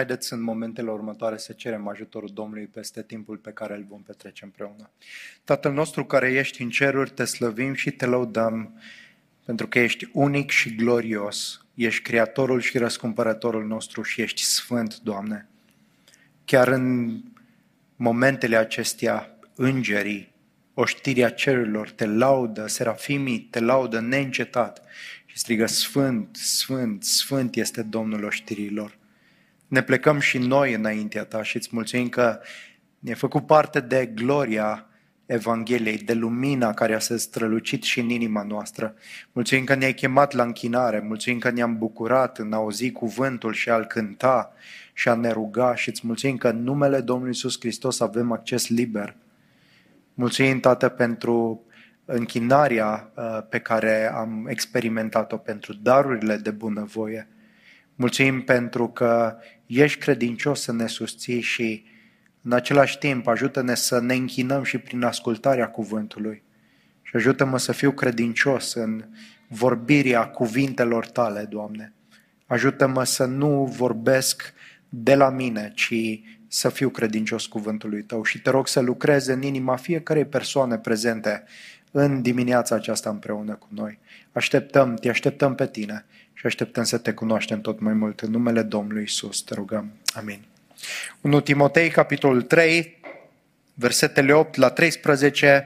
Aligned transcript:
Haideți 0.00 0.32
în 0.32 0.42
momentele 0.42 0.90
următoare 0.90 1.36
să 1.36 1.52
cerem 1.52 1.88
ajutorul 1.88 2.30
Domnului 2.32 2.66
peste 2.66 3.02
timpul 3.02 3.36
pe 3.36 3.50
care 3.50 3.74
îl 3.74 3.84
vom 3.88 4.02
petrece 4.02 4.44
împreună. 4.44 4.90
Tatăl 5.44 5.72
nostru 5.72 6.04
care 6.04 6.32
ești 6.32 6.62
în 6.62 6.70
ceruri, 6.70 7.10
te 7.10 7.24
slăvim 7.24 7.74
și 7.74 7.90
te 7.90 8.06
lăudăm 8.06 8.80
pentru 9.44 9.68
că 9.68 9.78
ești 9.78 10.08
unic 10.12 10.50
și 10.50 10.74
glorios. 10.74 11.64
Ești 11.74 12.02
creatorul 12.02 12.60
și 12.60 12.78
răscumpărătorul 12.78 13.66
nostru 13.66 14.02
și 14.02 14.20
ești 14.20 14.42
sfânt, 14.42 14.98
Doamne. 14.98 15.48
Chiar 16.44 16.68
în 16.68 17.16
momentele 17.96 18.56
acestea, 18.56 19.38
îngerii, 19.54 20.32
oștirea 20.74 21.30
cerurilor, 21.30 21.90
te 21.90 22.06
laudă, 22.06 22.66
serafimii 22.66 23.40
te 23.40 23.60
laudă 23.60 24.00
neîncetat 24.00 24.82
și 25.26 25.38
strigă 25.38 25.66
Sfânt, 25.66 26.36
Sfânt, 26.36 27.04
Sfânt 27.04 27.56
este 27.56 27.82
Domnul 27.82 28.24
oștirilor. 28.24 28.98
Ne 29.70 29.82
plecăm 29.82 30.18
și 30.18 30.38
noi 30.38 30.74
înaintea 30.74 31.24
ta 31.24 31.42
și 31.42 31.56
îți 31.56 31.68
mulțumim 31.72 32.08
că 32.08 32.40
ne-ai 32.98 33.16
făcut 33.16 33.46
parte 33.46 33.80
de 33.80 34.06
gloria 34.14 34.86
Evangheliei, 35.26 35.98
de 35.98 36.12
lumina 36.12 36.74
care 36.74 36.94
a 36.94 36.98
se 36.98 37.16
strălucit 37.16 37.82
și 37.82 38.00
în 38.00 38.08
inima 38.08 38.42
noastră. 38.42 38.94
Mulțumim 39.32 39.64
că 39.64 39.74
ne-ai 39.74 39.94
chemat 39.94 40.32
la 40.32 40.42
închinare, 40.42 41.00
mulțumim 41.00 41.38
că 41.38 41.50
ne-am 41.50 41.78
bucurat 41.78 42.38
în 42.38 42.52
auzi 42.52 42.90
cuvântul 42.90 43.52
și 43.52 43.70
a-L 43.70 43.84
cânta 43.84 44.52
și 44.92 45.08
a 45.08 45.14
ne 45.14 45.30
ruga 45.30 45.74
și 45.74 45.88
îți 45.88 46.06
mulțumim 46.06 46.36
că 46.36 46.48
în 46.48 46.62
numele 46.62 47.00
Domnului 47.00 47.32
Iisus 47.32 47.60
Hristos 47.60 48.00
avem 48.00 48.32
acces 48.32 48.68
liber. 48.68 49.16
Mulțumim, 50.14 50.60
Tată, 50.60 50.88
pentru 50.88 51.64
închinarea 52.04 53.10
uh, 53.14 53.38
pe 53.48 53.58
care 53.58 54.12
am 54.12 54.46
experimentat-o, 54.48 55.36
pentru 55.36 55.72
darurile 55.72 56.36
de 56.36 56.50
bunăvoie. 56.50 57.28
Mulțumim 57.94 58.42
pentru 58.42 58.88
că 58.88 59.36
ești 59.70 59.98
credincios 59.98 60.60
să 60.60 60.72
ne 60.72 60.86
susții 60.86 61.40
și 61.40 61.84
în 62.42 62.52
același 62.52 62.98
timp 62.98 63.26
ajută-ne 63.26 63.74
să 63.74 64.00
ne 64.00 64.14
închinăm 64.14 64.62
și 64.62 64.78
prin 64.78 65.02
ascultarea 65.02 65.68
cuvântului. 65.68 66.42
Și 67.02 67.16
ajută-mă 67.16 67.58
să 67.58 67.72
fiu 67.72 67.92
credincios 67.92 68.74
în 68.74 69.04
vorbirea 69.48 70.26
cuvintelor 70.26 71.06
tale, 71.06 71.44
Doamne. 71.44 71.92
Ajută-mă 72.46 73.04
să 73.04 73.24
nu 73.24 73.64
vorbesc 73.64 74.52
de 74.88 75.14
la 75.14 75.30
mine, 75.30 75.72
ci 75.74 76.20
să 76.48 76.68
fiu 76.68 76.88
credincios 76.88 77.46
cuvântului 77.46 78.02
Tău 78.02 78.24
și 78.24 78.40
te 78.40 78.50
rog 78.50 78.68
să 78.68 78.80
lucreze 78.80 79.32
în 79.32 79.42
inima 79.42 79.76
fiecarei 79.76 80.24
persoane 80.24 80.78
prezente 80.78 81.44
în 81.90 82.22
dimineața 82.22 82.74
aceasta 82.74 83.10
împreună 83.10 83.54
cu 83.54 83.66
noi. 83.68 83.98
Așteptăm, 84.32 84.94
te 84.94 85.08
așteptăm 85.08 85.54
pe 85.54 85.66
Tine 85.66 86.04
și 86.32 86.46
așteptăm 86.46 86.84
să 86.84 86.98
te 86.98 87.12
cunoaștem 87.12 87.60
tot 87.60 87.80
mai 87.80 87.92
mult. 87.92 88.20
În 88.20 88.30
numele 88.30 88.62
Domnului 88.62 89.02
Isus 89.02 89.40
te 89.40 89.54
rugăm. 89.54 89.90
Amin. 90.14 90.44
1 91.20 91.40
Timotei, 91.40 91.90
capitolul 91.90 92.42
3, 92.42 93.00
versetele 93.74 94.32
8 94.32 94.56
la 94.56 94.70
13, 94.70 95.64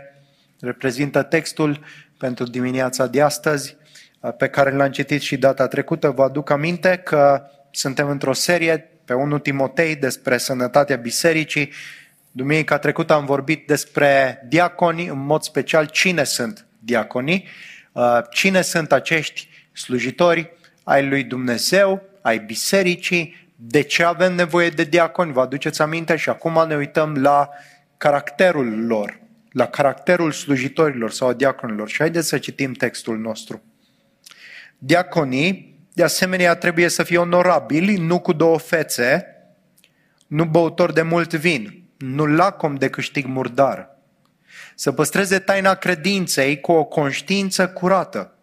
reprezintă 0.60 1.22
textul 1.22 1.80
pentru 2.18 2.44
dimineața 2.44 3.06
de 3.06 3.22
astăzi, 3.22 3.76
pe 4.38 4.48
care 4.48 4.70
l-am 4.70 4.90
citit 4.90 5.20
și 5.20 5.36
data 5.36 5.66
trecută. 5.66 6.10
Vă 6.10 6.22
aduc 6.22 6.50
aminte 6.50 7.00
că 7.04 7.42
suntem 7.70 8.08
într-o 8.08 8.32
serie 8.32 8.88
pe 9.04 9.14
1 9.14 9.38
Timotei 9.38 9.96
despre 9.96 10.38
sănătatea 10.38 10.96
bisericii. 10.96 11.72
Duminica 12.36 12.78
trecută 12.78 13.12
am 13.12 13.24
vorbit 13.24 13.66
despre 13.66 14.42
diaconi, 14.48 15.06
în 15.06 15.24
mod 15.24 15.42
special 15.42 15.86
cine 15.86 16.24
sunt 16.24 16.66
diaconii, 16.78 17.46
cine 18.30 18.62
sunt 18.62 18.92
acești 18.92 19.48
slujitori 19.72 20.52
ai 20.82 21.08
lui 21.08 21.24
Dumnezeu, 21.24 22.02
ai 22.22 22.38
bisericii, 22.38 23.48
de 23.56 23.80
ce 23.80 24.04
avem 24.04 24.34
nevoie 24.34 24.68
de 24.68 24.84
diaconi, 24.84 25.32
vă 25.32 25.40
aduceți 25.40 25.82
aminte? 25.82 26.16
Și 26.16 26.28
acum 26.28 26.64
ne 26.68 26.76
uităm 26.76 27.14
la 27.14 27.48
caracterul 27.96 28.86
lor, 28.86 29.20
la 29.50 29.66
caracterul 29.66 30.32
slujitorilor 30.32 31.10
sau 31.10 31.32
diaconilor. 31.32 31.88
Și 31.88 31.96
haideți 31.98 32.28
să 32.28 32.38
citim 32.38 32.72
textul 32.72 33.18
nostru. 33.18 33.62
Diaconii, 34.78 35.78
de 35.92 36.02
asemenea, 36.02 36.54
trebuie 36.54 36.88
să 36.88 37.02
fie 37.02 37.18
onorabili, 37.18 37.96
nu 37.96 38.20
cu 38.20 38.32
două 38.32 38.58
fețe, 38.58 39.26
nu 40.26 40.44
băutori 40.44 40.94
de 40.94 41.02
mult 41.02 41.34
vin, 41.34 41.83
nu 42.04 42.26
lacom 42.26 42.74
de 42.74 42.90
câștig 42.90 43.26
murdar. 43.26 43.88
Să 44.74 44.92
păstreze 44.92 45.38
taina 45.38 45.74
credinței 45.74 46.60
cu 46.60 46.72
o 46.72 46.84
conștiință 46.84 47.68
curată 47.68 48.34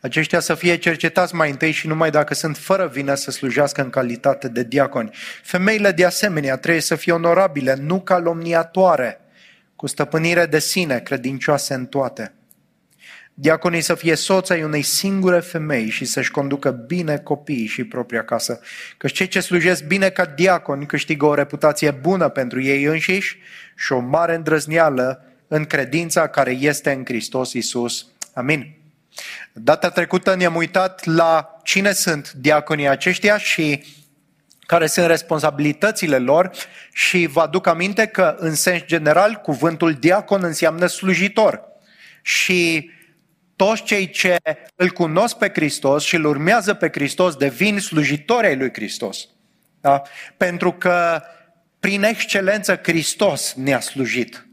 aceștia 0.00 0.40
să 0.40 0.54
fie 0.54 0.76
cercetați 0.76 1.34
mai 1.34 1.50
întâi 1.50 1.70
și 1.70 1.86
numai 1.86 2.10
dacă 2.10 2.34
sunt 2.34 2.56
fără 2.56 2.86
vină 2.86 3.14
să 3.14 3.30
slujească 3.30 3.82
în 3.82 3.90
calitate 3.90 4.48
de 4.48 4.62
diaconi. 4.62 5.10
Femeile 5.42 5.90
de 5.90 6.04
asemenea 6.04 6.56
trebuie 6.56 6.82
să 6.82 6.94
fie 6.94 7.12
onorabile, 7.12 7.74
nu 7.74 8.00
calomniatoare, 8.00 9.20
cu 9.76 9.86
stăpânire 9.86 10.46
de 10.46 10.58
sine, 10.58 10.98
credincioase 10.98 11.74
în 11.74 11.86
toate. 11.86 12.32
Diaconii 13.34 13.80
să 13.80 13.94
fie 13.94 14.14
soți 14.14 14.52
ai 14.52 14.62
unei 14.62 14.82
singure 14.82 15.40
femei 15.40 15.88
și 15.88 16.04
să-și 16.04 16.30
conducă 16.30 16.70
bine 16.70 17.18
copiii 17.18 17.66
și 17.66 17.84
propria 17.84 18.24
casă. 18.24 18.60
Că 18.96 19.08
cei 19.08 19.28
ce 19.28 19.40
slujesc 19.40 19.84
bine 19.84 20.08
ca 20.08 20.24
diaconi 20.24 20.86
câștigă 20.86 21.26
o 21.26 21.34
reputație 21.34 21.90
bună 21.90 22.28
pentru 22.28 22.62
ei 22.62 22.84
înșiși 22.84 23.38
și 23.76 23.92
o 23.92 23.98
mare 23.98 24.34
îndrăzneală 24.34 25.24
în 25.48 25.64
credința 25.64 26.28
care 26.28 26.50
este 26.50 26.92
în 26.92 27.04
Hristos 27.04 27.52
Isus. 27.52 28.06
Amin. 28.34 28.74
Data 29.52 29.90
trecută 29.90 30.34
ne-am 30.34 30.56
uitat 30.56 31.04
la 31.04 31.60
cine 31.64 31.92
sunt 31.92 32.32
diaconii 32.32 32.88
aceștia 32.88 33.38
și 33.38 33.84
care 34.66 34.86
sunt 34.86 35.06
responsabilitățile 35.06 36.18
lor 36.18 36.50
și 36.92 37.26
vă 37.26 37.40
aduc 37.40 37.66
aminte 37.66 38.06
că 38.06 38.36
în 38.38 38.54
sens 38.54 38.82
general 38.84 39.34
cuvântul 39.34 39.92
diacon 39.92 40.44
înseamnă 40.44 40.86
slujitor 40.86 41.62
și 42.22 42.90
toți 43.64 43.82
cei 43.82 44.10
ce 44.10 44.36
îl 44.76 44.90
cunosc 44.90 45.36
pe 45.36 45.50
Hristos 45.54 46.04
și 46.04 46.14
îl 46.14 46.24
urmează 46.24 46.74
pe 46.74 46.88
Hristos 46.92 47.34
devin 47.34 47.78
slujitori 47.78 48.46
ai 48.46 48.56
lui 48.56 48.70
Hristos. 48.72 49.28
Da? 49.80 50.02
Pentru 50.36 50.72
că 50.72 51.22
prin 51.80 52.02
excelență 52.02 52.80
Hristos 52.82 53.54
ne-a 53.54 53.80
slujit. 53.80 54.46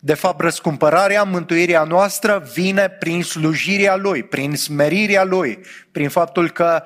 De 0.00 0.14
fapt, 0.14 0.40
răscumpărarea, 0.40 1.22
mântuirea 1.22 1.84
noastră 1.84 2.48
vine 2.52 2.88
prin 2.88 3.22
slujirea 3.22 3.96
Lui, 3.96 4.22
prin 4.22 4.56
smerirea 4.56 5.24
Lui, 5.24 5.58
prin 5.92 6.08
faptul 6.08 6.50
că 6.50 6.82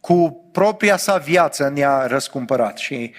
cu 0.00 0.48
propria 0.52 0.96
sa 0.96 1.16
viață 1.16 1.68
ne-a 1.68 2.06
răscumpărat. 2.06 2.78
Și 2.78 3.14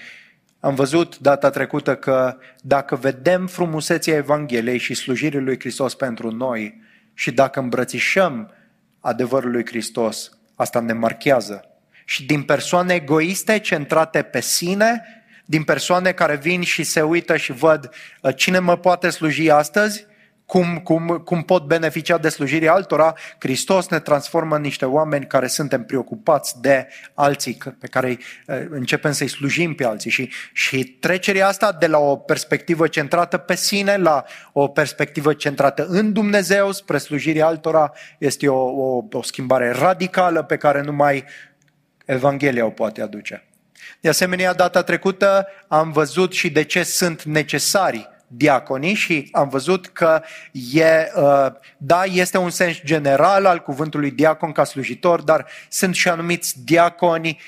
am 0.60 0.74
văzut 0.74 1.18
data 1.18 1.50
trecută 1.50 1.96
că 1.96 2.36
dacă 2.60 2.96
vedem 2.96 3.46
frumusețea 3.46 4.14
Evangheliei 4.14 4.78
și 4.78 4.94
slujirii 4.94 5.40
lui 5.40 5.58
Hristos 5.58 5.94
pentru 5.94 6.30
noi 6.30 6.86
și 7.18 7.30
dacă 7.30 7.60
îmbrățișăm 7.60 8.54
adevărul 9.00 9.50
lui 9.50 9.66
Hristos, 9.66 10.30
asta 10.54 10.80
ne 10.80 10.92
marchează. 10.92 11.64
Și 12.04 12.24
din 12.24 12.42
persoane 12.42 12.94
egoiste, 12.94 13.58
centrate 13.58 14.22
pe 14.22 14.40
sine, 14.40 15.02
din 15.44 15.62
persoane 15.62 16.12
care 16.12 16.36
vin 16.36 16.62
și 16.62 16.82
se 16.82 17.02
uită 17.02 17.36
și 17.36 17.52
văd 17.52 17.90
uh, 18.20 18.36
cine 18.36 18.58
mă 18.58 18.76
poate 18.76 19.10
sluji 19.10 19.50
astăzi, 19.50 20.06
cum, 20.48 20.78
cum, 20.78 21.06
cum 21.24 21.42
pot 21.42 21.62
beneficia 21.62 22.18
de 22.18 22.28
slujirea 22.28 22.72
altora, 22.72 23.14
Hristos 23.38 23.88
ne 23.88 24.00
transformă 24.00 24.56
în 24.56 24.62
niște 24.62 24.84
oameni 24.84 25.26
care 25.26 25.46
suntem 25.46 25.84
preocupați 25.84 26.60
de 26.60 26.88
alții, 27.14 27.58
pe 27.80 27.86
care 27.86 28.08
uh, 28.08 28.66
începem 28.70 29.12
să-i 29.12 29.28
slujim 29.28 29.74
pe 29.74 29.84
alții. 29.84 30.10
Și, 30.10 30.30
și 30.52 30.84
trecerea 30.84 31.46
asta 31.46 31.72
de 31.72 31.86
la 31.86 31.98
o 31.98 32.16
perspectivă 32.16 32.86
centrată 32.86 33.36
pe 33.36 33.54
sine 33.54 33.96
la 33.96 34.24
o 34.52 34.68
perspectivă 34.68 35.32
centrată 35.32 35.86
în 35.86 36.12
Dumnezeu 36.12 36.72
spre 36.72 36.98
slujirea 36.98 37.46
altora 37.46 37.92
este 38.18 38.48
o, 38.48 38.58
o, 38.58 39.04
o 39.10 39.22
schimbare 39.22 39.70
radicală 39.70 40.42
pe 40.42 40.56
care 40.56 40.80
numai 40.80 41.24
Evanghelia 42.04 42.66
o 42.66 42.70
poate 42.70 43.02
aduce. 43.02 43.48
De 44.00 44.08
asemenea, 44.08 44.54
data 44.54 44.82
trecută 44.82 45.46
am 45.66 45.92
văzut 45.92 46.32
și 46.32 46.50
de 46.50 46.62
ce 46.62 46.82
sunt 46.82 47.22
necesari 47.22 48.16
diaconii 48.28 48.94
și 48.94 49.28
am 49.32 49.48
văzut 49.48 49.86
că 49.86 50.22
e, 50.72 50.84
uh, 51.16 51.46
da, 51.76 52.04
este 52.04 52.38
un 52.38 52.50
sens 52.50 52.80
general 52.84 53.46
al 53.46 53.58
cuvântului 53.58 54.10
diacon 54.10 54.52
ca 54.52 54.64
slujitor, 54.64 55.22
dar 55.22 55.46
sunt 55.68 55.94
și 55.94 56.08
anumiți 56.08 56.64
diaconi 56.64 57.40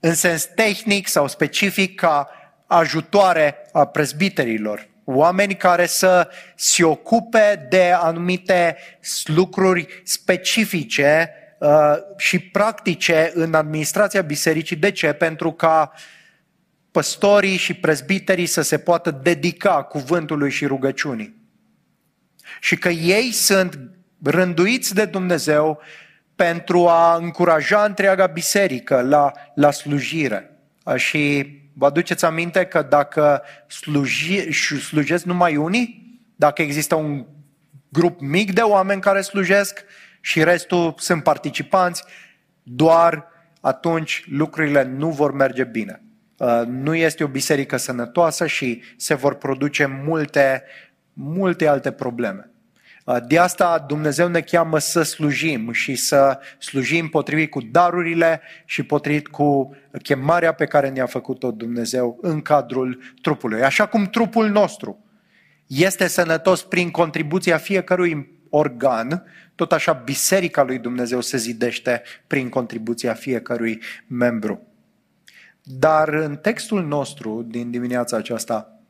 în 0.00 0.14
sens 0.14 0.44
tehnic 0.44 1.08
sau 1.08 1.28
specific 1.28 2.00
ca 2.00 2.28
ajutoare 2.66 3.56
a 3.72 3.84
prezbiterilor. 3.86 4.88
Oameni 5.04 5.56
care 5.56 5.86
să 5.86 6.28
se 6.54 6.84
ocupe 6.84 7.66
de 7.70 7.92
anumite 7.96 8.76
lucruri 9.24 10.00
specifice 10.04 11.38
Uh, 11.64 11.96
și 12.16 12.38
practice 12.38 13.30
în 13.34 13.54
administrația 13.54 14.22
bisericii. 14.22 14.76
De 14.76 14.90
ce? 14.90 15.12
Pentru 15.12 15.52
ca 15.52 15.92
păstorii 16.94 17.56
și 17.56 17.74
prezbiterii 17.74 18.46
să 18.46 18.62
se 18.62 18.78
poată 18.78 19.10
dedica 19.10 19.82
cuvântului 19.82 20.50
și 20.50 20.66
rugăciunii. 20.66 21.34
Și 22.60 22.76
că 22.76 22.88
ei 22.88 23.32
sunt 23.32 23.78
rânduiți 24.22 24.94
de 24.94 25.04
Dumnezeu 25.04 25.80
pentru 26.34 26.88
a 26.88 27.16
încuraja 27.16 27.84
întreaga 27.84 28.26
biserică 28.26 29.00
la, 29.00 29.32
la 29.54 29.70
slujire. 29.70 30.50
Și 30.96 31.46
vă 31.72 31.86
aduceți 31.86 32.24
aminte 32.24 32.64
că 32.64 32.82
dacă 32.82 33.42
sluji, 33.66 34.52
slujesc 34.78 35.24
numai 35.24 35.56
unii, 35.56 36.18
dacă 36.36 36.62
există 36.62 36.94
un 36.94 37.26
grup 37.88 38.20
mic 38.20 38.52
de 38.52 38.60
oameni 38.60 39.00
care 39.00 39.20
slujesc 39.20 39.84
și 40.20 40.44
restul 40.44 40.94
sunt 40.98 41.22
participanți, 41.22 42.04
doar 42.62 43.28
atunci 43.60 44.24
lucrurile 44.28 44.82
nu 44.82 45.10
vor 45.10 45.32
merge 45.32 45.64
bine. 45.64 46.03
Uh, 46.36 46.62
nu 46.66 46.94
este 46.94 47.24
o 47.24 47.26
biserică 47.26 47.76
sănătoasă 47.76 48.46
și 48.46 48.82
se 48.96 49.14
vor 49.14 49.34
produce 49.34 49.86
multe, 50.04 50.62
multe 51.12 51.66
alte 51.66 51.90
probleme. 51.90 52.50
Uh, 53.04 53.16
de 53.26 53.38
asta 53.38 53.84
Dumnezeu 53.88 54.28
ne 54.28 54.40
cheamă 54.40 54.78
să 54.78 55.02
slujim 55.02 55.72
și 55.72 55.94
să 55.94 56.38
slujim 56.58 57.08
potrivit 57.08 57.50
cu 57.50 57.60
darurile 57.60 58.40
și 58.64 58.82
potrivit 58.82 59.28
cu 59.28 59.76
chemarea 60.02 60.52
pe 60.52 60.64
care 60.64 60.88
ne-a 60.88 61.06
făcut-o 61.06 61.50
Dumnezeu 61.50 62.18
în 62.22 62.40
cadrul 62.40 62.98
trupului. 63.22 63.62
Așa 63.62 63.86
cum 63.86 64.04
trupul 64.06 64.48
nostru 64.48 65.04
este 65.66 66.06
sănătos 66.06 66.62
prin 66.62 66.90
contribuția 66.90 67.56
fiecărui 67.56 68.38
organ, 68.50 69.24
tot 69.54 69.72
așa 69.72 69.92
biserica 69.92 70.62
lui 70.62 70.78
Dumnezeu 70.78 71.20
se 71.20 71.36
zidește 71.36 72.02
prin 72.26 72.48
contribuția 72.48 73.14
fiecărui 73.14 73.82
membru. 74.06 74.73
Dar 75.66 76.08
în 76.08 76.36
textul 76.36 76.84
nostru 76.84 77.42
din 77.42 77.70
dimineața 77.70 78.16
aceasta 78.16 78.80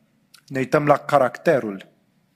ne 0.47 0.59
uităm 0.59 0.85
la 0.85 0.97
caracterul 0.97 1.87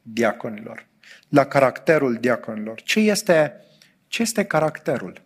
diaconilor. 0.02 0.88
La 1.30 1.46
caracterul 1.46 2.16
diaconilor. 2.16 2.82
Ce 2.82 3.00
este, 3.00 3.66
ce 4.08 4.22
este 4.22 4.44
caracterul? 4.44 5.22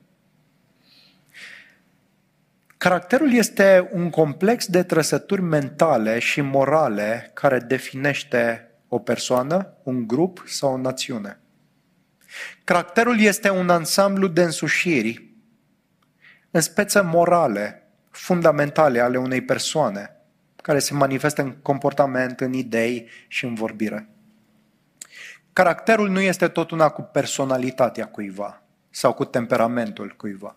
Caracterul 2.77 3.33
este 3.33 3.89
un 3.91 4.09
complex 4.09 4.65
de 4.65 4.83
trăsături 4.83 5.41
mentale 5.41 6.19
și 6.19 6.41
morale 6.41 7.31
care 7.33 7.59
definește 7.59 8.71
o 8.87 8.99
persoană, 8.99 9.73
un 9.83 10.07
grup 10.07 10.43
sau 10.47 10.73
o 10.73 10.77
națiune. 10.77 11.39
Caracterul 12.63 13.19
este 13.19 13.49
un 13.49 13.69
ansamblu 13.69 14.27
de 14.27 14.43
însușiri 14.43 15.31
în 16.51 16.61
spețe 16.61 17.01
morale, 17.01 17.82
fundamentale 18.13 18.99
ale 18.99 19.17
unei 19.17 19.41
persoane, 19.41 20.15
care 20.55 20.79
se 20.79 20.93
manifestă 20.93 21.41
în 21.41 21.51
comportament, 21.51 22.39
în 22.39 22.53
idei 22.53 23.09
și 23.27 23.45
în 23.45 23.53
vorbire. 23.53 24.09
Caracterul 25.53 26.09
nu 26.09 26.19
este 26.19 26.47
tot 26.47 26.71
una 26.71 26.89
cu 26.89 27.01
personalitatea 27.01 28.05
cuiva 28.05 28.61
sau 28.89 29.13
cu 29.13 29.25
temperamentul 29.25 30.13
cuiva. 30.17 30.55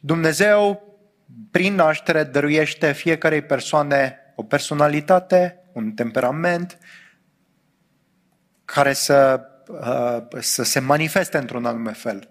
Dumnezeu, 0.00 0.82
prin 1.50 1.74
naștere, 1.74 2.24
dăruiește 2.24 2.92
fiecarei 2.92 3.42
persoane 3.42 4.18
o 4.34 4.42
personalitate, 4.42 5.58
un 5.72 5.92
temperament 5.92 6.78
care 8.64 8.92
să, 8.92 9.40
uh, 9.68 10.40
să 10.40 10.62
se 10.62 10.80
manifeste 10.80 11.38
într-un 11.38 11.64
anume 11.64 11.92
fel. 11.92 12.30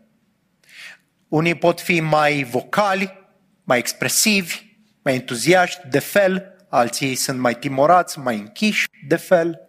Unii 1.27 1.55
pot 1.55 1.81
fi 1.81 1.99
mai 1.99 2.43
vocali, 2.43 3.22
mai 3.63 3.77
expresivi, 3.77 4.77
mai 5.01 5.13
entuziaști 5.13 5.87
de 5.89 5.99
fel, 5.99 6.55
alții 6.69 7.15
sunt 7.15 7.39
mai 7.39 7.55
timorați, 7.55 8.19
mai 8.19 8.37
închiși 8.37 8.87
de 9.07 9.15
fel, 9.15 9.59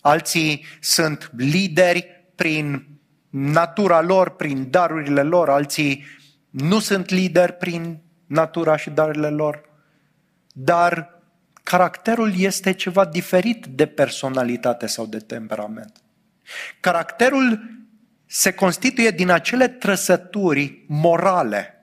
alții 0.00 0.64
sunt 0.80 1.30
lideri 1.36 2.26
prin 2.34 2.86
natura 3.30 4.00
lor, 4.00 4.30
prin 4.30 4.70
darurile 4.70 5.22
lor, 5.22 5.50
alții 5.50 6.04
nu 6.50 6.78
sunt 6.78 7.08
lideri 7.08 7.52
prin 7.52 8.02
natura 8.26 8.76
și 8.76 8.90
darurile 8.90 9.28
lor, 9.28 9.68
dar 10.52 11.20
caracterul 11.62 12.32
este 12.40 12.72
ceva 12.72 13.04
diferit 13.04 13.66
de 13.66 13.86
personalitate 13.86 14.86
sau 14.86 15.06
de 15.06 15.18
temperament. 15.18 15.96
Caracterul 16.80 17.60
se 18.26 18.52
constituie 18.52 19.10
din 19.10 19.30
acele 19.30 19.68
trăsături 19.68 20.84
morale. 20.88 21.73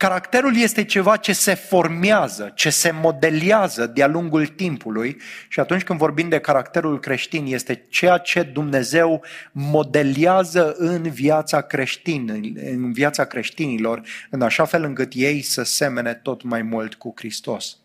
Caracterul 0.00 0.56
este 0.56 0.84
ceva 0.84 1.16
ce 1.16 1.32
se 1.32 1.54
formează, 1.54 2.52
ce 2.54 2.70
se 2.70 2.90
modeliază 2.90 3.86
de-a 3.86 4.06
lungul 4.06 4.46
timpului 4.46 5.16
și 5.48 5.60
atunci 5.60 5.82
când 5.82 5.98
vorbim 5.98 6.28
de 6.28 6.38
caracterul 6.38 7.00
creștin, 7.00 7.46
este 7.46 7.86
ceea 7.88 8.18
ce 8.18 8.42
Dumnezeu 8.42 9.24
modeliază 9.52 10.74
în 10.78 11.02
viața 11.02 11.60
creștină, 11.60 12.32
în 12.64 12.92
viața 12.92 13.24
creștinilor, 13.24 14.02
în 14.30 14.42
așa 14.42 14.64
fel 14.64 14.84
încât 14.84 15.12
ei 15.14 15.42
să 15.42 15.62
semene 15.62 16.14
tot 16.14 16.42
mai 16.42 16.62
mult 16.62 16.94
cu 16.94 17.12
Hristos. 17.16 17.76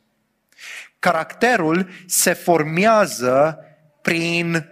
Caracterul 0.99 1.89
se 2.05 2.33
formează 2.33 3.59
prin 4.01 4.65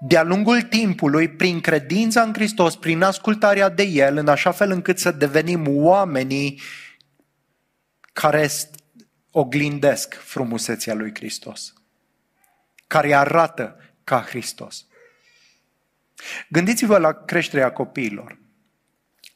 de-a 0.00 0.22
lungul 0.22 0.62
timpului, 0.62 1.28
prin 1.28 1.60
credința 1.60 2.20
în 2.20 2.32
Hristos, 2.32 2.76
prin 2.76 3.02
ascultarea 3.02 3.68
de 3.68 3.82
El, 3.82 4.16
în 4.16 4.28
așa 4.28 4.50
fel 4.50 4.70
încât 4.70 4.98
să 4.98 5.10
devenim 5.10 5.66
oamenii 5.68 6.60
care 8.14 8.48
oglindesc 9.30 10.14
frumusețea 10.14 10.94
lui 10.94 11.14
Hristos, 11.14 11.72
care 12.86 13.14
arată 13.14 13.76
ca 14.04 14.20
Hristos. 14.20 14.86
Gândiți-vă 16.48 16.98
la 16.98 17.12
creșterea 17.12 17.72
copiilor. 17.72 18.38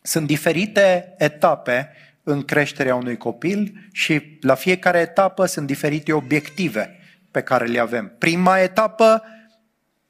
Sunt 0.02 0.26
diferite 0.26 1.14
etape 1.18 1.92
în 2.22 2.42
creșterea 2.42 2.94
unui 2.94 3.16
copil 3.16 3.88
și 3.92 4.38
la 4.40 4.54
fiecare 4.54 4.98
etapă 4.98 5.46
sunt 5.46 5.66
diferite 5.66 6.12
obiective 6.12 6.98
pe 7.30 7.42
care 7.42 7.66
le 7.66 7.78
avem. 7.78 8.14
Prima 8.18 8.58
etapă 8.58 9.22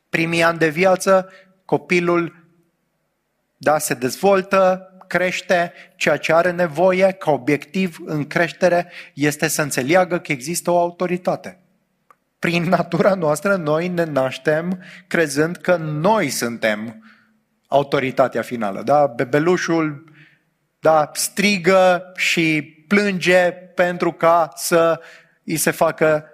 primii 0.08 0.42
ani 0.42 0.58
de 0.58 0.68
viață, 0.68 1.32
copilul 1.64 2.46
da, 3.56 3.78
se 3.78 3.94
dezvoltă, 3.94 4.87
crește, 5.08 5.72
ceea 5.96 6.16
ce 6.16 6.32
are 6.32 6.50
nevoie 6.50 7.12
ca 7.18 7.30
obiectiv 7.30 7.98
în 8.04 8.26
creștere 8.26 8.92
este 9.14 9.48
să 9.48 9.62
înțeleagă 9.62 10.18
că 10.18 10.32
există 10.32 10.70
o 10.70 10.78
autoritate. 10.78 11.58
Prin 12.38 12.62
natura 12.62 13.14
noastră 13.14 13.56
noi 13.56 13.88
ne 13.88 14.04
naștem 14.04 14.82
crezând 15.06 15.56
că 15.56 15.76
noi 15.76 16.28
suntem 16.28 17.04
autoritatea 17.66 18.42
finală. 18.42 18.82
Da? 18.82 19.06
Bebelușul 19.06 20.04
da, 20.80 21.10
strigă 21.12 22.12
și 22.16 22.62
plânge 22.88 23.50
pentru 23.52 24.12
ca 24.12 24.52
să 24.54 25.00
îi 25.44 25.56
se 25.56 25.70
facă 25.70 26.24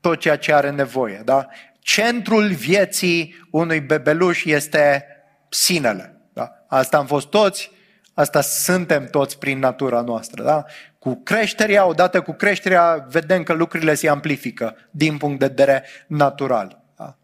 tot 0.00 0.18
ceea 0.18 0.36
ce 0.36 0.54
are 0.54 0.70
nevoie. 0.70 1.22
Da? 1.24 1.48
centrul 1.84 2.52
vieții 2.52 3.46
unui 3.50 3.80
bebeluș 3.80 4.44
este 4.44 5.06
sinele. 5.48 6.20
Da? 6.32 6.64
Asta 6.68 6.96
am 6.96 7.06
fost 7.06 7.26
toți, 7.26 7.70
asta 8.14 8.40
suntem 8.40 9.06
toți 9.06 9.38
prin 9.38 9.58
natura 9.58 10.00
noastră. 10.00 10.42
Da? 10.42 10.64
Cu 10.98 11.20
creșterea, 11.22 11.86
odată 11.86 12.20
cu 12.20 12.32
creșterea, 12.32 13.06
vedem 13.10 13.42
că 13.42 13.52
lucrurile 13.52 13.94
se 13.94 14.08
amplifică 14.08 14.76
din 14.90 15.16
punct 15.16 15.38
de 15.38 15.46
vedere 15.46 15.84
natural. 16.06 16.82
Da? 16.96 17.16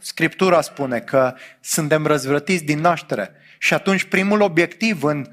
Scriptura 0.00 0.60
spune 0.60 1.00
că 1.00 1.34
suntem 1.60 2.06
răzvrătiți 2.06 2.64
din 2.64 2.80
naștere 2.80 3.32
și 3.58 3.74
atunci 3.74 4.04
primul 4.04 4.40
obiectiv 4.40 5.02
în 5.02 5.26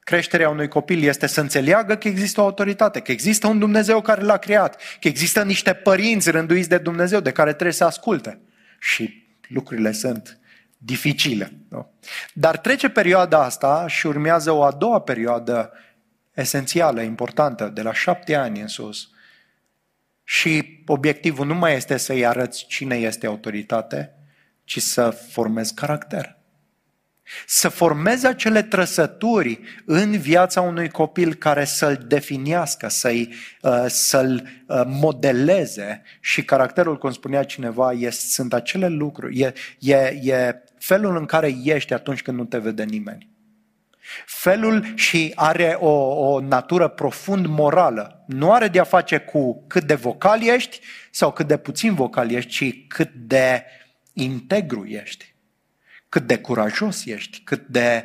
creșterea 0.00 0.48
unui 0.48 0.68
copil 0.68 1.02
este 1.02 1.26
să 1.26 1.40
înțeleagă 1.40 1.94
că 1.94 2.08
există 2.08 2.40
o 2.40 2.44
autoritate, 2.44 3.00
că 3.00 3.12
există 3.12 3.46
un 3.46 3.58
Dumnezeu 3.58 4.00
care 4.00 4.22
l-a 4.22 4.36
creat, 4.36 4.76
că 5.00 5.08
există 5.08 5.42
niște 5.42 5.72
părinți 5.72 6.30
rânduiți 6.30 6.68
de 6.68 6.78
Dumnezeu 6.78 7.20
de 7.20 7.32
care 7.32 7.52
trebuie 7.52 7.72
să 7.72 7.84
asculte. 7.84 8.40
Și 8.80 9.26
lucrurile 9.48 9.92
sunt 9.92 10.37
dificile. 10.78 11.52
Nu? 11.68 11.90
Dar 12.32 12.58
trece 12.58 12.88
perioada 12.88 13.44
asta 13.44 13.86
și 13.86 14.06
urmează 14.06 14.50
o 14.50 14.62
a 14.62 14.70
doua 14.70 15.00
perioadă 15.00 15.72
esențială, 16.34 17.00
importantă, 17.00 17.68
de 17.68 17.82
la 17.82 17.92
șapte 17.92 18.34
ani 18.34 18.60
în 18.60 18.68
sus. 18.68 19.08
Și 20.24 20.82
obiectivul 20.86 21.46
nu 21.46 21.54
mai 21.54 21.74
este 21.74 21.96
să-i 21.96 22.26
arăți 22.26 22.66
cine 22.66 22.96
este 22.96 23.26
autoritate, 23.26 24.14
ci 24.64 24.80
să 24.80 25.10
formezi 25.10 25.74
caracter. 25.74 26.36
Să 27.46 27.68
formeze 27.68 28.26
acele 28.26 28.62
trăsături 28.62 29.60
în 29.84 30.18
viața 30.18 30.60
unui 30.60 30.88
copil 30.88 31.34
care 31.34 31.64
să-l 31.64 32.04
definească, 32.06 32.88
să-i, 32.88 33.34
uh, 33.62 33.84
să-l 33.86 34.48
uh, 34.66 34.82
modeleze 34.86 36.02
și 36.20 36.44
caracterul, 36.44 36.98
cum 36.98 37.12
spunea 37.12 37.42
cineva, 37.42 37.92
este, 37.92 38.24
sunt 38.26 38.52
acele 38.52 38.88
lucruri, 38.88 39.40
e, 39.40 39.52
e, 39.78 39.96
e 40.22 40.62
felul 40.78 41.16
în 41.16 41.24
care 41.24 41.54
ești 41.64 41.92
atunci 41.92 42.22
când 42.22 42.36
nu 42.36 42.44
te 42.44 42.58
vede 42.58 42.84
nimeni. 42.84 43.28
Felul 44.26 44.92
și 44.94 45.32
are 45.34 45.76
o, 45.78 45.90
o 46.32 46.40
natură 46.40 46.88
profund 46.88 47.46
morală. 47.46 48.24
Nu 48.26 48.52
are 48.52 48.68
de 48.68 48.78
a 48.78 48.84
face 48.84 49.18
cu 49.18 49.64
cât 49.66 49.84
de 49.84 49.94
vocal 49.94 50.42
ești 50.42 50.80
sau 51.10 51.32
cât 51.32 51.46
de 51.46 51.56
puțin 51.56 51.94
vocal 51.94 52.30
ești, 52.30 52.50
ci 52.50 52.86
cât 52.88 53.10
de 53.12 53.64
integru 54.12 54.86
ești 54.86 55.36
cât 56.08 56.26
de 56.26 56.38
curajos 56.38 57.04
ești, 57.04 57.40
cât 57.40 57.66
de 57.66 58.04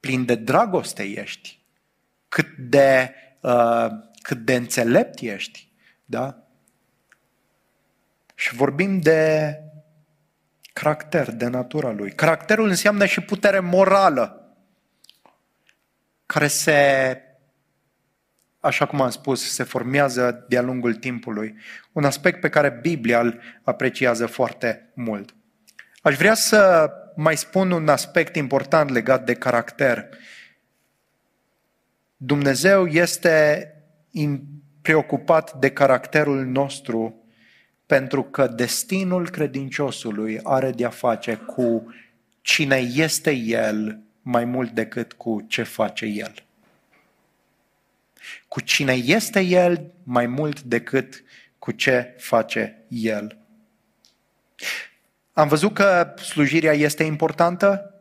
plin 0.00 0.24
de 0.24 0.34
dragoste 0.34 1.02
ești, 1.02 1.58
cât 2.28 2.56
de 2.56 3.14
uh, 3.40 3.86
cât 4.22 4.38
de 4.38 4.54
înțelept 4.54 5.20
ești, 5.20 5.68
da? 6.04 6.42
Și 8.34 8.54
vorbim 8.54 9.00
de 9.00 9.52
caracter, 10.78 11.30
de 11.30 11.46
natura 11.46 11.92
lui. 11.92 12.10
Caracterul 12.10 12.68
înseamnă 12.68 13.06
și 13.06 13.20
putere 13.20 13.60
morală, 13.60 14.52
care 16.26 16.46
se, 16.46 17.22
așa 18.60 18.86
cum 18.86 19.00
am 19.00 19.10
spus, 19.10 19.52
se 19.52 19.62
formează 19.62 20.44
de-a 20.48 20.62
lungul 20.62 20.94
timpului. 20.94 21.56
Un 21.92 22.04
aspect 22.04 22.40
pe 22.40 22.48
care 22.48 22.78
Biblia 22.80 23.20
îl 23.20 23.40
apreciază 23.62 24.26
foarte 24.26 24.90
mult. 24.94 25.34
Aș 26.02 26.16
vrea 26.16 26.34
să 26.34 26.90
mai 27.16 27.36
spun 27.36 27.70
un 27.70 27.88
aspect 27.88 28.36
important 28.36 28.90
legat 28.90 29.24
de 29.24 29.34
caracter. 29.34 30.08
Dumnezeu 32.16 32.86
este 32.86 33.66
preocupat 34.82 35.54
de 35.54 35.70
caracterul 35.70 36.44
nostru 36.44 37.17
pentru 37.88 38.22
că 38.22 38.46
destinul 38.46 39.28
credinciosului 39.28 40.40
are 40.42 40.70
de-a 40.70 40.90
face 40.90 41.34
cu 41.34 41.94
cine 42.40 42.76
este 42.76 43.30
el 43.30 44.00
mai 44.22 44.44
mult 44.44 44.70
decât 44.70 45.12
cu 45.12 45.44
ce 45.48 45.62
face 45.62 46.06
el. 46.06 46.44
Cu 48.48 48.60
cine 48.60 48.92
este 48.92 49.40
el 49.40 49.92
mai 50.02 50.26
mult 50.26 50.60
decât 50.62 51.22
cu 51.58 51.70
ce 51.70 52.14
face 52.18 52.84
el. 52.88 53.38
Am 55.32 55.48
văzut 55.48 55.74
că 55.74 56.14
slujirea 56.16 56.72
este 56.72 57.02
importantă, 57.02 57.94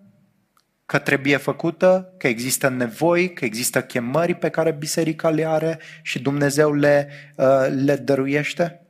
că 0.85 0.99
trebuie 0.99 1.37
făcută, 1.37 2.13
că 2.17 2.27
există 2.27 2.69
nevoi, 2.69 3.33
că 3.33 3.45
există 3.45 3.83
chemări 3.83 4.35
pe 4.35 4.49
care 4.49 4.71
biserica 4.71 5.29
le 5.29 5.45
are 5.45 5.79
și 6.01 6.21
Dumnezeu 6.21 6.73
le, 6.73 7.09
uh, 7.35 7.67
le 7.69 7.95
dăruiește. 7.95 8.81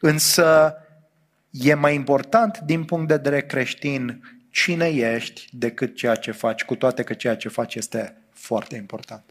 Însă 0.00 0.76
e 1.50 1.74
mai 1.74 1.94
important 1.94 2.58
din 2.58 2.84
punct 2.84 3.08
de 3.08 3.14
vedere 3.14 3.46
creștin 3.46 4.22
cine 4.50 4.88
ești 4.88 5.48
decât 5.52 5.96
ceea 5.96 6.14
ce 6.14 6.30
faci, 6.30 6.64
cu 6.64 6.74
toate 6.74 7.02
că 7.02 7.14
ceea 7.14 7.36
ce 7.36 7.48
faci 7.48 7.74
este 7.74 8.16
foarte 8.32 8.76
important. 8.76 9.24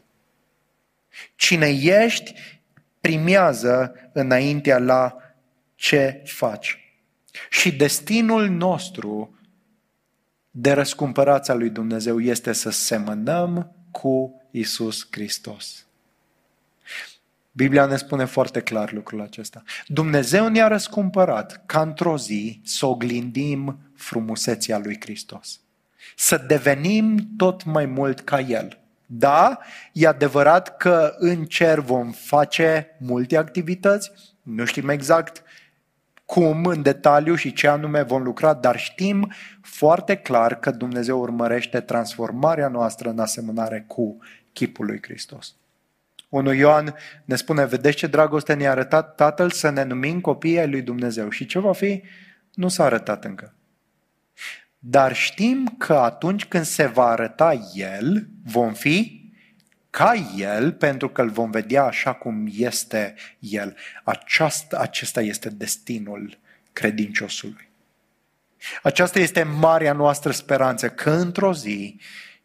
Cine 1.36 1.68
ești 1.82 2.34
primează 3.00 3.94
înaintea 4.12 4.78
la 4.78 5.16
ce 5.74 6.22
faci. 6.24 6.78
Și 7.50 7.72
destinul 7.72 8.48
nostru 8.48 9.38
de 10.50 10.72
răscumpărața 10.72 11.54
lui 11.54 11.70
Dumnezeu 11.70 12.20
este 12.20 12.52
să 12.52 12.70
semănăm 12.70 13.74
cu 13.90 14.42
Isus 14.50 15.06
Hristos. 15.10 15.86
Biblia 17.52 17.86
ne 17.86 17.96
spune 17.96 18.24
foarte 18.24 18.60
clar 18.60 18.92
lucrul 18.92 19.20
acesta. 19.20 19.62
Dumnezeu 19.86 20.48
ne-a 20.48 20.68
răscumpărat 20.68 21.62
ca 21.66 21.80
într-o 21.80 22.18
zi 22.18 22.60
să 22.64 22.86
oglindim 22.86 23.78
frumusețea 23.96 24.78
lui 24.78 24.96
Hristos. 25.00 25.60
Să 26.16 26.44
devenim 26.46 27.28
tot 27.36 27.64
mai 27.64 27.86
mult 27.86 28.20
ca 28.20 28.40
El. 28.40 28.78
Da, 29.06 29.58
e 29.92 30.06
adevărat 30.06 30.76
că 30.76 31.14
în 31.18 31.44
cer 31.44 31.78
vom 31.78 32.10
face 32.10 32.96
multe 32.98 33.36
activități, 33.36 34.12
nu 34.42 34.64
știm 34.64 34.88
exact 34.88 35.42
cum, 36.24 36.64
în 36.64 36.82
detaliu 36.82 37.34
și 37.34 37.52
ce 37.52 37.68
anume 37.68 38.02
vom 38.02 38.22
lucra, 38.22 38.54
dar 38.54 38.78
știm 38.78 39.32
foarte 39.60 40.16
clar 40.16 40.58
că 40.58 40.70
Dumnezeu 40.70 41.20
urmărește 41.20 41.80
transformarea 41.80 42.68
noastră 42.68 43.08
în 43.08 43.18
asemănare 43.18 43.84
cu 43.86 44.18
chipul 44.52 44.86
lui 44.86 44.98
Hristos. 45.02 45.54
1 46.30 46.52
Ioan 46.52 46.94
ne 47.24 47.36
spune, 47.36 47.66
vedeți 47.66 47.96
ce 47.96 48.06
dragoste 48.06 48.54
ne-a 48.54 48.70
arătat 48.70 49.14
Tatăl 49.14 49.50
să 49.50 49.70
ne 49.70 49.82
numim 49.82 50.20
copiii 50.20 50.58
ai 50.58 50.70
lui 50.70 50.82
Dumnezeu. 50.82 51.30
Și 51.30 51.46
ce 51.46 51.58
va 51.58 51.72
fi? 51.72 52.02
Nu 52.54 52.68
s-a 52.68 52.84
arătat 52.84 53.24
încă. 53.24 53.54
Dar 54.78 55.14
știm 55.14 55.74
că 55.78 55.94
atunci 55.94 56.44
când 56.44 56.64
se 56.64 56.86
va 56.86 57.06
arăta 57.06 57.70
El, 57.74 58.28
vom 58.44 58.72
fi 58.72 59.20
ca 59.90 60.14
El, 60.36 60.72
pentru 60.72 61.08
că 61.08 61.22
îl 61.22 61.30
vom 61.30 61.50
vedea 61.50 61.84
așa 61.84 62.12
cum 62.12 62.48
este 62.56 63.14
El. 63.38 63.76
Aceasta, 64.04 64.78
acesta 64.78 65.20
este 65.20 65.50
destinul 65.50 66.38
credinciosului. 66.72 67.68
Aceasta 68.82 69.18
este 69.18 69.42
marea 69.42 69.92
noastră 69.92 70.30
speranță, 70.30 70.88
că 70.90 71.10
într-o 71.10 71.52
zi 71.52 72.00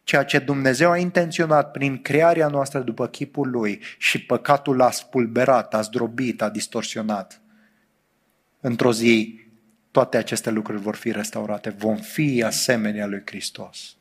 ceea 0.06 0.24
ce 0.24 0.38
Dumnezeu 0.38 0.90
a 0.90 0.98
intenționat 0.98 1.70
prin 1.70 2.02
crearea 2.02 2.48
noastră 2.48 2.80
după 2.80 3.06
chipul 3.06 3.50
Lui 3.50 3.82
și 3.98 4.24
păcatul 4.24 4.80
a 4.80 4.90
spulberat, 4.90 5.74
a 5.74 5.80
zdrobit, 5.80 6.42
a 6.42 6.48
distorsionat. 6.48 7.40
Într-o 8.60 8.92
zi, 8.92 9.40
toate 9.90 10.16
aceste 10.16 10.50
lucruri 10.50 10.80
vor 10.80 10.94
fi 10.94 11.10
restaurate. 11.10 11.70
Vom 11.70 11.96
fi 11.96 12.42
asemenea 12.42 13.06
lui 13.06 13.22
Hristos. 13.24 13.96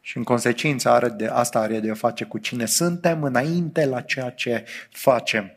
Și 0.00 0.16
în 0.16 0.22
consecință 0.22 0.88
are 0.88 1.08
de, 1.08 1.26
asta 1.26 1.58
are 1.58 1.80
de 1.80 1.90
a 1.90 1.94
face 1.94 2.24
cu 2.24 2.38
cine 2.38 2.66
suntem 2.66 3.22
înainte 3.22 3.84
la 3.84 4.00
ceea 4.00 4.30
ce 4.30 4.64
facem. 4.90 5.52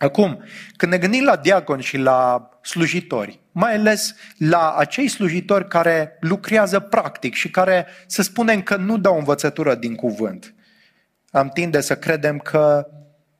Acum, 0.00 0.44
când 0.76 0.92
ne 0.92 0.98
gândim 0.98 1.24
la 1.24 1.36
diaconi 1.36 1.82
și 1.82 1.96
la 1.96 2.48
slujitori, 2.62 3.40
mai 3.52 3.74
ales 3.74 4.14
la 4.38 4.74
acei 4.74 5.08
slujitori 5.08 5.68
care 5.68 6.16
lucrează 6.20 6.80
practic 6.80 7.34
și 7.34 7.50
care, 7.50 7.86
să 8.06 8.22
spunem 8.22 8.62
că 8.62 8.76
nu 8.76 8.98
dau 8.98 9.18
învățătură 9.18 9.74
din 9.74 9.94
cuvânt, 9.94 10.54
am 11.30 11.48
tinde 11.48 11.80
să 11.80 11.96
credem 11.96 12.38
că 12.38 12.86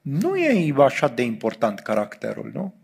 nu 0.00 0.36
e 0.36 0.74
așa 0.78 1.08
de 1.08 1.22
important 1.22 1.80
caracterul, 1.80 2.50
nu? 2.54 2.74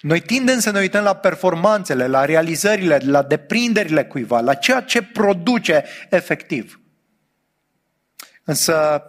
Noi 0.00 0.20
tindem 0.20 0.58
să 0.58 0.70
ne 0.70 0.78
uităm 0.78 1.02
la 1.02 1.14
performanțele, 1.14 2.06
la 2.06 2.24
realizările, 2.24 2.98
la 3.04 3.22
deprinderile 3.22 4.04
cuiva, 4.04 4.40
la 4.40 4.54
ceea 4.54 4.80
ce 4.80 5.02
produce 5.02 5.84
efectiv. 6.10 6.80
Însă 8.44 9.02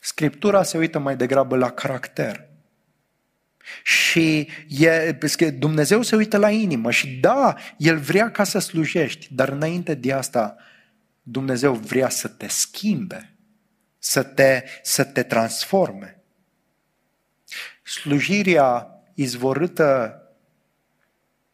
Scriptura 0.00 0.62
se 0.62 0.78
uită 0.78 0.98
mai 0.98 1.16
degrabă 1.16 1.56
la 1.56 1.70
caracter. 1.70 2.49
Și 3.82 4.48
e, 4.68 5.18
Dumnezeu 5.58 6.02
se 6.02 6.16
uită 6.16 6.36
la 6.36 6.50
inimă 6.50 6.90
și 6.90 7.08
da, 7.08 7.54
El 7.76 7.98
vrea 7.98 8.30
ca 8.30 8.44
să 8.44 8.58
slujești, 8.58 9.28
dar 9.30 9.48
înainte 9.48 9.94
de 9.94 10.12
asta 10.12 10.56
Dumnezeu 11.22 11.74
vrea 11.74 12.08
să 12.08 12.28
te 12.28 12.48
schimbe, 12.48 13.34
să 13.98 14.22
te, 14.22 14.64
să 14.82 15.04
te 15.04 15.22
transforme. 15.22 16.22
Slujirea 17.82 18.88
izvorâtă 19.14 20.14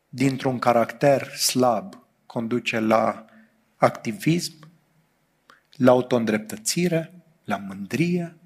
dintr-un 0.09 0.59
caracter 0.59 1.29
slab 1.29 2.07
conduce 2.27 2.79
la 2.79 3.25
activism, 3.77 4.69
la 5.73 5.91
auto-îndreptățire, 5.91 7.13
la 7.45 7.57
mândrie, 7.57 8.37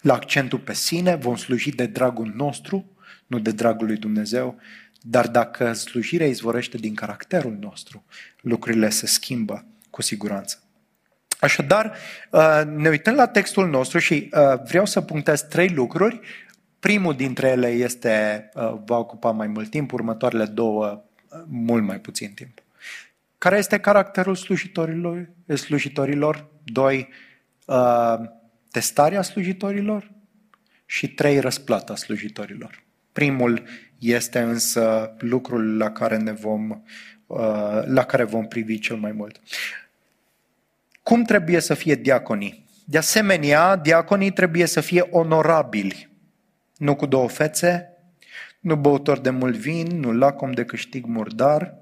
la 0.00 0.14
accentul 0.14 0.58
pe 0.58 0.72
sine, 0.72 1.14
vom 1.14 1.36
sluji 1.36 1.70
de 1.70 1.86
dragul 1.86 2.32
nostru, 2.34 2.84
nu 3.30 3.38
de 3.38 3.50
dragul 3.50 3.86
lui 3.86 3.96
Dumnezeu, 3.96 4.60
dar 5.00 5.28
dacă 5.28 5.72
slujirea 5.72 6.26
izvorește 6.26 6.76
din 6.76 6.94
caracterul 6.94 7.56
nostru, 7.60 8.04
lucrurile 8.40 8.88
se 8.88 9.06
schimbă 9.06 9.64
cu 9.90 10.02
siguranță. 10.02 10.62
Așadar, 11.40 11.96
uh, 12.30 12.62
ne 12.64 12.88
uităm 12.88 13.14
la 13.14 13.26
textul 13.26 13.68
nostru 13.68 13.98
și 13.98 14.30
uh, 14.32 14.62
vreau 14.68 14.86
să 14.86 15.00
punctez 15.00 15.40
trei 15.42 15.68
lucruri. 15.68 16.20
Primul 16.80 17.14
dintre 17.14 17.48
ele 17.48 17.68
este, 17.68 18.48
uh, 18.54 18.74
va 18.84 18.96
ocupa 18.96 19.30
mai 19.30 19.46
mult 19.46 19.70
timp, 19.70 19.92
următoarele 19.92 20.44
două 20.44 21.04
mult 21.46 21.82
mai 21.82 21.98
puțin 22.00 22.32
timp. 22.34 22.62
Care 23.38 23.58
este 23.58 23.78
caracterul 23.78 24.34
slujitorilor? 24.34 25.30
slujitorilor? 25.54 26.46
Doi, 26.64 27.08
testarea 28.70 29.22
slujitorilor 29.22 30.10
și 30.86 31.08
trei, 31.08 31.40
răsplata 31.40 31.96
slujitorilor. 31.96 32.82
Primul 33.20 33.62
este 33.98 34.38
însă 34.38 35.14
lucrul 35.18 35.76
la 35.76 35.90
care 35.90 36.16
ne 36.16 36.32
vom, 36.32 36.70
uh, 37.26 37.82
la 37.84 38.04
care 38.04 38.24
vom 38.24 38.46
privi 38.46 38.78
cel 38.78 38.96
mai 38.96 39.12
mult. 39.12 39.40
Cum 41.02 41.22
trebuie 41.22 41.60
să 41.60 41.74
fie 41.74 41.94
diaconii? 41.94 42.66
De 42.84 42.98
asemenea, 42.98 43.76
diaconii 43.76 44.30
trebuie 44.30 44.66
să 44.66 44.80
fie 44.80 45.00
onorabili, 45.10 46.08
nu 46.76 46.96
cu 46.96 47.06
două 47.06 47.28
fețe, 47.28 47.88
nu 48.60 48.76
băutori 48.76 49.22
de 49.22 49.30
mult 49.30 49.56
vin, 49.56 49.86
nu 49.86 50.12
lacom 50.12 50.52
de 50.52 50.64
câștig 50.64 51.04
murdar, 51.04 51.74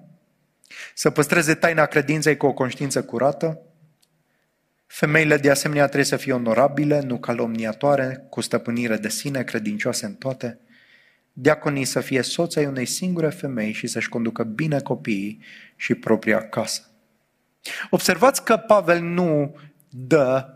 să 0.94 1.10
păstreze 1.10 1.54
taina 1.54 1.86
credinței 1.86 2.36
cu 2.36 2.46
o 2.46 2.52
conștiință 2.52 3.02
curată, 3.04 3.62
Femeile 4.86 5.36
de 5.36 5.50
asemenea 5.50 5.84
trebuie 5.84 6.04
să 6.04 6.16
fie 6.16 6.32
onorabile, 6.32 7.00
nu 7.00 7.18
calomniatoare, 7.18 8.26
cu 8.28 8.40
stăpânire 8.40 8.96
de 8.96 9.08
sine, 9.08 9.42
credincioase 9.42 10.06
în 10.06 10.14
toate. 10.14 10.58
Diaconii 11.40 11.84
să 11.84 12.00
fie 12.00 12.22
soții 12.22 12.64
unei 12.64 12.86
singure 12.86 13.28
femei 13.28 13.72
și 13.72 13.86
să-și 13.86 14.08
conducă 14.08 14.42
bine 14.42 14.80
copiii 14.80 15.42
și 15.76 15.94
propria 15.94 16.48
casă. 16.48 16.82
Observați 17.90 18.44
că 18.44 18.56
Pavel 18.56 19.00
nu 19.02 19.56
dă 19.88 20.46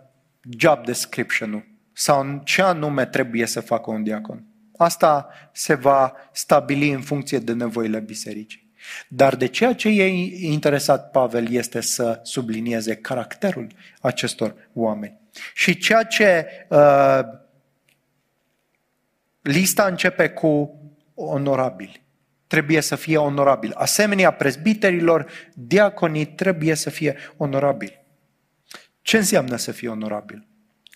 job 0.59 0.85
description-ul 0.85 1.67
sau 1.93 2.21
în 2.21 2.41
ce 2.45 2.63
anume 2.63 3.07
trebuie 3.07 3.47
să 3.47 3.61
facă 3.61 3.91
un 3.91 4.03
diacon. 4.03 4.45
Asta 4.77 5.29
se 5.53 5.75
va 5.75 6.13
stabili 6.33 6.91
în 6.91 7.01
funcție 7.01 7.39
de 7.39 7.53
nevoile 7.53 8.01
bisericii. 8.01 8.71
Dar 9.09 9.37
de 9.37 9.47
ceea 9.47 9.75
ce 9.75 9.89
e 9.89 10.07
interesat 10.53 11.11
Pavel 11.11 11.51
este 11.51 11.81
să 11.81 12.21
sublinieze 12.23 12.95
caracterul 12.95 13.67
acestor 14.01 14.55
oameni. 14.73 15.21
Și 15.55 15.79
ceea 15.79 16.03
ce 16.03 16.47
uh, 16.69 17.21
lista 19.43 19.87
începe 19.87 20.29
cu 20.29 20.81
onorabili. 21.15 22.03
Trebuie 22.47 22.81
să 22.81 22.97
fie 22.97 23.17
onorabil. 23.17 23.73
Asemenea 23.75 24.31
prezbiterilor, 24.31 25.31
diaconii 25.55 26.27
trebuie 26.27 26.75
să 26.75 26.91
fie 26.91 27.17
onorabili. 27.37 28.05
Ce 29.03 29.17
înseamnă 29.17 29.57
să 29.57 29.73
fii 29.73 29.89
onorabil? 29.89 30.47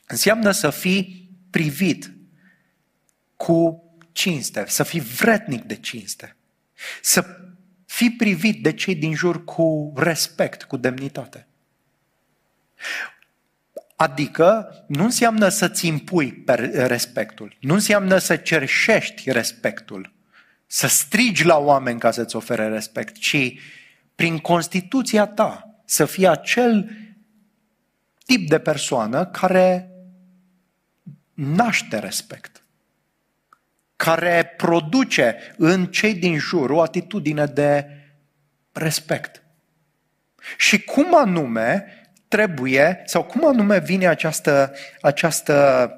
Înseamnă 0.07 0.51
să 0.51 0.71
fii 0.71 1.31
privit 1.51 2.15
cu 3.37 3.85
cinste, 4.13 4.65
să 4.67 4.83
fii 4.83 5.01
vretnic 5.01 5.63
de 5.63 5.77
cinste, 5.77 6.37
să 7.03 7.25
fii 7.87 8.13
privit 8.13 8.63
de 8.63 8.73
cei 8.73 8.95
din 8.95 9.15
jur 9.15 9.45
cu 9.45 9.93
respect, 9.97 10.63
cu 10.63 10.77
demnitate. 10.77 11.47
Adică 13.97 14.75
nu 14.87 15.05
înseamnă 15.05 15.49
să-ți 15.49 15.87
impui 15.87 16.45
respectul, 16.73 17.57
nu 17.61 17.75
înseamnă 17.75 18.19
să 18.19 18.37
cerșești 18.37 19.31
respectul, 19.31 20.13
să 20.67 20.87
strigi 20.87 21.45
la 21.45 21.59
oameni 21.59 21.99
ca 21.99 22.11
să-ți 22.11 22.37
ofere 22.37 22.69
respect, 22.69 23.19
ci 23.19 23.55
prin 24.15 24.39
Constituția 24.39 25.27
ta 25.27 25.81
să 25.85 26.05
fii 26.05 26.27
acel 26.27 26.91
tip 28.25 28.49
de 28.49 28.59
persoană 28.59 29.27
care 29.27 29.91
naște 31.35 31.99
respect, 31.99 32.63
care 33.97 34.55
produce 34.57 35.37
în 35.57 35.87
cei 35.87 36.15
din 36.15 36.39
jur 36.39 36.71
o 36.71 36.83
atitudine 36.83 37.47
de 37.47 37.87
respect. 38.73 39.43
Și 40.57 40.83
cum 40.83 41.17
anume 41.17 41.87
trebuie, 42.29 43.03
sau 43.05 43.25
cum 43.25 43.47
anume 43.47 43.79
vine 43.79 44.07
această, 44.07 44.73
această 45.01 45.91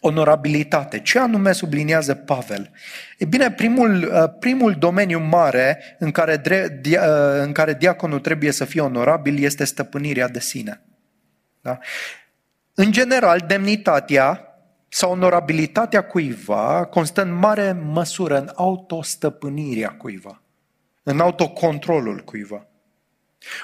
onorabilitate? 0.00 1.00
Ce 1.00 1.18
anume 1.18 1.52
subliniază 1.52 2.14
Pavel? 2.14 2.70
E 3.18 3.24
bine, 3.24 3.50
primul, 3.50 4.02
uh, 4.02 4.24
primul 4.38 4.72
domeniu 4.72 5.18
mare 5.18 5.96
în 5.98 6.10
care, 6.10 6.42
uh, 6.84 7.00
în 7.40 7.52
care 7.52 7.74
diaconul 7.74 8.20
trebuie 8.20 8.50
să 8.50 8.64
fie 8.64 8.80
onorabil 8.80 9.42
este 9.42 9.64
stăpânirea 9.64 10.28
de 10.28 10.40
sine. 10.40 10.80
Da? 11.60 11.78
În 12.74 12.92
general, 12.92 13.44
demnitatea 13.46 14.40
sau 14.88 15.10
onorabilitatea 15.10 16.04
cuiva 16.04 16.84
constă 16.84 17.22
în 17.22 17.32
mare 17.32 17.72
măsură 17.72 18.38
în 18.38 18.50
autostăpânirea 18.54 19.90
cuiva, 19.90 20.42
în 21.02 21.20
autocontrolul 21.20 22.18
cuiva. 22.18 22.66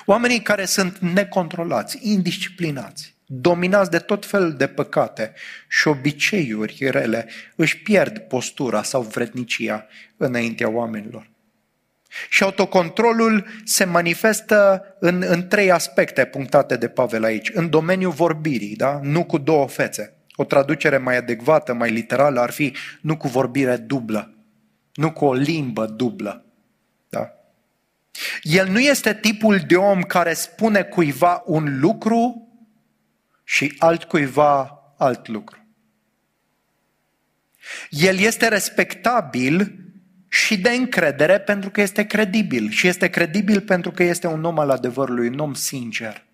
Oamenii 0.06 0.42
care 0.42 0.64
sunt 0.64 0.98
necontrolați, 0.98 1.98
indisciplinați, 2.00 3.14
dominați 3.26 3.90
de 3.90 3.98
tot 3.98 4.26
felul 4.26 4.52
de 4.52 4.66
păcate 4.66 5.32
și 5.68 5.88
obiceiuri 5.88 6.76
rele, 6.90 7.28
își 7.56 7.78
pierd 7.78 8.18
postura 8.18 8.83
sau 8.83 9.02
vrednicia 9.02 9.87
înaintea 10.16 10.68
oamenilor. 10.68 11.30
Și 12.28 12.42
autocontrolul 12.42 13.46
se 13.64 13.85
manifestă 13.85 14.85
în, 15.00 15.24
în 15.26 15.48
trei 15.48 15.70
aspecte 15.70 16.24
punctate 16.24 16.76
de 16.76 16.88
Pavel 16.88 17.24
aici. 17.24 17.50
În 17.54 17.70
domeniul 17.70 18.12
vorbirii, 18.12 18.76
da? 18.76 19.00
nu 19.02 19.24
cu 19.24 19.38
două 19.38 19.68
fețe. 19.68 20.16
O 20.35 20.44
traducere 20.44 20.98
mai 20.98 21.16
adecvată, 21.16 21.74
mai 21.74 21.90
literală 21.90 22.40
ar 22.40 22.50
fi 22.50 22.76
nu 23.00 23.16
cu 23.16 23.28
vorbire 23.28 23.76
dublă, 23.76 24.35
nu 24.94 25.12
cu 25.12 25.24
o 25.24 25.33
limbă 25.33 25.87
dublă. 25.87 26.41
Da? 28.12 28.20
El 28.42 28.68
nu 28.68 28.81
este 28.81 29.14
tipul 29.14 29.59
de 29.59 29.77
om 29.77 30.03
care 30.03 30.33
spune 30.33 30.83
cuiva 30.83 31.42
un 31.46 31.79
lucru 31.81 32.48
și 33.44 33.75
altcuiva 33.79 34.83
alt 34.98 35.29
lucru. 35.29 35.66
El 37.90 38.18
este 38.18 38.48
respectabil 38.48 39.83
și 40.29 40.59
de 40.59 40.70
încredere 40.70 41.40
pentru 41.40 41.70
că 41.70 41.81
este 41.81 42.07
credibil. 42.07 42.70
Și 42.70 42.87
este 42.87 43.09
credibil 43.09 43.61
pentru 43.61 43.90
că 43.90 44.03
este 44.03 44.27
un 44.27 44.44
om 44.44 44.59
al 44.59 44.70
adevărului, 44.70 45.29
un 45.29 45.38
om 45.38 45.55
sincer. 45.55 46.27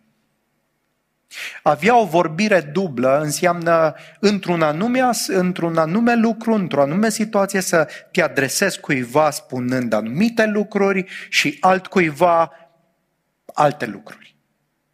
Avea 1.63 1.99
o 1.99 2.05
vorbire 2.05 2.61
dublă 2.61 3.21
înseamnă 3.21 3.95
într-un 4.21 4.63
anume, 4.63 5.11
într-un 5.27 5.77
anume 5.77 6.15
lucru, 6.15 6.53
într-o 6.53 6.83
anume 6.83 7.11
situație 7.11 7.61
să 7.61 7.89
te 8.13 8.23
adresezi 8.23 8.81
cuiva 8.81 9.31
spunând 9.31 9.93
anumite 9.93 10.47
lucruri 10.47 11.05
și 11.29 11.57
altcuiva 11.61 12.53
alte 13.55 13.87
lucruri. 13.87 14.37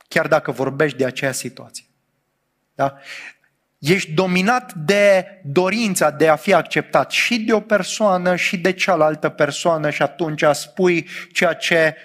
Chiar 0.08 0.26
dacă 0.26 0.50
vorbești 0.50 0.98
de 0.98 1.04
aceea 1.04 1.32
situație. 1.32 1.84
Da? 2.74 2.96
Ești 3.78 4.12
dominat 4.12 4.74
de 4.74 5.26
dorința 5.44 6.10
de 6.10 6.28
a 6.28 6.36
fi 6.36 6.54
acceptat 6.54 7.10
și 7.10 7.38
de 7.38 7.52
o 7.52 7.60
persoană 7.60 8.36
și 8.36 8.56
de 8.56 8.72
cealaltă 8.72 9.28
persoană 9.28 9.90
și 9.90 10.02
atunci 10.02 10.44
spui 10.52 11.08
ceea 11.32 11.52
ce 11.52 11.96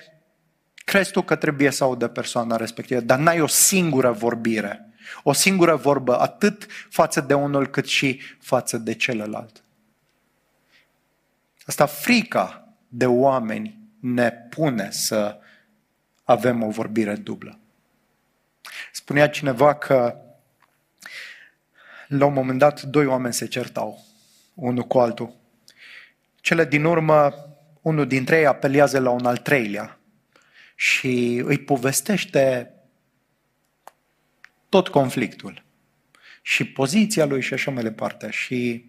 crezi 0.90 1.12
tu 1.12 1.22
că 1.22 1.36
trebuie 1.36 1.70
să 1.72 1.84
audă 1.84 2.08
persoana 2.08 2.56
respectivă, 2.56 3.00
dar 3.00 3.20
n-ai 3.20 3.42
o 3.42 3.48
singură 3.48 4.12
vorbire. 4.12 4.90
O 5.24 5.34
singură 5.34 5.76
vorbă 5.76 6.20
atât 6.20 6.66
față 6.90 7.22
de 7.22 7.34
unul 7.34 7.68
cât 7.68 7.86
și 7.86 8.22
față 8.40 8.78
de 8.78 8.94
celălalt. 8.94 9.64
Asta 11.66 11.86
frica 11.86 12.68
de 12.88 13.06
oameni 13.06 13.80
ne 14.00 14.32
pune 14.32 14.88
să 14.92 15.40
avem 16.24 16.64
o 16.64 16.70
vorbire 16.70 17.16
dublă. 17.16 17.60
Spunea 18.92 19.30
cineva 19.30 19.76
că 19.76 20.16
la 22.08 22.26
un 22.26 22.34
moment 22.34 22.60
dat 22.60 22.82
doi 22.82 23.06
oameni 23.06 23.34
se 23.34 23.46
certau, 23.46 24.06
unul 24.54 24.84
cu 24.84 25.00
altul. 25.00 25.36
Cele 26.36 26.66
din 26.66 26.84
urmă, 26.84 27.34
unul 27.82 28.08
dintre 28.08 28.38
ei 28.38 28.46
apelează 28.46 29.00
la 29.00 29.10
un 29.10 29.26
al 29.26 29.38
treilea 29.38 29.99
și 30.80 31.42
îi 31.46 31.58
povestește 31.58 32.74
tot 34.70 34.88
conflictul 34.88 35.64
și 36.42 36.66
poziția 36.66 37.26
lui 37.26 37.42
și 37.42 37.54
așa 37.54 37.72
mai 37.72 37.84
departe. 37.84 38.30
Și 38.30 38.86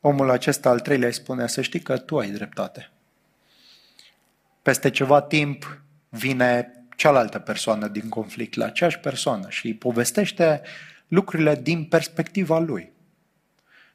omul 0.00 0.30
acesta 0.30 0.68
al 0.68 0.80
treilea 0.80 1.06
îi 1.06 1.14
spune 1.14 1.46
să 1.46 1.62
știi 1.62 1.80
că 1.80 1.98
tu 1.98 2.18
ai 2.18 2.30
dreptate. 2.30 2.90
Peste 4.62 4.90
ceva 4.90 5.22
timp 5.22 5.80
vine 6.08 6.72
cealaltă 6.96 7.38
persoană 7.38 7.88
din 7.88 8.08
conflict 8.08 8.54
la 8.54 8.64
aceeași 8.64 8.98
persoană 8.98 9.50
și 9.50 9.66
îi 9.66 9.74
povestește 9.74 10.62
lucrurile 11.08 11.54
din 11.54 11.84
perspectiva 11.84 12.58
lui. 12.58 12.92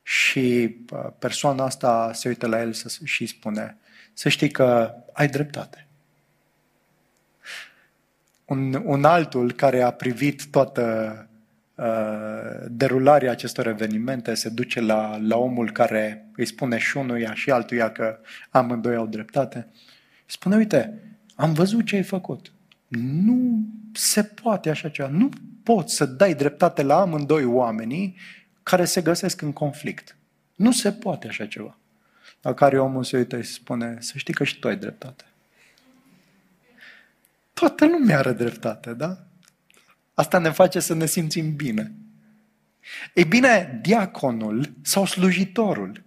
Și 0.03 0.75
uh, 0.91 1.07
persoana 1.19 1.63
asta 1.63 2.13
se 2.13 2.27
uită 2.27 2.47
la 2.47 2.61
el 2.61 2.73
și 3.03 3.25
spune, 3.25 3.77
să 4.13 4.29
știi 4.29 4.51
că 4.51 4.93
ai 5.13 5.27
dreptate 5.27 5.86
un, 8.47 8.81
un 8.85 9.03
altul 9.03 9.51
care 9.51 9.81
a 9.81 9.91
privit 9.91 10.45
toată 10.45 11.27
uh, 11.75 12.65
derularea 12.67 13.31
acestor 13.31 13.67
evenimente 13.67 14.33
se 14.33 14.49
duce 14.49 14.81
la, 14.81 15.17
la 15.17 15.37
omul 15.37 15.71
care 15.71 16.27
îi 16.35 16.45
spune 16.45 16.77
și 16.77 16.97
unuia 16.97 17.33
și 17.33 17.51
altuia 17.51 17.91
că 17.91 18.19
amândoi 18.49 18.95
au 18.95 19.07
dreptate. 19.07 19.67
Spune, 20.25 20.55
uite, 20.55 21.01
am 21.35 21.53
văzut 21.53 21.85
ce 21.85 21.95
ai 21.95 22.03
făcut. 22.03 22.51
Nu 22.87 23.65
se 23.93 24.23
poate 24.23 24.69
așa 24.69 24.89
ceva. 24.89 25.09
Nu 25.09 25.29
poți 25.63 25.95
să 25.95 26.05
dai 26.05 26.33
dreptate 26.33 26.83
la 26.83 26.99
amândoi 26.99 27.43
oamenii 27.43 28.15
care 28.63 28.85
se 28.85 29.01
găsesc 29.01 29.41
în 29.41 29.53
conflict. 29.53 30.17
Nu 30.55 30.71
se 30.71 30.91
poate 30.91 31.27
așa 31.27 31.45
ceva. 31.45 31.77
La 32.41 32.53
care 32.53 32.79
omul 32.79 33.03
se 33.03 33.17
uită 33.17 33.41
și 33.41 33.51
spune, 33.51 33.97
să 33.99 34.13
știi 34.15 34.33
că 34.33 34.43
și 34.43 34.59
tu 34.59 34.67
ai 34.67 34.77
dreptate. 34.77 35.23
Toată 37.59 37.85
lumea 37.85 38.17
are 38.17 38.31
dreptate, 38.31 38.93
da? 38.93 39.17
Asta 40.13 40.37
ne 40.37 40.49
face 40.49 40.79
să 40.79 40.93
ne 40.93 41.05
simțim 41.05 41.55
bine. 41.55 41.95
Ei 43.13 43.25
bine, 43.25 43.79
diaconul 43.81 44.73
sau 44.81 45.05
slujitorul 45.05 46.03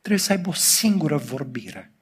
trebuie 0.00 0.20
să 0.20 0.32
aibă 0.32 0.48
o 0.48 0.52
singură 0.52 1.16
vorbire. 1.16 1.92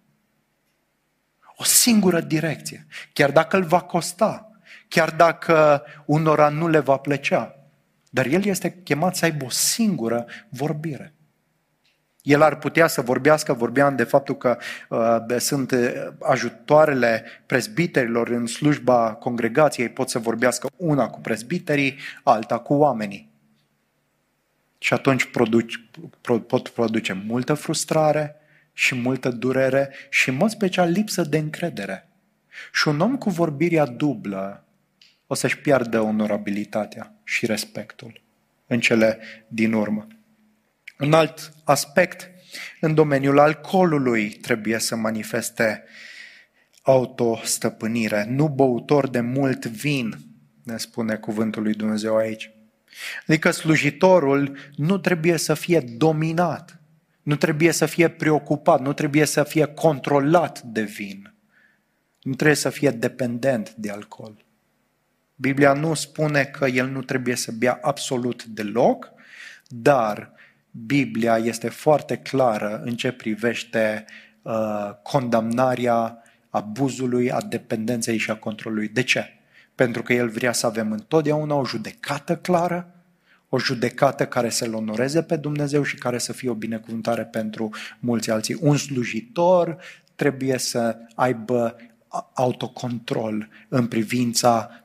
O 1.56 1.64
singură 1.64 2.20
direcție. 2.20 2.86
Chiar 3.12 3.32
dacă 3.32 3.56
îl 3.56 3.64
va 3.64 3.80
costa, 3.80 4.50
chiar 4.88 5.10
dacă 5.10 5.82
unora 6.06 6.48
nu 6.48 6.68
le 6.68 6.78
va 6.78 6.96
plăcea. 6.96 7.56
Dar 8.10 8.26
el 8.26 8.44
este 8.44 8.72
chemat 8.72 9.16
să 9.16 9.24
aibă 9.24 9.44
o 9.44 9.50
singură 9.50 10.26
vorbire. 10.48 11.14
El 12.24 12.42
ar 12.42 12.58
putea 12.58 12.86
să 12.86 13.00
vorbească, 13.00 13.52
vorbeam 13.52 13.96
de 13.96 14.04
faptul 14.04 14.36
că 14.36 14.58
uh, 14.88 15.38
sunt 15.38 15.70
uh, 15.70 15.92
ajutoarele 16.20 17.24
prezbiterilor 17.46 18.28
în 18.28 18.46
slujba 18.46 19.14
congregației, 19.14 19.88
pot 19.88 20.08
să 20.08 20.18
vorbească 20.18 20.68
una 20.76 21.08
cu 21.08 21.20
prezbiterii, 21.20 21.98
alta 22.22 22.58
cu 22.58 22.74
oamenii. 22.74 23.30
Și 24.78 24.92
atunci 24.92 25.24
produci, 25.24 25.88
pot 26.46 26.68
produce 26.68 27.12
multă 27.26 27.54
frustrare 27.54 28.36
și 28.72 28.94
multă 28.94 29.28
durere 29.28 29.90
și, 30.10 30.28
în 30.28 30.34
mod 30.34 30.50
special, 30.50 30.90
lipsă 30.90 31.22
de 31.22 31.38
încredere. 31.38 32.08
Și 32.72 32.88
un 32.88 33.00
om 33.00 33.16
cu 33.16 33.30
vorbirea 33.30 33.86
dublă 33.86 34.64
o 35.26 35.34
să-și 35.34 35.58
piardă 35.58 36.00
onorabilitatea 36.00 37.14
și 37.24 37.46
respectul 37.46 38.20
în 38.66 38.80
cele 38.80 39.18
din 39.48 39.72
urmă. 39.72 40.06
Un 40.98 41.12
alt 41.12 41.52
aspect 41.64 42.30
în 42.80 42.94
domeniul 42.94 43.38
alcoolului 43.38 44.28
trebuie 44.30 44.78
să 44.78 44.96
manifeste 44.96 45.84
autostăpânire, 46.82 48.26
nu 48.28 48.48
băutor 48.48 49.08
de 49.08 49.20
mult 49.20 49.66
vin, 49.66 50.14
ne 50.62 50.76
spune 50.76 51.16
cuvântul 51.16 51.62
lui 51.62 51.74
Dumnezeu 51.74 52.16
aici. 52.16 52.50
Adică 53.26 53.50
slujitorul 53.50 54.58
nu 54.76 54.98
trebuie 54.98 55.36
să 55.36 55.54
fie 55.54 55.80
dominat, 55.80 56.80
nu 57.22 57.36
trebuie 57.36 57.72
să 57.72 57.86
fie 57.86 58.08
preocupat, 58.08 58.80
nu 58.80 58.92
trebuie 58.92 59.24
să 59.24 59.42
fie 59.42 59.64
controlat 59.64 60.62
de 60.62 60.82
vin, 60.82 61.34
nu 62.22 62.34
trebuie 62.34 62.56
să 62.56 62.70
fie 62.70 62.90
dependent 62.90 63.74
de 63.74 63.90
alcool. 63.90 64.44
Biblia 65.36 65.72
nu 65.72 65.94
spune 65.94 66.44
că 66.44 66.66
el 66.66 66.88
nu 66.88 67.02
trebuie 67.02 67.36
să 67.36 67.52
bea 67.52 67.78
absolut 67.82 68.44
deloc, 68.44 69.12
dar 69.68 70.32
Biblia 70.76 71.36
este 71.36 71.68
foarte 71.68 72.16
clară 72.16 72.80
în 72.84 72.94
ce 72.94 73.12
privește 73.12 74.04
uh, 74.42 74.90
condamnarea 75.02 76.22
abuzului, 76.50 77.32
a 77.32 77.40
dependenței 77.40 78.16
și 78.16 78.30
a 78.30 78.36
controlului. 78.36 78.88
De 78.88 79.02
ce? 79.02 79.24
Pentru 79.74 80.02
că 80.02 80.12
El 80.12 80.28
vrea 80.28 80.52
să 80.52 80.66
avem 80.66 80.92
întotdeauna 80.92 81.54
o 81.54 81.64
judecată 81.64 82.36
clară, 82.36 82.94
o 83.48 83.58
judecată 83.58 84.26
care 84.26 84.48
să-L 84.48 84.74
onoreze 84.74 85.22
pe 85.22 85.36
Dumnezeu 85.36 85.82
și 85.82 85.96
care 85.96 86.18
să 86.18 86.32
fie 86.32 86.50
o 86.50 86.54
binecuvântare 86.54 87.24
pentru 87.24 87.70
mulți 87.98 88.30
alții. 88.30 88.56
Un 88.60 88.76
slujitor 88.76 89.76
trebuie 90.14 90.58
să 90.58 90.98
aibă 91.14 91.76
autocontrol 92.34 93.48
în 93.68 93.86
privința 93.86 94.84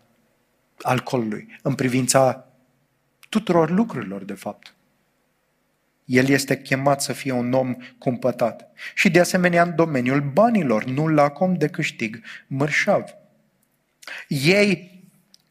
alcoolului, 0.82 1.60
în 1.62 1.76
privința 1.76 2.48
tuturor 3.30 3.70
lucrurilor, 3.70 4.24
de 4.24 4.34
fapt. 4.34 4.74
El 6.10 6.28
este 6.28 6.58
chemat 6.58 7.02
să 7.02 7.14
fie 7.14 7.32
un 7.32 7.54
om 7.54 7.76
cumpătat. 7.98 8.72
Și 8.94 9.10
de 9.10 9.20
asemenea 9.20 9.64
în 9.64 9.76
domeniul 9.76 10.22
banilor, 10.22 10.84
nu 10.84 11.08
lacom 11.08 11.54
de 11.54 11.68
câștig 11.68 12.20
mărșav. 12.48 13.04
Ei 14.28 15.02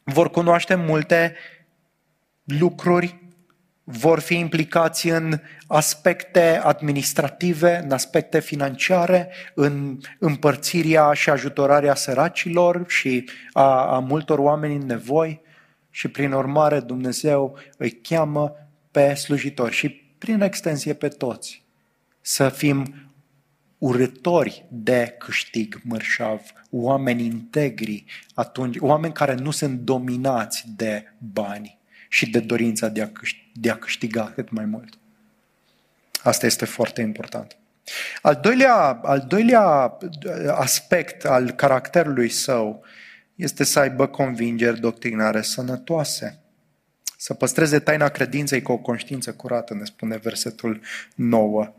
vor 0.02 0.30
cunoaște 0.30 0.74
multe 0.74 1.34
lucruri, 2.44 3.16
vor 3.84 4.20
fi 4.20 4.34
implicați 4.34 5.08
în 5.08 5.40
aspecte 5.66 6.60
administrative, 6.62 7.80
în 7.84 7.92
aspecte 7.92 8.40
financiare, 8.40 9.28
în 9.54 9.98
împărțirea 10.18 11.12
și 11.12 11.30
ajutorarea 11.30 11.94
săracilor 11.94 12.84
și 12.88 13.30
a, 13.52 13.94
a 13.94 13.98
multor 13.98 14.38
oameni 14.38 14.74
în 14.74 14.86
nevoi 14.86 15.40
și 15.90 16.08
prin 16.08 16.32
urmare 16.32 16.80
Dumnezeu 16.80 17.58
îi 17.76 17.90
cheamă 17.90 18.54
pe 18.90 19.14
slujitori 19.14 19.74
și 19.74 20.07
prin 20.18 20.40
extensie 20.40 20.92
pe 20.92 21.08
toți, 21.08 21.62
să 22.20 22.48
fim 22.48 23.08
urători 23.78 24.64
de 24.68 25.14
câștig 25.18 25.80
mărșav, 25.84 26.40
oameni 26.70 27.24
integri, 27.24 28.04
atunci, 28.34 28.76
oameni 28.80 29.12
care 29.12 29.34
nu 29.34 29.50
sunt 29.50 29.78
dominați 29.78 30.64
de 30.76 31.12
bani 31.18 31.78
și 32.08 32.30
de 32.30 32.40
dorința 32.40 32.88
de 32.88 33.02
a, 33.02 33.08
câștiga, 33.08 33.50
de 33.54 33.70
a 33.70 33.76
câștiga 33.76 34.32
cât 34.34 34.50
mai 34.50 34.64
mult. 34.64 34.98
Asta 36.22 36.46
este 36.46 36.64
foarte 36.64 37.00
important. 37.00 37.56
Al 38.22 38.38
doilea, 38.42 38.74
al 39.02 39.24
doilea 39.28 39.98
aspect 40.50 41.24
al 41.24 41.50
caracterului 41.50 42.28
său 42.28 42.84
este 43.34 43.64
să 43.64 43.78
aibă 43.78 44.06
convingeri 44.06 44.80
doctrinare 44.80 45.42
sănătoase. 45.42 46.38
Să 47.20 47.34
păstreze 47.34 47.78
taina 47.78 48.08
credinței 48.08 48.62
cu 48.62 48.72
o 48.72 48.76
conștiință 48.76 49.32
curată, 49.32 49.74
ne 49.74 49.84
spune 49.84 50.16
versetul 50.16 50.80
9. 51.14 51.74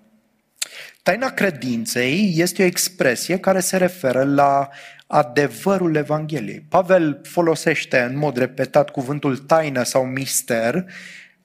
Taina 1.04 1.30
credinței 1.30 2.34
este 2.36 2.62
o 2.62 2.65
expresie 2.65 3.38
care 3.38 3.60
se 3.60 3.78
referă 3.78 4.23
la 4.23 4.69
adevărul 5.08 5.95
Evangheliei. 5.95 6.65
Pavel 6.69 7.21
folosește 7.23 7.99
în 7.99 8.17
mod 8.17 8.38
repetat 8.38 8.89
cuvântul 8.89 9.38
taină 9.38 9.84
sau 9.84 10.06
mister 10.06 10.86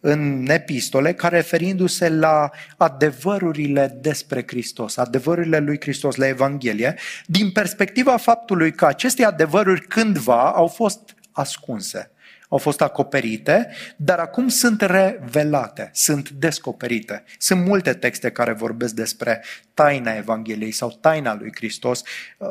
în 0.01 0.47
epistole, 0.49 1.13
ca 1.13 1.29
referindu-se 1.29 2.09
la 2.09 2.51
adevărurile 2.77 3.99
despre 4.01 4.45
Hristos, 4.47 4.97
adevărurile 4.97 5.59
lui 5.59 5.81
Hristos 5.81 6.17
la 6.17 6.27
Evanghelie, 6.27 6.95
din 7.27 7.51
perspectiva 7.51 8.17
faptului 8.17 8.73
că 8.73 8.87
aceste 8.87 9.25
adevăruri 9.25 9.87
cândva 9.87 10.53
au 10.53 10.67
fost 10.67 11.15
ascunse 11.33 12.09
au 12.49 12.59
fost 12.59 12.81
acoperite, 12.81 13.69
dar 13.97 14.19
acum 14.19 14.49
sunt 14.49 14.81
revelate, 14.81 15.91
sunt 15.93 16.31
descoperite. 16.31 17.25
Sunt 17.39 17.65
multe 17.67 17.93
texte 17.93 18.31
care 18.31 18.53
vorbesc 18.53 18.95
despre 18.95 19.43
taina 19.75 20.13
Evangheliei 20.13 20.71
sau 20.71 20.99
taina 21.01 21.35
lui 21.35 21.53
Hristos. 21.55 22.03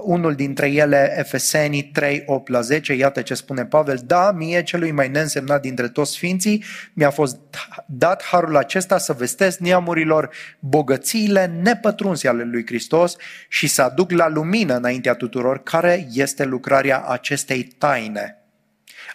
Unul 0.01 0.35
dintre 0.35 0.71
ele, 0.71 1.15
Efesenii 1.17 1.83
3, 1.83 2.23
8 2.25 2.47
la 2.47 2.61
10, 2.61 2.93
iată 2.93 3.21
ce 3.21 3.33
spune 3.33 3.65
Pavel, 3.65 3.99
da, 4.05 4.31
mie 4.31 4.63
celui 4.63 4.91
mai 4.91 5.09
neînsemnat 5.09 5.61
dintre 5.61 5.87
toți 5.87 6.11
sfinții, 6.11 6.63
mi-a 6.93 7.09
fost 7.09 7.37
dat 7.85 8.23
harul 8.23 8.57
acesta 8.57 8.97
să 8.97 9.13
vestesc 9.13 9.59
neamurilor 9.59 10.29
bogățiile 10.59 11.45
nepătrunse 11.45 12.27
ale 12.27 12.43
lui 12.43 12.65
Hristos 12.65 13.15
și 13.49 13.67
să 13.67 13.81
aduc 13.81 14.11
la 14.11 14.27
lumină 14.27 14.75
înaintea 14.75 15.13
tuturor 15.13 15.63
care 15.63 16.07
este 16.11 16.43
lucrarea 16.43 17.01
acestei 17.01 17.63
taine 17.63 18.42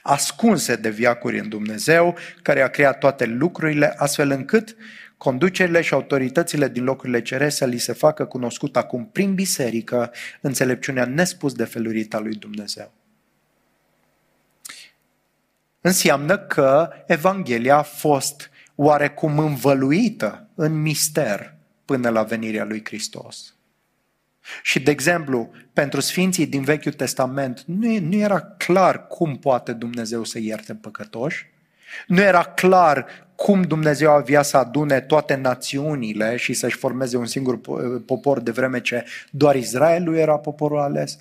ascunse 0.08 0.76
de 0.76 0.90
viacuri 0.90 1.38
în 1.38 1.48
Dumnezeu, 1.48 2.16
care 2.42 2.62
a 2.62 2.68
creat 2.68 2.98
toate 2.98 3.24
lucrurile, 3.24 3.94
astfel 3.96 4.30
încât 4.30 4.76
conducerile 5.16 5.80
și 5.80 5.94
autoritățile 5.94 6.68
din 6.68 6.84
locurile 6.84 7.22
cerese 7.22 7.56
să 7.56 7.64
li 7.64 7.78
se 7.78 7.92
facă 7.92 8.24
cunoscut 8.24 8.76
acum 8.76 9.06
prin 9.06 9.34
biserică 9.34 10.12
înțelepciunea 10.40 11.04
nespus 11.04 11.52
de 11.52 11.64
felurita 11.64 12.18
lui 12.18 12.34
Dumnezeu. 12.34 12.92
Înseamnă 15.80 16.38
că 16.38 16.90
Evanghelia 17.06 17.76
a 17.76 17.82
fost 17.82 18.50
oarecum 18.74 19.38
învăluită 19.38 20.48
în 20.54 20.80
mister 20.80 21.54
până 21.84 22.08
la 22.08 22.22
venirea 22.22 22.64
lui 22.64 22.84
Hristos. 22.84 23.54
Și, 24.62 24.80
de 24.80 24.90
exemplu, 24.90 25.50
pentru 25.72 26.00
sfinții 26.00 26.46
din 26.46 26.62
Vechiul 26.62 26.92
Testament 26.92 27.62
nu, 27.66 27.98
nu 27.98 28.16
era 28.16 28.40
clar 28.40 29.06
cum 29.06 29.36
poate 29.36 29.72
Dumnezeu 29.72 30.24
să 30.24 30.38
ierte 30.38 30.74
păcătoși, 30.74 31.46
nu 32.06 32.20
era 32.20 32.42
clar 32.42 33.06
cum 33.34 33.62
Dumnezeu 33.62 34.10
avea 34.10 34.42
să 34.42 34.56
adune 34.56 35.00
toate 35.00 35.34
națiunile 35.34 36.36
și 36.36 36.52
să-și 36.52 36.76
formeze 36.76 37.16
un 37.16 37.26
singur 37.26 37.60
popor 38.06 38.40
de 38.40 38.50
vreme 38.50 38.80
ce 38.80 39.04
doar 39.30 39.56
Israelul 39.56 40.16
era 40.16 40.38
poporul 40.38 40.78
ales. 40.78 41.18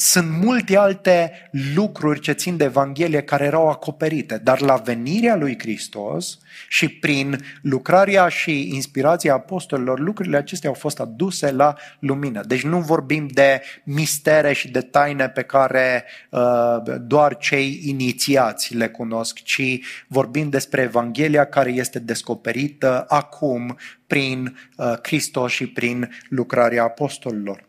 Sunt 0.00 0.30
multe 0.44 0.76
alte 0.76 1.32
lucruri 1.74 2.20
ce 2.20 2.32
țin 2.32 2.56
de 2.56 2.64
Evanghelie 2.64 3.22
care 3.22 3.44
erau 3.44 3.68
acoperite, 3.68 4.40
dar 4.42 4.60
la 4.60 4.76
venirea 4.76 5.36
lui 5.36 5.58
Hristos 5.58 6.38
și 6.68 6.88
prin 6.88 7.38
lucrarea 7.62 8.28
și 8.28 8.74
inspirația 8.74 9.34
apostolilor, 9.34 9.98
lucrurile 9.98 10.36
acestea 10.36 10.68
au 10.68 10.74
fost 10.74 11.00
aduse 11.00 11.50
la 11.50 11.74
lumină. 11.98 12.42
Deci 12.46 12.62
nu 12.62 12.80
vorbim 12.80 13.26
de 13.26 13.62
mistere 13.84 14.52
și 14.52 14.70
de 14.70 14.80
taine 14.80 15.28
pe 15.28 15.42
care 15.42 16.04
uh, 16.30 16.76
doar 17.00 17.36
cei 17.36 17.80
inițiați 17.84 18.74
le 18.74 18.88
cunosc, 18.88 19.42
ci 19.42 19.78
vorbim 20.08 20.48
despre 20.48 20.82
Evanghelia 20.82 21.44
care 21.44 21.70
este 21.70 21.98
descoperită 21.98 23.04
acum 23.08 23.78
prin 24.06 24.58
uh, 24.76 24.92
Hristos 25.02 25.52
și 25.52 25.66
prin 25.66 26.10
lucrarea 26.28 26.82
apostolilor. 26.82 27.67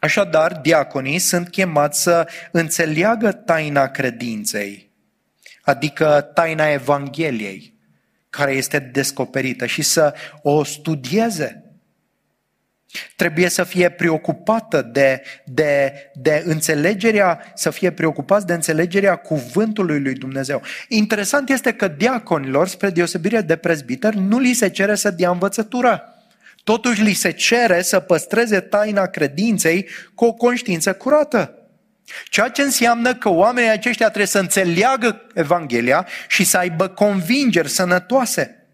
Așadar, 0.00 0.52
diaconii 0.52 1.18
sunt 1.18 1.48
chemați 1.48 2.02
să 2.02 2.28
înțeleagă 2.50 3.32
taina 3.32 3.86
credinței, 3.88 4.90
adică 5.62 6.30
taina 6.34 6.68
Evangheliei, 6.72 7.74
care 8.30 8.52
este 8.52 8.78
descoperită 8.78 9.66
și 9.66 9.82
să 9.82 10.14
o 10.42 10.64
studieze. 10.64 11.62
Trebuie 13.16 13.48
să 13.48 13.64
fie 13.64 13.88
preocupată 13.90 14.82
de, 14.82 15.22
de, 15.44 15.92
de 16.14 16.42
înțelegerea, 16.46 17.52
să 17.54 17.70
fie 17.70 17.92
preocupați 17.92 18.46
de 18.46 18.52
înțelegerea 18.52 19.16
cuvântului 19.16 20.00
lui 20.00 20.14
Dumnezeu. 20.14 20.62
Interesant 20.88 21.48
este 21.48 21.72
că 21.72 21.88
diaconilor, 21.88 22.68
spre 22.68 22.90
deosebire 22.90 23.40
de 23.40 23.56
prezbiteri, 23.56 24.18
nu 24.18 24.38
li 24.38 24.52
se 24.52 24.68
cere 24.68 24.94
să 24.94 25.10
dea 25.10 25.30
învățătura. 25.30 26.17
Totuși 26.68 27.02
li 27.02 27.12
se 27.12 27.30
cere 27.30 27.82
să 27.82 28.00
păstreze 28.00 28.60
taina 28.60 29.06
credinței 29.06 29.88
cu 30.14 30.24
o 30.24 30.32
conștiință 30.32 30.92
curată. 30.92 31.54
Ceea 32.24 32.48
ce 32.48 32.62
înseamnă 32.62 33.14
că 33.14 33.28
oamenii 33.28 33.70
aceștia 33.70 34.06
trebuie 34.06 34.26
să 34.26 34.38
înțeleagă 34.38 35.22
Evanghelia 35.34 36.06
și 36.28 36.44
să 36.44 36.56
aibă 36.56 36.88
convingeri 36.88 37.68
sănătoase. 37.68 38.66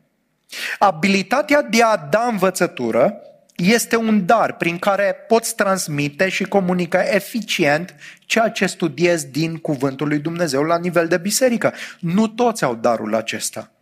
Abilitatea 0.78 1.62
de 1.62 1.83
a 1.83 1.96
da 1.96 2.28
învățătură 2.30 3.20
este 3.57 3.96
un 3.96 4.26
dar 4.26 4.57
prin 4.57 4.78
care 4.78 5.16
poți 5.28 5.54
transmite 5.54 6.28
și 6.28 6.44
comunica 6.44 7.02
eficient 7.02 7.94
ceea 8.26 8.48
ce 8.48 8.66
studiezi 8.66 9.26
din 9.26 9.57
Cuvântul 9.57 10.09
lui 10.09 10.18
Dumnezeu 10.18 10.62
la 10.62 10.78
nivel 10.78 11.09
de 11.09 11.16
biserică. 11.16 11.74
Nu 12.00 12.26
toți 12.26 12.64
au 12.64 12.74
darul 12.74 13.14
acesta. 13.14 13.74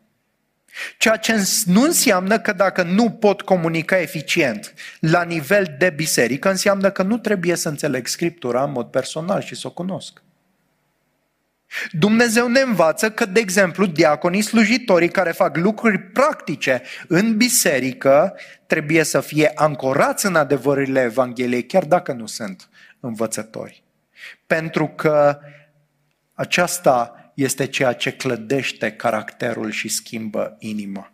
Ceea 0.99 1.17
ce 1.17 1.49
nu 1.65 1.83
înseamnă 1.83 2.39
că 2.39 2.53
dacă 2.53 2.83
nu 2.83 3.11
pot 3.11 3.43
comunica 3.43 4.01
eficient 4.01 4.75
la 5.01 5.23
nivel 5.23 5.75
de 5.79 5.91
biserică, 5.91 6.51
înseamnă 6.51 6.91
că 6.91 7.03
nu 7.03 7.19
trebuie 7.19 7.55
să 7.55 7.69
înțeleg 7.69 8.07
Scriptura 8.07 8.65
în 8.65 8.73
mod 8.73 8.87
personal 8.87 9.43
și 9.43 9.55
să 9.55 9.67
o 9.67 9.71
cunosc. 9.71 10.23
Dumnezeu 11.91 12.49
ne 12.49 12.61
învață 12.61 13.11
că, 13.11 13.27
de 13.27 13.41
exemplu, 13.41 13.87
diaconii 13.87 14.43
slujitorii 14.43 15.09
care 15.09 15.31
fac 15.33 15.57
lucruri 15.57 15.99
practice 15.99 16.83
în 17.09 17.37
biserică 17.37 18.35
trebuie 18.67 19.03
să 19.03 19.21
fie 19.21 19.51
ancorați 19.55 20.27
în 20.27 20.37
adevărurile 20.37 21.03
Evangheliei, 21.03 21.67
chiar 21.67 21.85
dacă 21.85 22.13
nu 22.13 22.27
sunt 22.27 22.69
învățători. 23.01 23.83
Pentru 24.47 24.89
că 24.89 25.39
aceasta 26.35 27.22
este 27.35 27.67
ceea 27.67 27.93
ce 27.93 28.13
clădește 28.13 28.93
caracterul 28.93 29.71
și 29.71 29.89
schimbă 29.89 30.57
inima. 30.59 31.13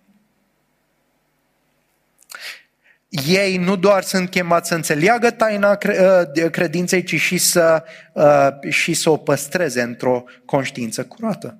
Ei 3.08 3.56
nu 3.56 3.76
doar 3.76 4.02
sunt 4.02 4.30
chemați 4.30 4.68
să 4.68 4.74
înțeleagă 4.74 5.30
taina 5.30 5.78
uh, 5.88 6.50
credinței, 6.50 7.02
ci 7.02 7.20
și 7.20 7.38
să, 7.38 7.84
uh, 8.12 8.70
și 8.70 8.94
să 8.94 9.10
o 9.10 9.16
păstreze 9.16 9.82
într-o 9.82 10.24
conștiință 10.44 11.04
curată. 11.04 11.58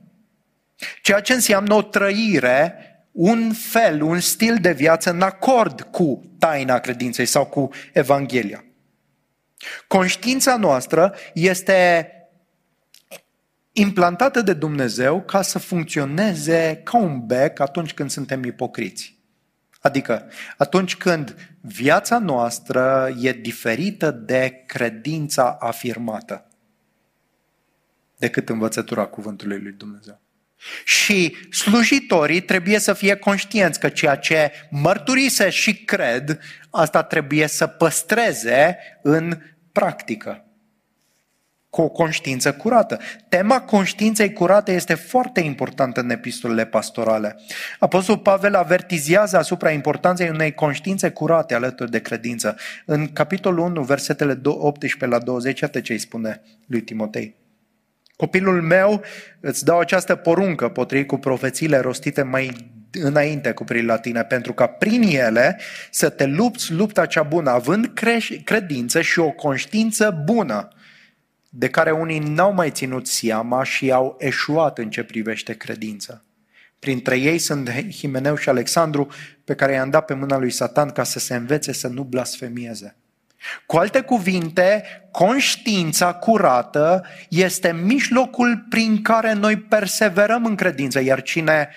Ceea 1.02 1.20
ce 1.20 1.32
înseamnă 1.32 1.74
o 1.74 1.82
trăire, 1.82 2.74
un 3.12 3.52
fel, 3.52 4.02
un 4.02 4.20
stil 4.20 4.56
de 4.60 4.72
viață 4.72 5.10
în 5.10 5.22
acord 5.22 5.80
cu 5.80 6.30
taina 6.38 6.78
credinței 6.78 7.26
sau 7.26 7.46
cu 7.46 7.68
Evanghelia. 7.92 8.64
Conștiința 9.86 10.56
noastră 10.56 11.14
este 11.34 12.10
implantată 13.80 14.40
de 14.40 14.52
Dumnezeu 14.52 15.22
ca 15.22 15.42
să 15.42 15.58
funcționeze 15.58 16.80
ca 16.84 16.98
un 16.98 17.26
bec 17.26 17.60
atunci 17.60 17.94
când 17.94 18.10
suntem 18.10 18.44
ipocriți. 18.44 19.16
Adică 19.80 20.30
atunci 20.56 20.96
când 20.96 21.54
viața 21.60 22.18
noastră 22.18 23.14
e 23.20 23.32
diferită 23.32 24.10
de 24.10 24.62
credința 24.66 25.56
afirmată 25.60 26.46
decât 28.16 28.48
învățătura 28.48 29.04
cuvântului 29.04 29.60
lui 29.60 29.72
Dumnezeu. 29.72 30.20
Și 30.84 31.36
slujitorii 31.50 32.40
trebuie 32.40 32.78
să 32.78 32.92
fie 32.92 33.14
conștienți 33.14 33.80
că 33.80 33.88
ceea 33.88 34.16
ce 34.16 34.52
mărturise 34.70 35.50
și 35.50 35.84
cred, 35.84 36.40
asta 36.70 37.02
trebuie 37.02 37.46
să 37.46 37.66
păstreze 37.66 38.78
în 39.02 39.42
practică 39.72 40.47
cu 41.70 41.80
o 41.80 41.88
conștiință 41.88 42.52
curată. 42.52 42.98
Tema 43.28 43.60
conștiinței 43.60 44.32
curate 44.32 44.72
este 44.72 44.94
foarte 44.94 45.40
importantă 45.40 46.00
în 46.00 46.10
epistolele 46.10 46.66
pastorale. 46.66 47.36
Apostolul 47.78 48.20
Pavel 48.20 48.54
avertizează 48.54 49.36
asupra 49.36 49.70
importanței 49.70 50.28
unei 50.28 50.54
conștiințe 50.54 51.10
curate 51.10 51.54
alături 51.54 51.90
de 51.90 52.00
credință. 52.00 52.56
În 52.84 53.12
capitolul 53.12 53.58
1, 53.58 53.82
versetele 53.82 54.40
18 54.44 55.06
la 55.06 55.18
20, 55.18 55.60
iată 55.60 55.80
ce 55.80 55.92
îi 55.92 55.98
spune 55.98 56.42
lui 56.66 56.80
Timotei. 56.80 57.34
Copilul 58.16 58.62
meu, 58.62 59.02
îți 59.40 59.64
dau 59.64 59.78
această 59.78 60.14
poruncă 60.14 60.68
potrivit 60.68 61.06
cu 61.06 61.16
profețiile 61.16 61.78
rostite 61.78 62.22
mai 62.22 62.76
înainte 62.92 63.52
cu 63.52 63.64
privire 63.64 63.86
la 63.86 63.98
tine, 63.98 64.24
pentru 64.24 64.52
ca 64.52 64.66
prin 64.66 65.02
ele 65.02 65.58
să 65.90 66.08
te 66.08 66.26
lupți 66.26 66.72
lupta 66.72 67.06
cea 67.06 67.22
bună, 67.22 67.50
având 67.50 67.92
credință 68.44 69.00
și 69.00 69.18
o 69.18 69.30
conștiință 69.30 70.22
bună 70.24 70.68
de 71.48 71.68
care 71.68 71.90
unii 71.90 72.18
n-au 72.18 72.52
mai 72.52 72.70
ținut 72.70 73.06
seama 73.06 73.62
și 73.62 73.92
au 73.92 74.16
eșuat 74.18 74.78
în 74.78 74.90
ce 74.90 75.02
privește 75.02 75.56
credința. 75.56 76.22
Printre 76.78 77.16
ei 77.16 77.38
sunt 77.38 77.70
Himeneu 77.70 78.36
și 78.36 78.48
Alexandru, 78.48 79.08
pe 79.44 79.54
care 79.54 79.72
i-am 79.72 79.90
dat 79.90 80.04
pe 80.04 80.14
mâna 80.14 80.38
lui 80.38 80.50
Satan 80.50 80.90
ca 80.90 81.02
să 81.02 81.18
se 81.18 81.34
învețe 81.34 81.72
să 81.72 81.88
nu 81.88 82.02
blasfemieze. 82.02 82.96
Cu 83.66 83.76
alte 83.76 84.00
cuvinte, 84.00 84.84
conștiința 85.10 86.14
curată 86.14 87.04
este 87.28 87.72
mijlocul 87.72 88.66
prin 88.68 89.02
care 89.02 89.32
noi 89.32 89.56
perseverăm 89.56 90.44
în 90.44 90.54
credință, 90.54 91.00
iar 91.02 91.22
cine 91.22 91.68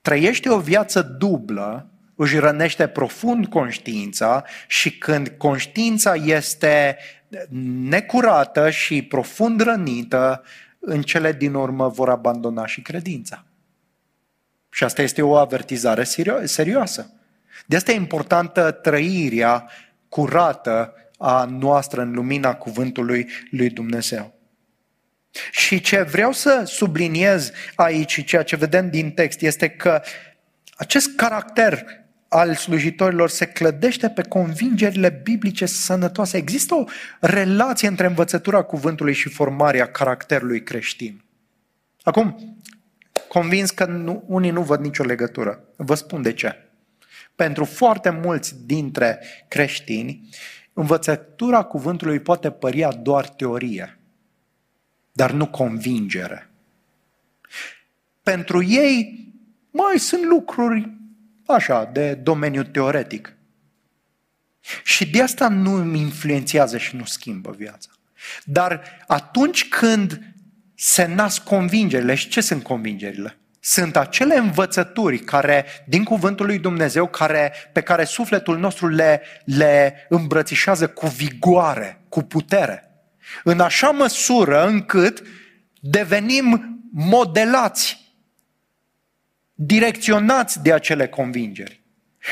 trăiește 0.00 0.48
o 0.48 0.58
viață 0.58 1.02
dublă, 1.02 1.90
își 2.14 2.38
rănește 2.38 2.86
profund 2.86 3.46
conștiința 3.46 4.44
și 4.66 4.98
când 4.98 5.28
conștiința 5.28 6.14
este 6.14 6.96
necurată 7.88 8.70
și 8.70 9.02
profund 9.02 9.60
rănită, 9.60 10.42
în 10.78 11.02
cele 11.02 11.32
din 11.32 11.54
urmă 11.54 11.88
vor 11.88 12.08
abandona 12.08 12.66
și 12.66 12.80
credința. 12.80 13.44
Și 14.70 14.84
asta 14.84 15.02
este 15.02 15.22
o 15.22 15.36
avertizare 15.36 16.04
serioasă. 16.44 17.10
De 17.66 17.76
asta 17.76 17.92
e 17.92 17.94
importantă 17.94 18.70
trăirea 18.70 19.70
curată 20.08 20.94
a 21.18 21.44
noastră 21.44 22.00
în 22.00 22.12
lumina 22.12 22.54
cuvântului 22.54 23.28
lui 23.50 23.70
Dumnezeu. 23.70 24.34
Și 25.50 25.80
ce 25.80 26.02
vreau 26.02 26.32
să 26.32 26.62
subliniez 26.66 27.50
aici, 27.74 28.24
ceea 28.24 28.42
ce 28.42 28.56
vedem 28.56 28.90
din 28.90 29.10
text, 29.10 29.40
este 29.40 29.68
că 29.68 30.02
acest 30.76 31.14
caracter 31.14 31.84
al 32.36 32.54
slujitorilor 32.54 33.28
se 33.28 33.46
clădește 33.46 34.08
pe 34.08 34.22
convingerile 34.22 35.20
biblice 35.22 35.66
sănătoase. 35.66 36.36
Există 36.36 36.74
o 36.74 36.84
relație 37.20 37.88
între 37.88 38.06
învățătura 38.06 38.62
cuvântului 38.62 39.12
și 39.12 39.28
formarea 39.28 39.90
caracterului 39.90 40.62
creștin. 40.62 41.24
Acum, 42.02 42.56
convins 43.28 43.70
că 43.70 43.84
nu, 43.84 44.24
unii 44.26 44.50
nu 44.50 44.62
văd 44.62 44.80
nicio 44.80 45.04
legătură. 45.04 45.64
Vă 45.76 45.94
spun 45.94 46.22
de 46.22 46.32
ce. 46.32 46.70
Pentru 47.34 47.64
foarte 47.64 48.10
mulți 48.10 48.66
dintre 48.66 49.20
creștini, 49.48 50.28
învățătura 50.72 51.62
cuvântului 51.62 52.20
poate 52.20 52.50
părea 52.50 52.92
doar 52.92 53.28
teorie, 53.28 53.98
dar 55.12 55.30
nu 55.30 55.46
convingere. 55.46 56.50
Pentru 58.22 58.64
ei, 58.64 59.24
mai 59.70 59.98
sunt 59.98 60.22
lucruri 60.24 60.96
așa, 61.46 61.90
de 61.92 62.14
domeniu 62.14 62.62
teoretic. 62.62 63.36
Și 64.84 65.10
de 65.10 65.22
asta 65.22 65.48
nu 65.48 65.72
îmi 65.74 65.98
influențează 65.98 66.78
și 66.78 66.96
nu 66.96 67.04
schimbă 67.04 67.54
viața. 67.56 67.90
Dar 68.44 68.82
atunci 69.06 69.68
când 69.68 70.20
se 70.74 71.06
nasc 71.06 71.44
convingerile, 71.44 72.14
și 72.14 72.28
ce 72.28 72.40
sunt 72.40 72.62
convingerile? 72.62 73.38
Sunt 73.60 73.96
acele 73.96 74.36
învățături 74.36 75.18
care, 75.18 75.64
din 75.86 76.04
cuvântul 76.04 76.46
lui 76.46 76.58
Dumnezeu, 76.58 77.06
care, 77.06 77.52
pe 77.72 77.80
care 77.80 78.04
sufletul 78.04 78.58
nostru 78.58 78.88
le, 78.88 79.22
le 79.44 80.06
îmbrățișează 80.08 80.88
cu 80.88 81.06
vigoare, 81.06 82.00
cu 82.08 82.22
putere. 82.22 82.90
În 83.44 83.60
așa 83.60 83.90
măsură 83.90 84.66
încât 84.66 85.22
devenim 85.80 86.78
modelați 86.92 88.05
direcționați 89.56 90.62
de 90.62 90.72
acele 90.72 91.08
convingeri. 91.08 91.80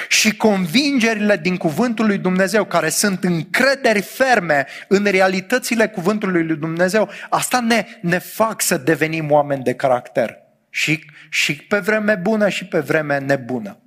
Și 0.09 0.37
convingerile 0.37 1.37
din 1.37 1.57
cuvântul 1.57 2.07
lui 2.07 2.19
Dumnezeu, 2.19 2.65
care 2.65 2.89
sunt 2.89 3.25
încrederi 3.25 4.01
ferme 4.01 4.67
în 4.89 5.05
realitățile 5.05 5.89
cuvântului 5.89 6.47
lui 6.47 6.57
Dumnezeu, 6.57 7.09
asta 7.31 7.61
ne, 7.61 7.87
ne 8.01 8.19
fac 8.19 8.61
să 8.61 8.77
devenim 8.77 9.31
oameni 9.31 9.63
de 9.63 9.75
caracter. 9.75 10.39
Și, 10.71 11.05
și 11.31 11.57
pe 11.57 11.79
vreme 11.79 12.15
bună 12.15 12.49
și 12.49 12.67
pe 12.67 12.81
vreme 12.81 13.19
nebună. 13.19 13.79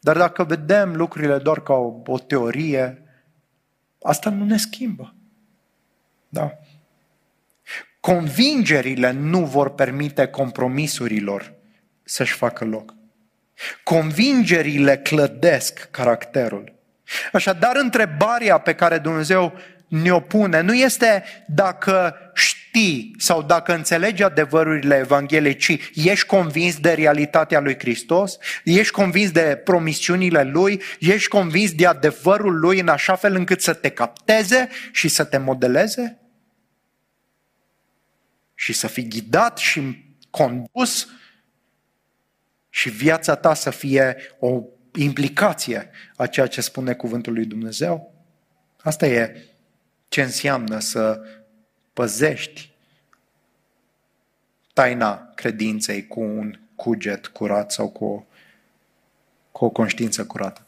Dar 0.00 0.16
dacă 0.16 0.44
vedem 0.44 0.96
lucrurile 0.96 1.38
doar 1.38 1.62
ca 1.62 1.74
o, 1.74 2.02
o 2.06 2.18
teorie, 2.18 3.02
asta 4.02 4.30
nu 4.30 4.44
ne 4.44 4.56
schimbă. 4.56 5.14
Da? 6.28 6.58
Convingerile 8.04 9.10
nu 9.10 9.44
vor 9.44 9.74
permite 9.74 10.26
compromisurilor 10.26 11.52
să-și 12.02 12.32
facă 12.32 12.64
loc. 12.64 12.94
Convingerile 13.82 14.96
clădesc 14.96 15.88
caracterul. 15.90 16.74
Așadar, 17.32 17.76
întrebarea 17.76 18.58
pe 18.58 18.74
care 18.74 18.98
Dumnezeu 18.98 19.52
ne-o 19.88 20.20
pune 20.20 20.60
nu 20.60 20.74
este 20.74 21.24
dacă 21.46 22.16
știi 22.34 23.14
sau 23.18 23.42
dacă 23.42 23.74
înțelegi 23.74 24.22
adevărurile 24.22 24.98
Evangheliei, 24.98 25.56
ci 25.56 25.90
ești 25.94 26.26
convins 26.26 26.78
de 26.78 26.92
realitatea 26.92 27.60
lui 27.60 27.78
Hristos, 27.78 28.38
ești 28.64 28.92
convins 28.92 29.30
de 29.30 29.60
promisiunile 29.64 30.42
Lui, 30.42 30.82
ești 30.98 31.28
convins 31.28 31.72
de 31.72 31.86
adevărul 31.86 32.58
Lui 32.58 32.80
în 32.80 32.88
așa 32.88 33.14
fel 33.14 33.34
încât 33.34 33.60
să 33.60 33.72
te 33.72 33.88
capteze 33.88 34.68
și 34.92 35.08
să 35.08 35.24
te 35.24 35.38
modeleze? 35.38 36.18
Și 38.64 38.72
să 38.72 38.86
fii 38.86 39.08
ghidat 39.08 39.58
și 39.58 40.04
condus 40.30 41.08
și 42.70 42.90
viața 42.90 43.34
ta 43.34 43.54
să 43.54 43.70
fie 43.70 44.16
o 44.38 44.62
implicație 44.94 45.90
a 46.16 46.26
ceea 46.26 46.46
ce 46.46 46.60
spune 46.60 46.94
cuvântul 46.94 47.32
lui 47.32 47.44
Dumnezeu? 47.44 48.14
Asta 48.82 49.06
e 49.06 49.48
ce 50.08 50.22
înseamnă 50.22 50.78
să 50.78 51.20
păzești 51.92 52.70
taina 54.72 55.32
credinței 55.34 56.06
cu 56.06 56.20
un 56.20 56.60
cuget 56.74 57.26
curat 57.26 57.72
sau 57.72 57.90
cu 57.90 58.04
o, 58.04 58.24
cu 59.52 59.64
o 59.64 59.70
conștiință 59.70 60.26
curată. 60.26 60.66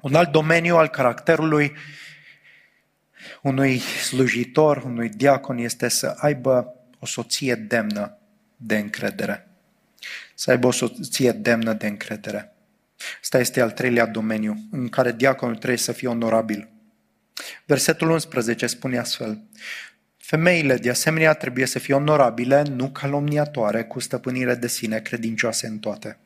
Un 0.00 0.14
alt 0.14 0.30
domeniu 0.30 0.76
al 0.76 0.88
caracterului 0.88 1.72
unui 3.42 3.78
slujitor, 3.78 4.76
unui 4.76 5.08
diacon 5.08 5.58
este 5.58 5.88
să 5.88 6.16
aibă 6.18 6.72
o 6.98 7.06
soție 7.06 7.54
demnă 7.54 8.18
de 8.56 8.78
încredere. 8.78 9.48
Să 10.34 10.50
aibă 10.50 10.66
o 10.66 10.70
soție 10.70 11.32
demnă 11.32 11.72
de 11.72 11.86
încredere. 11.86 12.52
Asta 13.20 13.38
este 13.38 13.60
al 13.60 13.70
treilea 13.70 14.06
domeniu 14.06 14.56
în 14.70 14.88
care 14.88 15.12
diaconul 15.12 15.56
trebuie 15.56 15.78
să 15.78 15.92
fie 15.92 16.08
onorabil. 16.08 16.68
Versetul 17.66 18.10
11 18.10 18.66
spune 18.66 18.98
astfel, 18.98 19.42
Femeile, 20.16 20.76
de 20.76 20.90
asemenea, 20.90 21.34
trebuie 21.34 21.66
să 21.66 21.78
fie 21.78 21.94
onorabile, 21.94 22.62
nu 22.62 22.90
calomniatoare, 22.90 23.84
cu 23.84 24.00
stăpânire 24.00 24.54
de 24.54 24.66
sine, 24.66 25.00
credincioase 25.00 25.66
în 25.66 25.78
toate. 25.78 26.18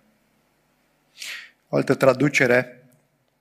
O 1.68 1.76
altă 1.76 1.94
traducere, 1.94 2.82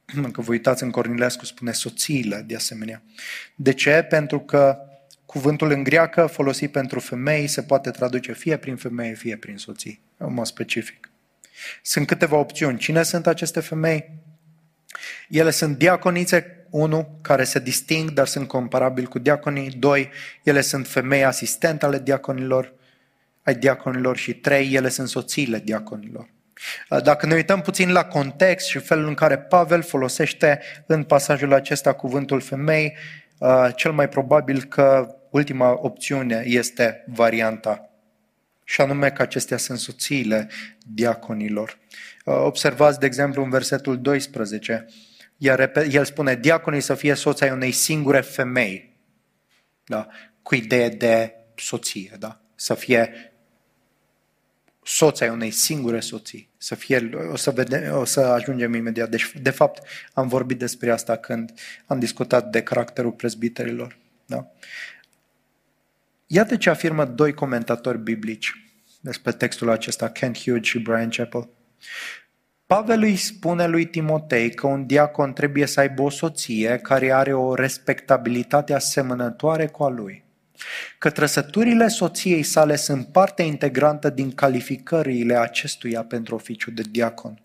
că 0.34 0.41
vă 0.41 0.52
uitați 0.52 0.84
în 0.84 0.91
Cornilescu, 0.91 1.46
spune 1.46 1.72
soțiile, 1.72 2.44
de 2.48 2.56
asemenea. 2.56 3.02
De 3.56 3.74
ce? 3.74 4.06
Pentru 4.10 4.39
că 4.39 4.78
cuvântul 5.32 5.72
în 5.72 5.84
greacă 5.84 6.26
folosit 6.26 6.72
pentru 6.72 7.00
femei 7.00 7.48
se 7.48 7.62
poate 7.62 7.91
traduce 7.91 8.34
fie 8.34 8.58
prin 8.58 8.76
femeie, 8.76 9.13
fie 9.13 9.38
prin 9.38 9.58
soții, 9.58 10.02
în 10.17 10.34
mod 10.34 10.46
specific. 10.46 11.10
Sunt 11.82 12.08
câteva 12.08 12.38
opțiuni. 12.38 12.78
Cine 12.78 13.04
sunt 13.04 13.28
aceste 13.28 13.60
femei? 13.60 14.10
Ele 15.30 15.52
sunt 15.52 15.78
diaconițe 15.78 16.65
unu, 16.70 17.20
care 17.22 17.44
se 17.44 17.60
disting, 17.60 18.10
dar 18.12 18.28
sunt 18.28 18.48
comparabili 18.48 19.08
cu 19.08 19.20
diaconii. 19.20 19.70
Doi, 19.70 20.10
ele 20.44 20.62
sunt 20.62 20.88
femei 20.88 21.24
asistente 21.24 21.86
ale 21.86 22.00
diaconilor, 22.00 22.74
ai 23.44 23.56
diaconilor. 23.56 24.17
Și 24.17 24.34
trei, 24.34 24.74
ele 24.74 24.89
sunt 24.89 25.08
soțiile 25.08 25.60
diaconilor. 25.60 26.30
Dacă 27.04 27.26
ne 27.26 27.34
uităm 27.34 27.62
puțin 27.62 27.91
la 27.91 28.06
context 28.06 28.67
și 28.67 28.80
felul 28.80 29.08
în 29.08 29.13
care 29.13 29.38
Pavel 29.38 29.82
folosește 29.82 30.60
în 30.86 31.04
pasajul 31.04 31.54
acesta 31.54 31.94
cuvântul 31.94 32.41
femei, 32.41 32.98
cel 33.76 33.92
mai 33.92 34.10
probabil 34.10 34.64
că 34.64 35.16
ultima 35.30 35.78
opțiune 35.82 36.44
este 36.46 37.04
varianta 37.08 37.90
și 38.64 38.82
anume 38.82 39.12
că 39.12 39.22
acestea 39.22 39.58
sunt 39.58 39.80
soțiile 39.80 40.50
diaconilor. 40.86 41.80
Observați, 42.26 43.00
de 43.00 43.06
exemplu, 43.06 43.44
în 43.44 43.50
versetul 43.50 44.02
12, 44.02 44.86
iar 45.38 45.72
el 45.90 46.06
spune, 46.06 46.36
diaconii 46.36 46.82
să 46.82 46.94
fie 46.94 47.14
soți 47.14 47.44
ai 47.44 47.52
unei 47.52 47.72
singure 47.72 48.22
femei, 48.22 48.98
da? 49.86 50.08
cu 50.42 50.56
idee 50.56 50.90
de 50.90 51.34
soție, 51.56 52.16
da? 52.20 52.42
să 52.56 52.74
fie 52.74 53.34
soț 54.84 55.20
ai 55.20 55.30
unei 55.30 55.52
singure 55.52 56.00
soții, 56.00 56.51
să 56.63 56.76
fie, 56.76 57.10
o 57.32 57.36
să, 57.36 57.52
vede, 57.52 57.89
o 57.89 58.06
să 58.06 58.19
ajungem 58.19 58.74
imediat. 58.74 59.10
Deci, 59.10 59.34
de 59.41 59.50
fapt, 59.50 59.88
am 60.13 60.28
vorbit 60.28 60.60
despre 60.60 60.91
asta 60.91 61.15
când 61.15 61.54
am 61.86 62.00
discutat 62.00 62.50
de 62.50 62.63
caracterul 62.63 63.12
prezbiterilor. 63.12 63.97
Da? 64.26 64.47
Iată 66.28 66.58
ce 66.58 66.69
afirmă 66.69 67.06
doi 67.06 67.34
comentatori 67.34 68.00
biblici 68.00 68.54
despre 69.00 69.32
textul 69.32 69.69
acesta, 69.69 70.10
Kent 70.10 70.38
Hughes 70.38 70.65
și 70.65 70.80
Brian 70.80 71.10
Chappell. 71.10 71.50
Pavel 72.65 73.02
îi 73.02 73.15
spune 73.15 73.67
lui 73.67 73.86
Timotei 73.86 74.54
că 74.54 74.67
un 74.67 74.86
diacon 74.86 75.34
trebuie 75.34 75.65
să 75.65 75.80
aibă 75.80 76.02
o 76.02 76.10
soție 76.10 76.78
care 76.78 77.12
are 77.12 77.34
o 77.34 77.54
respectabilitate 77.54 78.74
asemănătoare 78.74 79.67
cu 79.67 79.84
a 79.84 79.89
lui. 79.89 80.24
Că 80.97 81.10
trăsăturile 81.10 81.88
soției 81.88 82.43
sale 82.43 82.76
sunt 82.76 83.08
parte 83.08 83.43
integrantă 83.43 84.10
din 84.10 84.32
calificările 84.32 85.38
acestuia 85.38 86.04
pentru 86.04 86.36
oficiu 86.36 86.71
de 86.71 86.84
diacon. 86.91 87.41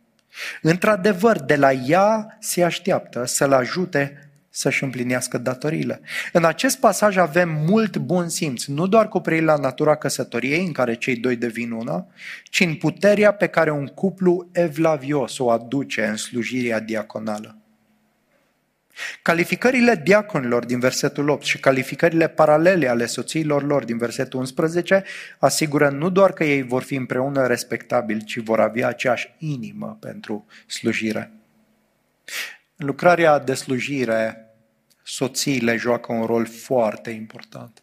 Într-adevăr, 0.62 1.40
de 1.40 1.56
la 1.56 1.72
ea 1.72 2.36
se 2.40 2.62
așteaptă 2.62 3.24
să-l 3.24 3.52
ajute 3.52 4.30
să-și 4.56 4.84
împlinească 4.84 5.38
datoriile. 5.38 6.00
În 6.32 6.44
acest 6.44 6.78
pasaj 6.78 7.16
avem 7.16 7.48
mult 7.68 7.96
bun 7.96 8.28
simț, 8.28 8.64
nu 8.64 8.86
doar 8.86 9.08
cu 9.08 9.20
privire 9.20 9.44
la 9.46 9.56
natura 9.56 9.96
căsătoriei, 9.96 10.66
în 10.66 10.72
care 10.72 10.94
cei 10.94 11.16
doi 11.16 11.36
devin 11.36 11.70
una, 11.70 12.06
ci 12.42 12.60
în 12.60 12.74
puterea 12.74 13.32
pe 13.32 13.46
care 13.46 13.70
un 13.70 13.86
cuplu 13.86 14.48
evlavios 14.52 15.38
o 15.38 15.50
aduce 15.50 16.04
în 16.04 16.16
slujirea 16.16 16.80
diaconală. 16.80 17.55
Calificările 19.22 19.94
diaconilor 19.94 20.64
din 20.64 20.78
versetul 20.78 21.28
8 21.28 21.44
și 21.44 21.58
calificările 21.58 22.28
paralele 22.28 22.88
ale 22.88 23.06
soțiilor 23.06 23.62
lor 23.62 23.84
din 23.84 23.98
versetul 23.98 24.40
11 24.40 25.04
asigură 25.38 25.88
nu 25.88 26.10
doar 26.10 26.32
că 26.32 26.44
ei 26.44 26.62
vor 26.62 26.82
fi 26.82 26.94
împreună 26.94 27.46
respectabili, 27.46 28.24
ci 28.24 28.38
vor 28.38 28.60
avea 28.60 28.88
aceeași 28.88 29.34
inimă 29.38 29.96
pentru 30.00 30.46
slujire. 30.66 31.32
În 32.76 32.86
lucrarea 32.86 33.38
de 33.38 33.54
slujire 33.54 34.46
soțiile 35.02 35.76
joacă 35.76 36.12
un 36.12 36.24
rol 36.24 36.46
foarte 36.46 37.10
important. 37.10 37.82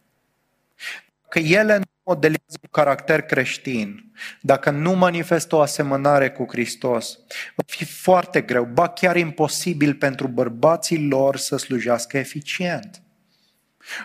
Că 1.29 1.39
ele 1.39 1.77
nu 1.77 1.83
modelează 2.03 2.57
un 2.61 2.69
caracter 2.71 3.21
creștin, 3.21 4.11
dacă 4.41 4.69
nu 4.69 4.91
manifestă 4.91 5.55
o 5.55 5.61
asemănare 5.61 6.29
cu 6.29 6.45
Hristos, 6.49 7.19
va 7.55 7.63
fi 7.65 7.85
foarte 7.85 8.41
greu, 8.41 8.65
ba 8.65 8.89
chiar 8.89 9.15
imposibil 9.15 9.93
pentru 9.93 10.27
bărbații 10.27 11.07
lor 11.07 11.37
să 11.37 11.57
slujească 11.57 12.17
eficient. 12.17 13.03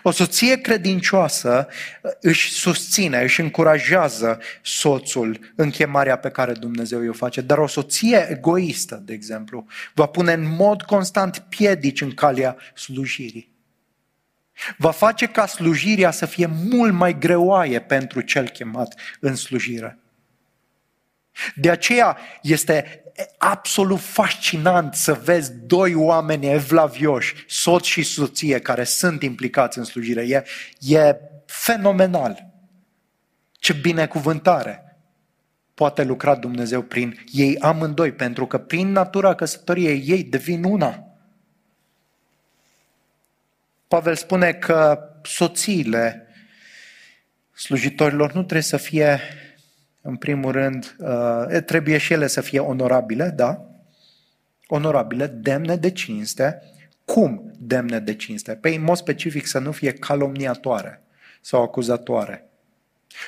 O 0.03 0.11
soție 0.11 0.55
credincioasă 0.61 1.67
își 2.21 2.51
susține, 2.51 3.21
își 3.21 3.41
încurajează 3.41 4.39
soțul 4.61 5.53
în 5.55 5.69
chemarea 5.69 6.17
pe 6.17 6.29
care 6.29 6.53
Dumnezeu 6.53 6.99
îi 6.99 7.09
o 7.09 7.13
face, 7.13 7.41
dar 7.41 7.57
o 7.57 7.67
soție 7.67 8.27
egoistă, 8.29 9.01
de 9.05 9.13
exemplu, 9.13 9.65
va 9.93 10.05
pune 10.05 10.33
în 10.33 10.55
mod 10.55 10.81
constant 10.81 11.45
piedici 11.49 12.01
în 12.01 12.13
calea 12.13 12.57
slujirii. 12.73 13.58
Va 14.77 14.91
face 14.91 15.27
ca 15.27 15.45
slujirea 15.45 16.11
să 16.11 16.25
fie 16.25 16.45
mult 16.45 16.93
mai 16.93 17.17
greoaie 17.17 17.79
pentru 17.79 18.21
cel 18.21 18.49
chemat 18.49 18.99
în 19.19 19.35
slujire. 19.35 19.99
De 21.55 21.69
aceea 21.69 22.17
este 22.41 23.03
absolut 23.37 23.99
fascinant 23.99 24.93
să 24.93 25.13
vezi 25.13 25.51
doi 25.53 25.93
oameni 25.93 26.51
evlavioși, 26.51 27.33
soț 27.47 27.85
și 27.85 28.03
soție, 28.03 28.59
care 28.59 28.83
sunt 28.83 29.23
implicați 29.23 29.77
în 29.77 29.83
slujire. 29.83 30.21
E, 30.27 30.43
e 30.79 31.15
fenomenal. 31.45 32.47
Ce 33.51 33.73
binecuvântare 33.73 34.97
poate 35.73 36.03
lucra 36.03 36.35
Dumnezeu 36.35 36.81
prin 36.81 37.25
ei 37.31 37.57
amândoi, 37.59 38.11
pentru 38.11 38.47
că 38.47 38.57
prin 38.57 38.91
natura 38.91 39.35
căsătoriei 39.35 40.03
ei 40.05 40.23
devin 40.23 40.63
una. 40.63 41.08
Pavel 43.89 44.15
spune 44.15 44.53
că 44.53 44.99
soțiile 45.23 46.27
slujitorilor 47.53 48.27
nu 48.27 48.39
trebuie 48.41 48.61
să 48.61 48.77
fie 48.77 49.19
în 50.01 50.15
primul 50.15 50.51
rând, 50.51 50.95
uh, 50.99 51.61
trebuie 51.65 51.97
și 51.97 52.13
ele 52.13 52.27
să 52.27 52.41
fie 52.41 52.59
onorabile, 52.59 53.29
da? 53.29 53.65
Onorabile, 54.67 55.27
demne 55.27 55.75
de 55.75 55.91
cinste. 55.91 56.61
Cum 57.05 57.53
demne 57.57 57.99
de 57.99 58.15
cinste? 58.15 58.55
Păi, 58.55 58.75
în 58.75 58.83
mod 58.83 58.97
specific, 58.97 59.45
să 59.45 59.59
nu 59.59 59.71
fie 59.71 59.93
calomniatoare 59.93 61.01
sau 61.41 61.61
acuzatoare. 61.61 62.49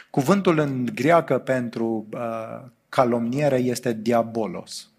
Cuvântul 0.09 0.57
în 0.59 0.85
greacă 0.93 1.39
pentru 1.39 2.07
uh, 2.13 2.61
calomniere 2.89 3.57
este 3.57 3.93
diabolos 3.93 4.90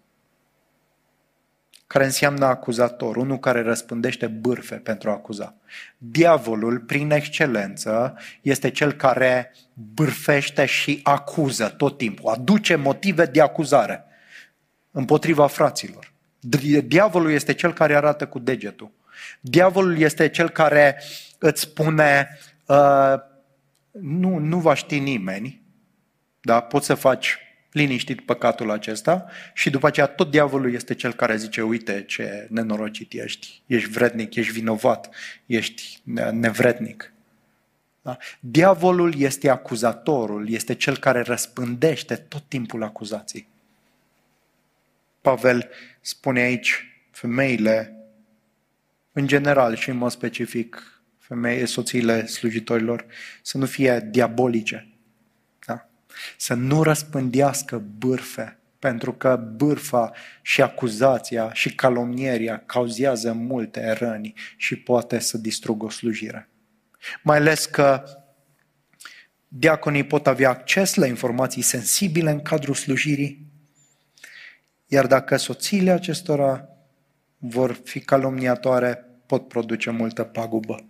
care 1.93 2.05
înseamnă 2.05 2.45
acuzator, 2.45 3.15
unul 3.15 3.39
care 3.39 3.61
răspândește 3.61 4.27
bârfe 4.27 4.75
pentru 4.75 5.09
a 5.09 5.13
acuza. 5.13 5.55
Diavolul, 5.97 6.79
prin 6.79 7.11
excelență, 7.11 8.17
este 8.41 8.69
cel 8.69 8.91
care 8.91 9.51
bârfește 9.73 10.65
și 10.65 10.99
acuză 11.03 11.67
tot 11.67 11.97
timpul, 11.97 12.31
aduce 12.31 12.75
motive 12.75 13.25
de 13.25 13.41
acuzare 13.41 14.03
împotriva 14.91 15.47
fraților. 15.47 16.11
Diavolul 16.83 17.31
este 17.31 17.53
cel 17.53 17.73
care 17.73 17.95
arată 17.95 18.27
cu 18.27 18.39
degetul. 18.39 18.91
Diavolul 19.39 19.97
este 19.97 20.29
cel 20.29 20.49
care 20.49 21.01
îți 21.37 21.61
spune 21.61 22.37
uh, 22.65 23.13
nu, 23.91 24.37
nu 24.37 24.59
va 24.59 24.73
ști 24.73 24.99
nimeni, 24.99 25.61
da? 26.41 26.59
poți 26.61 26.85
să 26.85 26.93
faci 26.93 27.37
liniștit 27.73 28.21
păcatul 28.21 28.71
acesta 28.71 29.25
și 29.53 29.69
după 29.69 29.87
aceea 29.87 30.05
tot 30.05 30.31
diavolul 30.31 30.73
este 30.73 30.93
cel 30.93 31.13
care 31.13 31.35
zice, 31.35 31.61
uite 31.61 32.03
ce 32.07 32.47
nenorocit 32.49 33.13
ești, 33.13 33.61
ești 33.65 33.89
vrednic, 33.89 34.35
ești 34.35 34.51
vinovat, 34.51 35.09
ești 35.45 35.99
nevrednic. 36.31 37.13
Da? 38.01 38.17
Diavolul 38.39 39.19
este 39.19 39.49
acuzatorul, 39.49 40.49
este 40.49 40.75
cel 40.75 40.97
care 40.97 41.21
răspândește 41.21 42.15
tot 42.15 42.43
timpul 42.47 42.83
acuzației. 42.83 43.47
Pavel 45.21 45.69
spune 46.01 46.39
aici, 46.39 46.85
femeile, 47.11 47.95
în 49.11 49.27
general 49.27 49.75
și 49.75 49.89
în 49.89 49.97
mod 49.97 50.11
specific, 50.11 51.01
femeile, 51.17 51.65
soțiile 51.65 52.25
slujitorilor, 52.25 53.05
să 53.41 53.57
nu 53.57 53.65
fie 53.65 54.07
diabolice. 54.11 54.92
Da? 56.13 56.19
Să 56.37 56.53
nu 56.53 56.83
răspândească 56.83 57.83
bârfe, 57.97 58.57
pentru 58.79 59.13
că 59.13 59.35
bârfa 59.55 60.11
și 60.41 60.61
acuzația 60.61 61.53
și 61.53 61.75
calomnieria 61.75 62.63
cauzează 62.65 63.33
multe 63.33 63.91
răni 63.91 64.33
și 64.57 64.75
poate 64.75 65.19
să 65.19 65.37
distrugă 65.37 65.85
o 65.85 65.89
slujire. 65.89 66.49
Mai 67.21 67.37
ales 67.37 67.65
că 67.65 68.03
diaconii 69.47 70.03
pot 70.03 70.27
avea 70.27 70.49
acces 70.49 70.95
la 70.95 71.05
informații 71.05 71.61
sensibile 71.61 72.31
în 72.31 72.41
cadrul 72.41 72.75
slujirii, 72.75 73.47
iar 74.87 75.07
dacă 75.07 75.35
soțiile 75.35 75.91
acestora 75.91 76.67
vor 77.37 77.81
fi 77.83 77.99
calomniatoare, 77.99 79.05
pot 79.25 79.47
produce 79.47 79.89
multă 79.89 80.23
pagubă. 80.23 80.85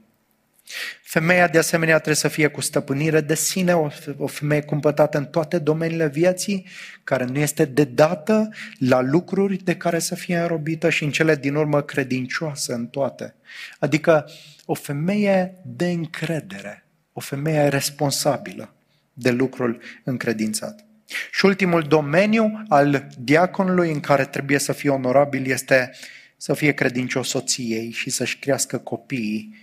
Femeia, 1.01 1.47
de 1.47 1.57
asemenea, 1.57 1.95
trebuie 1.95 2.16
să 2.16 2.28
fie 2.28 2.47
cu 2.47 2.61
stăpânire 2.61 3.22
de 3.22 3.36
sine, 3.36 3.74
o 4.18 4.28
femeie 4.28 4.61
cumpătată 4.61 5.18
în 5.18 5.26
toate 5.26 5.59
domeniile 5.59 6.07
vieții, 6.07 6.68
care 7.03 7.26
nu 7.26 7.39
este 7.39 7.66
dedată 7.66 8.49
la 8.78 9.01
lucruri 9.01 9.57
de 9.57 9.76
care 9.76 9.99
să 9.99 10.16
fie 10.16 10.38
înrobită 10.38 10.89
și 10.89 11.03
în 11.03 11.11
cele 11.11 11.36
din 11.36 11.55
urmă 11.55 11.82
credincioasă 11.82 12.74
în 12.74 12.88
toate. 12.88 13.36
Adică 13.80 14.30
o 14.66 14.74
femeie 14.74 15.53
de 15.66 15.89
încredere, 15.89 16.86
o 17.14 17.20
femeie 17.20 17.68
responsabilă 17.68 18.74
de 19.14 19.32
lucrul 19.32 19.82
încredințat. 20.03 20.86
Și 21.32 21.45
ultimul 21.45 21.82
domeniu 21.82 22.64
al 22.68 23.07
diaconului 23.20 23.91
în 23.91 23.99
care 23.99 24.26
trebuie 24.26 24.57
să 24.59 24.74
fie 24.74 24.89
onorabil 24.89 25.49
este 25.51 25.91
să 26.38 26.53
fie 26.53 26.72
credincios 26.72 27.28
soției 27.28 27.91
și 27.91 28.09
să-și 28.09 28.39
crească 28.39 28.78
copiii 28.78 29.61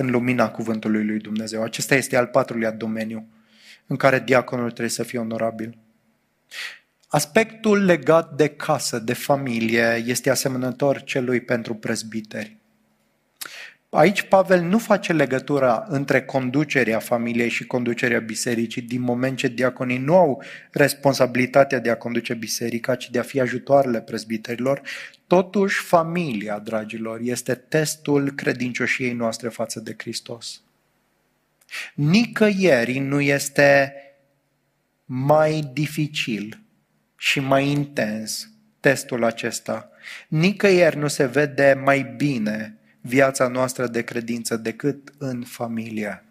în 0.00 0.10
lumina 0.10 0.50
cuvântului 0.50 1.06
lui 1.06 1.18
Dumnezeu. 1.18 1.62
Acesta 1.62 1.94
este 1.94 2.16
al 2.16 2.26
patrulea 2.26 2.70
domeniu 2.70 3.28
în 3.86 3.96
care 3.96 4.20
diaconul 4.20 4.68
trebuie 4.68 4.88
să 4.88 5.02
fie 5.02 5.18
onorabil. 5.18 5.78
Aspectul 7.08 7.84
legat 7.84 8.34
de 8.34 8.48
casă, 8.48 8.98
de 8.98 9.12
familie, 9.12 10.02
este 10.06 10.30
asemănător 10.30 11.02
celui 11.02 11.40
pentru 11.40 11.74
prezbiteri. 11.74 12.56
Aici 13.90 14.22
Pavel 14.22 14.60
nu 14.60 14.78
face 14.78 15.12
legătura 15.12 15.84
între 15.88 16.22
conducerea 16.22 16.98
familiei 16.98 17.48
și 17.48 17.66
conducerea 17.66 18.20
bisericii, 18.20 18.82
din 18.82 19.00
moment 19.00 19.36
ce 19.36 19.48
diaconii 19.48 19.98
nu 19.98 20.16
au 20.16 20.42
responsabilitatea 20.70 21.78
de 21.78 21.90
a 21.90 21.96
conduce 21.96 22.34
biserica, 22.34 22.94
ci 22.94 23.10
de 23.10 23.18
a 23.18 23.22
fi 23.22 23.40
ajutoarele 23.40 24.00
prezbiterilor. 24.00 24.82
Totuși, 25.26 25.80
familia, 25.80 26.58
dragilor, 26.58 27.20
este 27.22 27.54
testul 27.54 28.30
credincioșiei 28.30 29.12
noastre 29.12 29.48
față 29.48 29.80
de 29.80 29.94
Hristos. 29.98 30.62
Nicăieri 31.94 32.98
nu 32.98 33.20
este 33.20 33.94
mai 35.04 35.70
dificil 35.72 36.60
și 37.16 37.40
mai 37.40 37.66
intens 37.66 38.50
testul 38.80 39.24
acesta. 39.24 39.90
Nicăieri 40.28 40.96
nu 40.96 41.08
se 41.08 41.26
vede 41.26 41.80
mai 41.84 42.14
bine 42.16 42.79
viața 43.00 43.48
noastră 43.48 43.86
de 43.86 44.02
credință 44.02 44.56
decât 44.56 45.12
în 45.18 45.42
familie. 45.42 46.24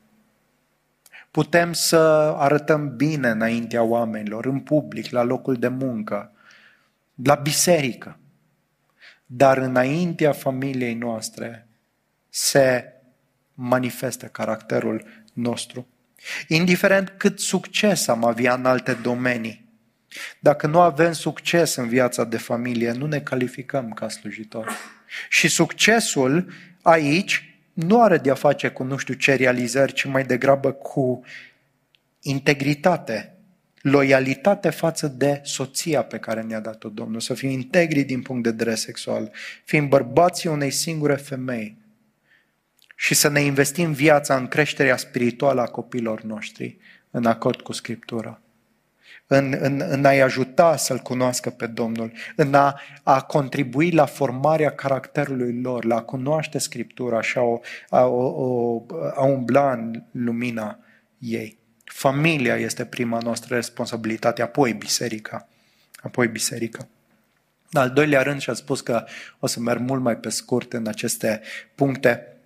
Putem 1.31 1.73
să 1.73 1.97
arătăm 2.37 2.95
bine 2.95 3.29
înaintea 3.29 3.83
oamenilor, 3.83 4.45
în 4.45 4.59
public, 4.59 5.09
la 5.09 5.23
locul 5.23 5.55
de 5.55 5.67
muncă, 5.67 6.31
la 7.23 7.35
biserică. 7.35 8.17
Dar 9.25 9.57
înaintea 9.57 10.31
familiei 10.31 10.93
noastre 10.93 11.67
se 12.29 12.93
manifestă 13.53 14.25
caracterul 14.25 15.05
nostru. 15.33 15.87
Indiferent 16.47 17.13
cât 17.17 17.39
succes 17.39 18.07
am 18.07 18.25
avea 18.25 18.53
în 18.53 18.65
alte 18.65 18.93
domenii, 18.93 19.67
dacă 20.39 20.67
nu 20.67 20.79
avem 20.79 21.11
succes 21.11 21.75
în 21.75 21.87
viața 21.87 22.23
de 22.23 22.37
familie, 22.37 22.91
nu 22.91 23.05
ne 23.05 23.19
calificăm 23.19 23.91
ca 23.91 24.09
slujitori. 24.09 24.73
Și 25.29 25.47
succesul 25.47 26.51
aici 26.81 27.53
nu 27.73 28.01
are 28.01 28.17
de-a 28.17 28.33
face 28.33 28.69
cu 28.69 28.83
nu 28.83 28.97
știu 28.97 29.13
ce 29.13 29.35
realizări, 29.35 29.93
ci 29.93 30.03
mai 30.03 30.23
degrabă 30.23 30.71
cu 30.71 31.23
integritate, 32.21 33.33
loialitate 33.81 34.69
față 34.69 35.07
de 35.07 35.41
soția 35.43 36.03
pe 36.03 36.17
care 36.17 36.41
ne-a 36.41 36.59
dat-o 36.59 36.89
Domnul, 36.89 37.19
să 37.19 37.33
fim 37.33 37.49
integri 37.49 38.03
din 38.03 38.21
punct 38.21 38.43
de 38.43 38.49
vedere 38.49 38.75
sexual, 38.75 39.31
fim 39.65 39.87
bărbații 39.87 40.49
unei 40.49 40.71
singure 40.71 41.15
femei 41.15 41.77
și 42.95 43.13
să 43.13 43.29
ne 43.29 43.41
investim 43.41 43.91
viața 43.91 44.35
în 44.35 44.47
creșterea 44.47 44.97
spirituală 44.97 45.61
a 45.61 45.65
copilor 45.65 46.21
noștri, 46.21 46.77
în 47.11 47.25
acord 47.25 47.61
cu 47.61 47.71
Scriptura 47.71 48.41
în, 49.31 49.55
în, 49.59 49.83
în 49.87 50.05
a-i 50.05 50.21
ajuta 50.21 50.75
să-L 50.75 50.97
cunoască 50.97 51.49
pe 51.49 51.67
Domnul, 51.67 52.11
în 52.35 52.53
a, 52.53 52.81
a 53.03 53.21
contribui 53.21 53.91
la 53.91 54.05
formarea 54.05 54.75
caracterului 54.75 55.61
lor, 55.61 55.85
la 55.85 55.95
a 55.95 56.01
cunoaște 56.01 56.57
Scriptura 56.57 57.21
și 57.21 57.37
a, 57.37 57.41
o, 57.41 57.59
a, 57.89 58.05
o, 58.05 58.85
a 59.15 59.23
umbla 59.23 59.71
în 59.71 60.03
lumina 60.11 60.79
ei. 61.17 61.57
Familia 61.83 62.55
este 62.55 62.85
prima 62.85 63.19
noastră 63.23 63.55
responsabilitate, 63.55 64.41
apoi 64.41 64.73
biserica. 64.73 65.47
Apoi 66.01 66.27
biserica. 66.27 66.87
În 67.71 67.81
al 67.81 67.89
doilea 67.89 68.21
rând, 68.21 68.41
și 68.41 68.49
a 68.49 68.53
spus 68.53 68.81
că 68.81 69.05
o 69.39 69.47
să 69.47 69.59
merg 69.59 69.79
mult 69.79 70.01
mai 70.01 70.17
pe 70.17 70.29
scurt 70.29 70.73
în 70.73 70.87
aceste 70.87 71.41
puncte, 71.75 72.37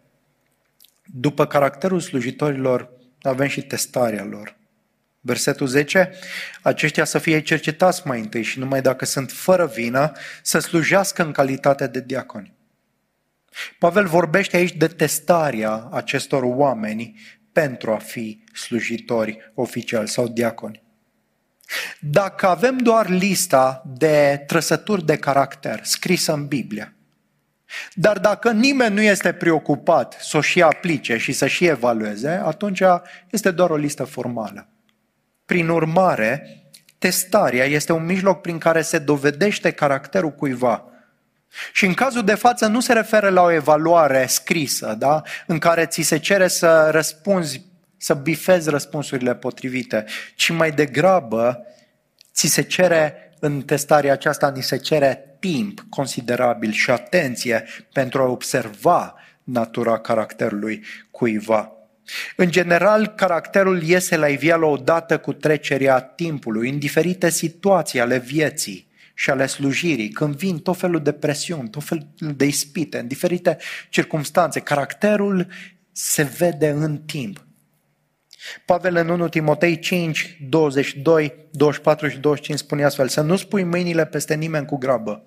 după 1.06 1.48
caracterul 1.48 2.00
slujitorilor 2.00 2.90
avem 3.22 3.48
și 3.48 3.62
testarea 3.62 4.24
lor. 4.24 4.62
Versetul 5.26 5.68
10, 5.68 6.12
aceștia 6.62 7.04
să 7.04 7.18
fie 7.18 7.42
cercetați 7.42 8.08
mai 8.08 8.20
întâi 8.20 8.44
și 8.44 8.60
numai 8.60 8.82
dacă 8.82 9.06
sunt 9.06 9.32
fără 9.32 9.66
vină, 9.66 10.12
să 10.42 10.60
slujească 10.60 11.24
în 11.24 11.32
calitate 11.32 11.88
de 11.88 12.02
diaconi. 12.02 12.54
Pavel 13.80 14.08
vorbește 14.08 14.56
aici 14.56 14.74
de 14.74 14.88
testarea 14.88 15.88
acestor 15.92 16.44
oameni 16.44 17.20
pentru 17.52 17.92
a 17.92 17.98
fi 17.98 18.44
slujitori 18.54 19.52
oficiali 19.54 20.08
sau 20.08 20.28
diaconi. 20.28 20.84
Dacă 22.00 22.48
avem 22.48 22.78
doar 22.78 23.10
lista 23.10 23.84
de 23.98 24.44
trăsături 24.48 25.06
de 25.06 25.18
caracter 25.18 25.80
scrisă 25.84 26.34
în 26.34 26.48
Biblie, 26.48 26.96
dar 27.94 28.20
dacă 28.20 28.52
nimeni 28.52 28.96
nu 28.96 29.02
este 29.02 29.34
preocupat 29.34 30.18
să 30.22 30.38
o 30.38 30.42
și 30.42 30.62
aplice 30.62 31.18
și 31.18 31.32
să 31.32 31.48
și 31.48 31.66
evalueze, 31.66 32.30
atunci 32.30 32.82
este 33.30 33.52
doar 33.52 33.70
o 33.70 33.76
listă 33.76 34.04
formală. 34.04 34.68
Prin 35.54 35.70
urmare, 35.70 36.64
testarea 36.98 37.66
este 37.66 37.92
un 37.92 38.06
mijloc 38.06 38.42
prin 38.42 38.58
care 38.58 38.82
se 38.82 38.98
dovedește 38.98 39.72
caracterul 39.72 40.32
cuiva. 40.32 40.86
Și 41.74 41.86
în 41.86 41.94
cazul 41.94 42.24
de 42.24 42.34
față 42.34 42.68
nu 42.68 42.80
se 42.80 42.94
referă 42.94 43.30
la 43.30 43.42
o 43.42 43.52
evaluare 43.52 44.26
scrisă, 44.26 44.96
da? 44.98 45.22
în 45.48 45.60
care 45.60 45.86
ți 45.86 46.02
se 46.02 46.18
cere 46.18 46.48
să 46.48 46.90
răspunzi, 46.92 47.66
să 47.98 48.14
bifezi 48.14 48.70
răspunsurile 48.70 49.36
potrivite, 49.36 50.06
ci 50.36 50.50
mai 50.50 50.72
degrabă 50.72 51.66
ți 52.34 52.48
se 52.48 52.62
cere 52.62 53.34
în 53.40 53.62
testarea 53.62 54.12
aceasta, 54.12 54.50
ni 54.56 54.64
se 54.64 54.78
cere 54.78 55.38
timp 55.40 55.86
considerabil 55.90 56.72
și 56.72 56.90
atenție 56.90 57.66
pentru 57.92 58.22
a 58.22 58.26
observa 58.26 59.16
natura 59.44 60.00
caracterului 60.00 60.84
cuiva. 61.12 61.72
În 62.36 62.52
general, 62.52 63.08
caracterul 63.08 63.84
iese 63.84 64.18
la 64.18 64.28
iveală 64.28 64.66
odată 64.66 65.18
cu 65.18 65.34
trecerea 65.34 66.00
timpului, 66.02 66.70
în 66.70 66.80
diferite 66.80 67.30
situații 67.30 68.00
ale 68.00 68.18
vieții 68.20 68.92
și 69.14 69.30
ale 69.30 69.46
slujirii, 69.46 70.10
când 70.10 70.36
vin 70.36 70.60
tot 70.60 70.78
felul 70.78 71.02
de 71.02 71.12
presiuni, 71.12 71.70
tot 71.70 71.84
felul 71.84 72.08
de 72.36 72.46
ispite, 72.46 73.00
în 73.00 73.08
diferite 73.08 73.58
circunstanțe. 73.90 74.60
Caracterul 74.60 75.48
se 75.92 76.24
vede 76.24 76.70
în 76.70 76.98
timp. 76.98 77.46
Pavel 78.66 78.96
în 78.96 79.10
1 79.10 79.28
Timotei 79.30 79.80
5, 79.80 80.38
22, 80.50 81.34
24 81.52 82.08
și 82.08 82.18
25 82.18 82.60
spune 82.60 82.84
astfel, 82.84 83.08
să 83.08 83.22
nu 83.22 83.36
spui 83.36 83.64
mâinile 83.64 84.06
peste 84.06 84.36
nimeni 84.36 84.66
cu 84.66 84.78
grabă, 84.78 85.26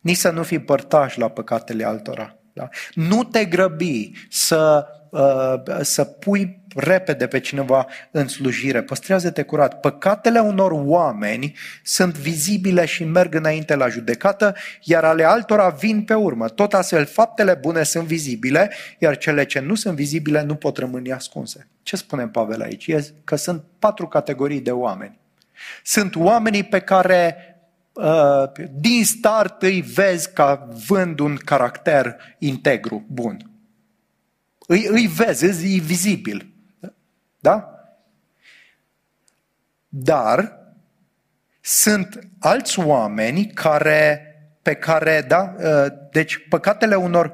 nici 0.00 0.16
să 0.16 0.30
nu 0.30 0.42
fii 0.42 0.58
părtaș 0.58 1.16
la 1.16 1.28
păcatele 1.28 1.84
altora. 1.84 2.38
Da? 2.52 2.68
Nu 2.94 3.24
te 3.24 3.44
grăbi 3.44 4.10
să 4.30 4.86
Uh, 4.86 4.97
să 5.80 6.04
pui 6.04 6.58
repede 6.74 7.26
pe 7.26 7.40
cineva 7.40 7.86
în 8.10 8.28
slujire. 8.28 8.82
Păstrează-te 8.82 9.42
curat. 9.42 9.80
Păcatele 9.80 10.38
unor 10.38 10.70
oameni 10.74 11.56
sunt 11.82 12.16
vizibile 12.16 12.84
și 12.84 13.04
merg 13.04 13.34
înainte 13.34 13.74
la 13.74 13.88
judecată, 13.88 14.54
iar 14.82 15.04
ale 15.04 15.24
altora 15.24 15.68
vin 15.68 16.02
pe 16.02 16.14
urmă. 16.14 16.48
Tot 16.48 16.74
astfel, 16.74 17.06
faptele 17.06 17.54
bune 17.54 17.82
sunt 17.82 18.04
vizibile, 18.04 18.72
iar 18.98 19.16
cele 19.16 19.44
ce 19.44 19.60
nu 19.60 19.74
sunt 19.74 19.94
vizibile 19.94 20.42
nu 20.42 20.54
pot 20.54 20.76
rămâne 20.76 21.12
ascunse. 21.12 21.66
Ce 21.82 21.96
spune 21.96 22.28
Pavel 22.28 22.60
aici? 22.60 22.86
E 22.86 23.14
că 23.24 23.36
sunt 23.36 23.62
patru 23.78 24.06
categorii 24.06 24.60
de 24.60 24.70
oameni. 24.70 25.18
Sunt 25.84 26.16
oamenii 26.16 26.62
pe 26.64 26.78
care 26.78 27.36
uh, 27.92 28.66
din 28.72 29.04
start 29.04 29.62
îi 29.62 29.80
vezi 29.80 30.32
ca 30.32 30.68
vând 30.86 31.18
un 31.18 31.36
caracter 31.36 32.16
integru, 32.38 33.04
bun. 33.08 33.47
Îi, 34.70 34.86
îi 34.86 35.06
vezi, 35.06 35.76
e 35.76 35.80
vizibil. 35.80 36.52
Da? 37.38 37.84
Dar 39.88 40.58
sunt 41.60 42.18
alți 42.38 42.78
oameni 42.78 43.46
care, 43.46 44.34
pe 44.62 44.74
care, 44.74 45.24
da, 45.28 45.54
uh, 45.58 45.86
deci 46.10 46.48
păcatele 46.48 46.94
unor 46.94 47.32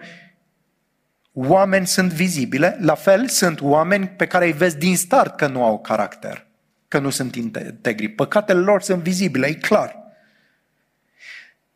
oameni 1.33 1.87
sunt 1.87 2.13
vizibile, 2.13 2.77
la 2.81 2.95
fel 2.95 3.29
sunt 3.29 3.61
oameni 3.61 4.09
pe 4.09 4.27
care 4.27 4.45
îi 4.45 4.53
vezi 4.53 4.79
din 4.79 4.97
start 4.97 5.37
că 5.37 5.47
nu 5.47 5.65
au 5.65 5.81
caracter, 5.81 6.47
că 6.89 6.99
nu 6.99 7.11
sunt 7.11 7.35
integri. 7.35 8.09
Păcatele 8.09 8.61
lor 8.61 8.83
sunt 8.83 9.03
vizibile, 9.03 9.47
e 9.47 9.55
clar. 9.55 10.03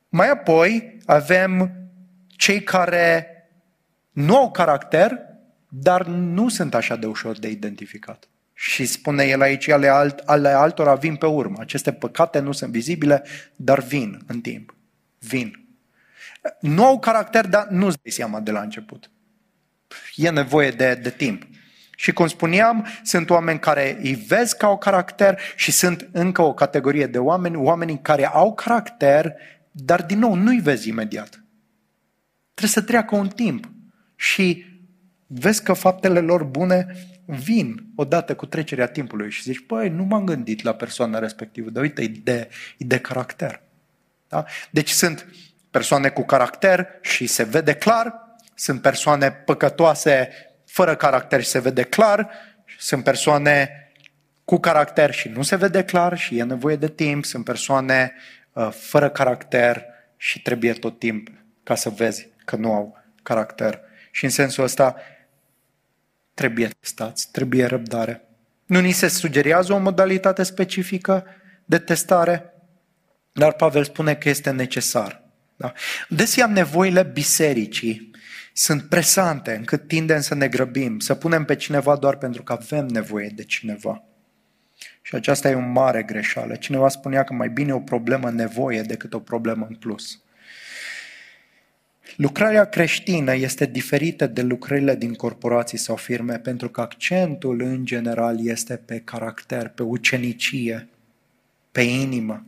Mai 0.09 0.29
apoi 0.29 0.99
avem 1.07 1.73
cei 2.27 2.63
care 2.63 3.27
nu 4.11 4.37
au 4.37 4.51
caracter, 4.51 5.28
dar 5.69 6.07
nu 6.07 6.49
sunt 6.49 6.75
așa 6.75 6.97
de 6.97 7.07
ușor 7.07 7.39
de 7.39 7.49
identificat. 7.49 8.29
Și 8.55 8.87
spune 8.87 9.25
el 9.25 9.41
aici, 9.41 9.69
ale, 9.69 9.89
alt, 9.89 10.19
ale 10.19 10.49
altora 10.49 10.95
vin 10.95 11.17
pe 11.17 11.27
urmă. 11.27 11.57
Aceste 11.61 11.93
păcate 11.93 12.39
nu 12.39 12.53
sunt 12.53 12.73
vizibile, 12.73 13.25
dar 13.57 13.81
vin 13.81 14.21
în 14.27 14.41
timp. 14.41 14.75
Vin. 15.19 15.67
Nu 16.61 16.85
au 16.85 16.99
caracter, 16.99 17.47
dar 17.47 17.67
nu-ți 17.67 17.99
dai 18.03 18.13
seama 18.13 18.41
de 18.41 18.51
la 18.51 18.61
început. 18.61 19.11
E 20.15 20.31
nevoie 20.31 20.71
de, 20.71 20.95
de 20.95 21.11
timp. 21.11 21.47
Și 21.97 22.13
cum 22.13 22.27
spuneam, 22.27 22.87
sunt 23.03 23.31
oameni 23.31 23.59
care 23.59 23.99
îi 24.03 24.15
vezi 24.15 24.57
ca 24.57 24.67
au 24.67 24.79
caracter 24.79 25.41
și 25.57 25.73
sunt 25.73 26.09
încă 26.13 26.43
o 26.43 26.55
categorie 26.55 27.07
de 27.07 27.19
oameni, 27.19 27.57
oamenii 27.57 27.99
care 28.03 28.27
au 28.27 28.55
caracter, 28.55 29.33
dar 29.71 30.03
din 30.03 30.19
nou 30.19 30.35
nu-i 30.35 30.61
vezi 30.61 30.89
imediat. 30.89 31.45
Trebuie 32.55 32.83
să 32.83 32.83
treacă 32.83 33.17
un 33.17 33.29
timp 33.29 33.71
și 34.17 34.68
vezi 35.31 35.63
că 35.63 35.73
faptele 35.73 36.21
lor 36.21 36.45
bune 36.45 36.87
vin 37.25 37.85
odată 37.97 38.35
cu 38.35 38.47
trecerea 38.47 38.87
timpului 38.87 39.31
și 39.31 39.43
zici, 39.43 39.67
păi, 39.67 39.89
nu 39.89 40.05
m-am 40.05 40.25
gândit 40.25 40.63
la 40.63 40.75
persoana 40.75 41.19
respectivă, 41.19 41.71
dar 41.71 41.83
uite, 41.83 42.03
e 42.03 42.09
de, 42.23 42.49
e 42.79 42.85
de 42.85 42.99
caracter. 42.99 43.61
Da? 44.29 44.45
Deci 44.71 44.91
sunt 44.91 45.27
persoane 45.71 46.09
cu 46.09 46.25
caracter 46.25 46.89
și 47.01 47.27
se 47.27 47.43
vede 47.43 47.75
clar, 47.75 48.15
sunt 48.55 48.83
persoane 48.83 49.31
păcătoase 49.31 50.29
fără 50.65 50.97
caracter 50.97 51.43
și 51.43 51.49
se 51.49 51.61
vede 51.61 51.83
clar, 51.83 52.31
sunt 52.79 53.05
persoane 53.05 53.71
cu 54.45 54.59
caracter 54.59 55.13
și 55.13 55.29
nu 55.29 55.43
se 55.43 55.57
vede 55.57 55.85
clar 55.85 56.19
și 56.19 56.39
e 56.39 56.43
nevoie 56.43 56.77
de 56.77 56.89
timp, 56.89 57.25
sunt 57.25 57.45
persoane 57.45 58.13
uh, 58.53 58.69
fără 58.71 59.11
caracter 59.11 59.85
și 60.17 60.43
trebuie 60.43 60.73
tot 60.73 60.99
timp 60.99 61.29
ca 61.63 61.75
să 61.75 61.89
vezi 61.89 62.29
că 62.45 62.57
nu 62.57 62.73
au 62.73 63.03
caracter. 63.23 63.81
Și 64.11 64.25
în 64.25 64.31
sensul 64.31 64.65
ăsta 64.65 64.97
trebuie 66.39 66.69
testați, 66.81 67.29
trebuie 67.31 67.65
răbdare. 67.65 68.29
Nu 68.67 68.81
ni 68.81 68.93
se 68.93 69.09
sugerează 69.09 69.73
o 69.73 69.79
modalitate 69.79 70.43
specifică 70.43 71.25
de 71.65 71.79
testare, 71.79 72.53
dar 73.33 73.53
Pavel 73.53 73.85
spune 73.85 74.15
că 74.15 74.29
este 74.29 74.51
necesar. 74.51 75.23
Da? 75.57 75.73
Deseam 76.09 76.53
nevoile 76.53 77.03
bisericii 77.03 78.11
sunt 78.53 78.83
presante 78.83 79.55
încât 79.55 79.87
tindem 79.87 80.21
să 80.21 80.35
ne 80.35 80.49
grăbim, 80.49 80.99
să 80.99 81.15
punem 81.15 81.45
pe 81.45 81.57
cineva 81.57 81.97
doar 81.97 82.17
pentru 82.17 82.43
că 82.43 82.53
avem 82.53 82.87
nevoie 82.87 83.33
de 83.35 83.45
cineva. 83.45 84.05
Și 85.03 85.15
aceasta 85.15 85.51
e 85.51 85.55
o 85.55 85.61
mare 85.61 86.03
greșeală. 86.03 86.55
Cineva 86.55 86.89
spunea 86.89 87.25
că 87.25 87.33
mai 87.33 87.49
bine 87.49 87.75
o 87.75 87.81
problemă 87.81 88.31
nevoie 88.31 88.83
decât 88.83 89.15
o 89.15 89.21
problemă 89.21 89.67
în 89.69 89.75
plus. 89.75 90.23
Lucrarea 92.19 92.65
creștină 92.65 93.35
este 93.35 93.67
diferită 93.67 94.27
de 94.27 94.43
lucrările 94.43 94.95
din 94.95 95.15
corporații 95.15 95.79
sau 95.79 95.97
firme 95.97 96.39
pentru 96.39 96.69
că 96.69 96.81
accentul 96.81 97.61
în 97.61 97.85
general 97.85 98.47
este 98.47 98.77
pe 98.77 99.01
caracter, 99.01 99.69
pe 99.69 99.83
ucenicie, 99.83 100.89
pe 101.73 101.81
inimă. 101.81 102.45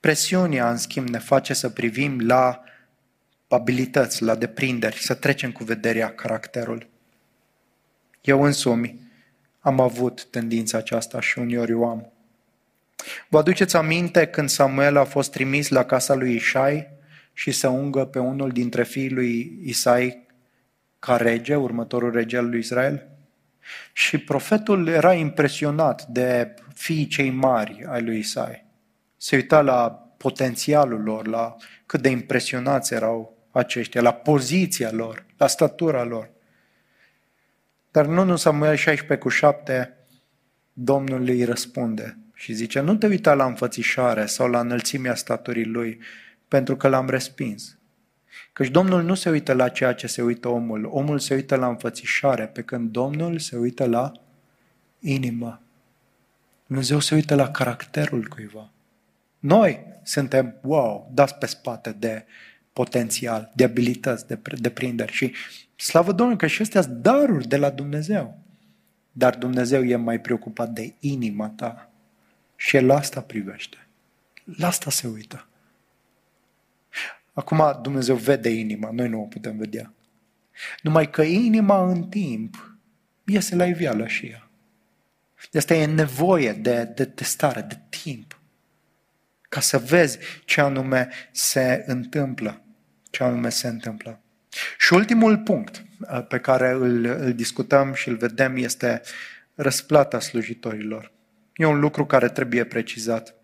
Presiunea, 0.00 0.70
în 0.70 0.76
schimb, 0.76 1.08
ne 1.08 1.18
face 1.18 1.54
să 1.54 1.68
privim 1.68 2.26
la 2.26 2.62
abilități, 3.48 4.22
la 4.22 4.34
deprinderi, 4.34 4.96
să 4.96 5.14
trecem 5.14 5.52
cu 5.52 5.64
vederea 5.64 6.14
caracterul. 6.14 6.86
Eu 8.20 8.42
însumi 8.42 9.00
am 9.60 9.80
avut 9.80 10.24
tendința 10.24 10.78
aceasta 10.78 11.20
și 11.20 11.38
uneori 11.38 11.72
o 11.72 11.88
am. 11.88 12.12
Vă 13.28 13.38
aduceți 13.38 13.76
aminte 13.76 14.26
când 14.26 14.48
Samuel 14.48 14.96
a 14.96 15.04
fost 15.04 15.30
trimis 15.30 15.68
la 15.68 15.84
casa 15.84 16.14
lui 16.14 16.34
Ishai 16.34 16.98
și 17.40 17.50
să 17.50 17.68
ungă 17.68 18.04
pe 18.04 18.18
unul 18.18 18.50
dintre 18.50 18.84
fiii 18.84 19.10
lui 19.10 19.58
Isai 19.62 20.26
ca 20.98 21.16
rege, 21.16 21.54
următorul 21.54 22.12
rege 22.12 22.36
al 22.36 22.48
lui 22.48 22.58
Israel? 22.58 23.08
Și 23.92 24.18
profetul 24.18 24.86
era 24.86 25.12
impresionat 25.12 26.06
de 26.06 26.54
fiii 26.74 27.06
cei 27.06 27.30
mari 27.30 27.84
ai 27.88 28.02
lui 28.02 28.18
Isai. 28.18 28.66
Se 29.16 29.36
uita 29.36 29.60
la 29.60 29.90
potențialul 30.16 31.02
lor, 31.02 31.26
la 31.26 31.56
cât 31.86 32.02
de 32.02 32.08
impresionați 32.08 32.94
erau 32.94 33.36
aceștia, 33.50 34.00
la 34.00 34.12
poziția 34.12 34.92
lor, 34.92 35.24
la 35.36 35.46
statura 35.46 36.04
lor. 36.04 36.30
Dar 37.90 38.06
nu 38.06 38.20
în 38.20 38.36
Samuel 38.36 38.76
16 38.76 39.26
cu 39.26 39.28
7, 39.28 39.96
Domnul 40.72 41.28
îi 41.28 41.44
răspunde 41.44 42.18
și 42.34 42.52
zice, 42.52 42.80
nu 42.80 42.96
te 42.96 43.06
uita 43.06 43.34
la 43.34 43.44
înfățișare 43.44 44.26
sau 44.26 44.48
la 44.48 44.60
înălțimea 44.60 45.14
staturii 45.14 45.64
lui, 45.64 46.00
pentru 46.50 46.76
că 46.76 46.88
l-am 46.88 47.08
respins. 47.08 47.78
Căci 48.52 48.68
Domnul 48.68 49.02
nu 49.02 49.14
se 49.14 49.30
uită 49.30 49.52
la 49.52 49.68
ceea 49.68 49.92
ce 49.92 50.06
se 50.06 50.22
uită 50.22 50.48
omul, 50.48 50.84
omul 50.84 51.18
se 51.18 51.34
uită 51.34 51.56
la 51.56 51.68
înfățișare, 51.68 52.46
pe 52.46 52.62
când 52.62 52.90
Domnul 52.90 53.38
se 53.38 53.56
uită 53.56 53.86
la 53.86 54.12
inimă. 54.98 55.60
Dumnezeu 56.66 56.98
se 56.98 57.14
uită 57.14 57.34
la 57.34 57.50
caracterul 57.50 58.26
cuiva. 58.28 58.70
Noi 59.38 59.86
suntem, 60.02 60.54
wow, 60.62 61.10
dați 61.14 61.34
pe 61.34 61.46
spate 61.46 61.92
de 61.98 62.24
potențial, 62.72 63.52
de 63.54 63.64
abilități, 63.64 64.26
de 64.26 64.40
deprinderi 64.60 65.12
și 65.12 65.34
slavă 65.76 66.12
Domnului 66.12 66.38
că 66.38 66.46
și 66.46 66.62
astea 66.62 66.80
sunt 66.80 66.96
daruri 66.96 67.48
de 67.48 67.56
la 67.56 67.70
Dumnezeu. 67.70 68.38
Dar 69.12 69.36
Dumnezeu 69.36 69.84
e 69.84 69.96
mai 69.96 70.20
preocupat 70.20 70.70
de 70.70 70.94
inima 71.00 71.48
ta 71.48 71.90
și 72.56 72.76
El 72.76 72.90
asta 72.90 73.20
privește. 73.20 73.86
La 74.56 74.66
asta 74.66 74.90
se 74.90 75.06
uită. 75.06 75.44
Acum 77.40 77.78
Dumnezeu 77.82 78.16
vede 78.16 78.48
inima, 78.48 78.90
noi 78.92 79.08
nu 79.08 79.20
o 79.20 79.24
putem 79.24 79.56
vedea. 79.56 79.92
Numai 80.82 81.10
că 81.10 81.22
inima 81.22 81.90
în 81.90 82.08
timp 82.08 82.78
iese 83.24 83.54
la 83.54 83.66
iveală 83.66 84.06
și 84.06 84.26
ea. 84.26 84.50
De 85.50 85.58
asta 85.58 85.74
e 85.74 85.86
nevoie 85.86 86.52
de, 86.52 86.84
de 86.94 87.04
testare, 87.04 87.60
de 87.60 87.78
timp, 87.88 88.40
ca 89.48 89.60
să 89.60 89.78
vezi 89.78 90.18
ce 90.44 90.60
anume 90.60 91.08
se 91.32 91.84
întâmplă. 91.86 92.62
Ce 93.10 93.22
anume 93.22 93.48
se 93.48 93.68
întâmplă. 93.68 94.20
Și 94.78 94.92
ultimul 94.92 95.38
punct 95.38 95.84
uh, 96.00 96.26
pe 96.26 96.38
care 96.38 96.70
îl, 96.70 97.04
îl 97.04 97.34
discutăm 97.34 97.92
și 97.92 98.08
îl 98.08 98.16
vedem 98.16 98.56
este 98.56 99.02
răsplata 99.54 100.20
slujitorilor. 100.20 101.12
E 101.54 101.64
un 101.64 101.80
lucru 101.80 102.06
care 102.06 102.28
trebuie 102.28 102.64
precizat. 102.64 103.34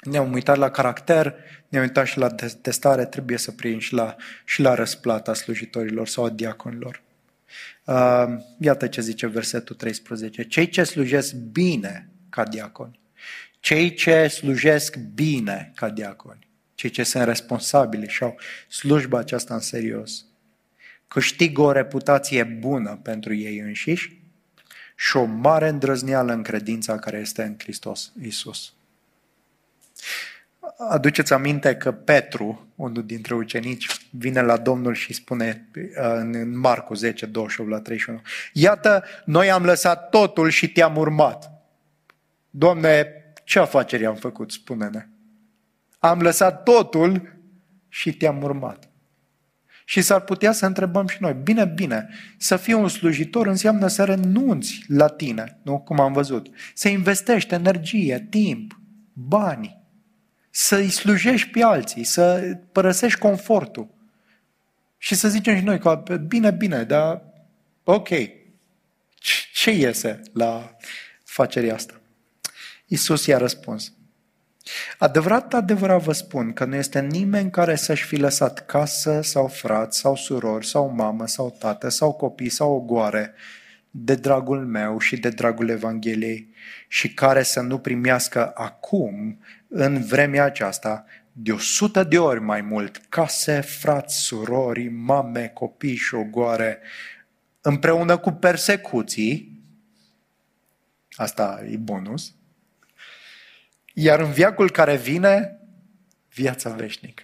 Ne-am 0.00 0.32
uitat 0.32 0.56
la 0.56 0.70
caracter, 0.70 1.34
ne-am 1.68 1.84
uitat 1.84 2.06
și 2.06 2.18
la 2.18 2.28
testare, 2.62 3.04
trebuie 3.04 3.38
să 3.38 3.50
prind 3.50 3.80
și 3.80 3.94
la, 3.94 4.16
și 4.44 4.60
la 4.60 4.74
răsplata 4.74 5.34
slujitorilor 5.34 6.08
sau 6.08 6.24
a 6.24 6.30
diaconilor. 6.30 7.02
Uh, 7.84 8.24
iată 8.58 8.86
ce 8.86 9.00
zice 9.00 9.26
versetul 9.26 9.76
13. 9.76 10.42
Cei 10.42 10.68
ce 10.68 10.84
slujesc 10.84 11.34
bine 11.34 12.08
ca 12.28 12.44
diaconi, 12.44 13.00
cei 13.60 13.94
ce 13.94 14.26
slujesc 14.26 14.96
bine 14.96 15.72
ca 15.74 15.88
diaconi, 15.88 16.48
cei 16.74 16.90
ce 16.90 17.02
sunt 17.02 17.24
responsabili 17.24 18.08
și 18.08 18.22
au 18.22 18.36
slujba 18.68 19.18
aceasta 19.18 19.54
în 19.54 19.60
serios, 19.60 20.24
câștigă 21.08 21.60
o 21.60 21.72
reputație 21.72 22.44
bună 22.44 23.00
pentru 23.02 23.34
ei 23.34 23.58
înșiși 23.58 24.20
și 24.96 25.16
o 25.16 25.24
mare 25.24 25.68
îndrăzneală 25.68 26.32
în 26.32 26.42
credința 26.42 26.98
care 26.98 27.18
este 27.18 27.42
în 27.42 27.54
Hristos 27.58 28.12
Isus. 28.22 28.75
Aduceți 30.90 31.32
aminte 31.32 31.76
că 31.76 31.92
Petru, 31.92 32.68
unul 32.74 33.06
dintre 33.06 33.34
ucenici, 33.34 33.86
vine 34.10 34.40
la 34.40 34.56
Domnul 34.56 34.94
și 34.94 35.12
spune 35.12 35.68
uh, 35.76 35.82
în 35.96 36.58
Marcu 36.58 36.94
10, 36.94 37.26
28 37.26 37.70
la 37.70 37.80
31, 37.80 38.20
Iată, 38.52 39.04
noi 39.24 39.50
am 39.50 39.64
lăsat 39.64 40.08
totul 40.08 40.48
și 40.48 40.72
te-am 40.72 40.96
urmat. 40.96 41.50
Doamne, 42.50 43.06
ce 43.44 43.58
afaceri 43.58 44.06
am 44.06 44.14
făcut, 44.14 44.50
spune-ne. 44.50 45.06
Am 45.98 46.20
lăsat 46.20 46.62
totul 46.62 47.38
și 47.88 48.16
te-am 48.16 48.42
urmat. 48.42 48.88
Și 49.84 50.02
s-ar 50.02 50.20
putea 50.20 50.52
să 50.52 50.66
întrebăm 50.66 51.06
și 51.06 51.16
noi, 51.20 51.36
bine, 51.42 51.64
bine, 51.64 52.08
să 52.36 52.56
fii 52.56 52.72
un 52.72 52.88
slujitor 52.88 53.46
înseamnă 53.46 53.86
să 53.86 54.04
renunți 54.04 54.84
la 54.88 55.08
tine, 55.08 55.58
nu? 55.62 55.78
Cum 55.78 56.00
am 56.00 56.12
văzut. 56.12 56.48
Să 56.74 56.88
investești 56.88 57.54
energie, 57.54 58.26
timp, 58.30 58.80
bani 59.12 59.75
să-i 60.58 60.90
slujești 60.90 61.48
pe 61.48 61.62
alții, 61.62 62.04
să 62.04 62.56
părăsești 62.72 63.18
confortul. 63.18 63.88
Și 64.98 65.14
să 65.14 65.28
zicem 65.28 65.56
și 65.56 65.64
noi 65.64 65.78
că 65.78 66.02
bine, 66.26 66.50
bine, 66.50 66.82
dar 66.82 67.22
ok, 67.84 68.08
ce 69.52 69.70
iese 69.70 70.20
la 70.32 70.76
facerea 71.24 71.74
asta? 71.74 72.00
Iisus 72.86 73.26
i-a 73.26 73.38
răspuns. 73.38 73.92
Adevărat, 74.98 75.54
adevărat 75.54 76.02
vă 76.02 76.12
spun 76.12 76.52
că 76.52 76.64
nu 76.64 76.74
este 76.74 77.00
nimeni 77.00 77.50
care 77.50 77.76
să-și 77.76 78.04
fi 78.04 78.16
lăsat 78.16 78.66
casă 78.66 79.20
sau 79.22 79.46
frați 79.48 79.98
sau 79.98 80.16
surori 80.16 80.66
sau 80.66 80.88
mamă 80.88 81.26
sau 81.26 81.56
tată 81.58 81.88
sau 81.88 82.12
copii 82.12 82.48
sau 82.48 82.72
ogoare 82.72 83.34
de 83.90 84.14
dragul 84.14 84.66
meu 84.66 84.98
și 84.98 85.16
de 85.16 85.28
dragul 85.28 85.68
Evangheliei 85.68 86.48
și 86.88 87.14
care 87.14 87.42
să 87.42 87.60
nu 87.60 87.78
primească 87.78 88.52
acum, 88.54 89.38
în 89.68 90.04
vremea 90.04 90.44
aceasta, 90.44 91.04
de 91.32 91.52
o 91.52 91.58
sută 91.58 92.04
de 92.04 92.18
ori 92.18 92.40
mai 92.40 92.60
mult 92.60 92.96
case, 92.96 93.60
frați, 93.60 94.16
surori, 94.16 94.88
mame, 94.88 95.48
copii 95.48 95.96
și 95.96 96.14
ogoare, 96.14 96.80
împreună 97.60 98.18
cu 98.18 98.30
persecuții, 98.30 99.60
asta 101.10 101.64
e 101.70 101.76
bonus, 101.76 102.34
iar 103.94 104.20
în 104.20 104.32
viacul 104.32 104.70
care 104.70 104.96
vine, 104.96 105.60
viața 106.34 106.70
veșnică. 106.70 107.22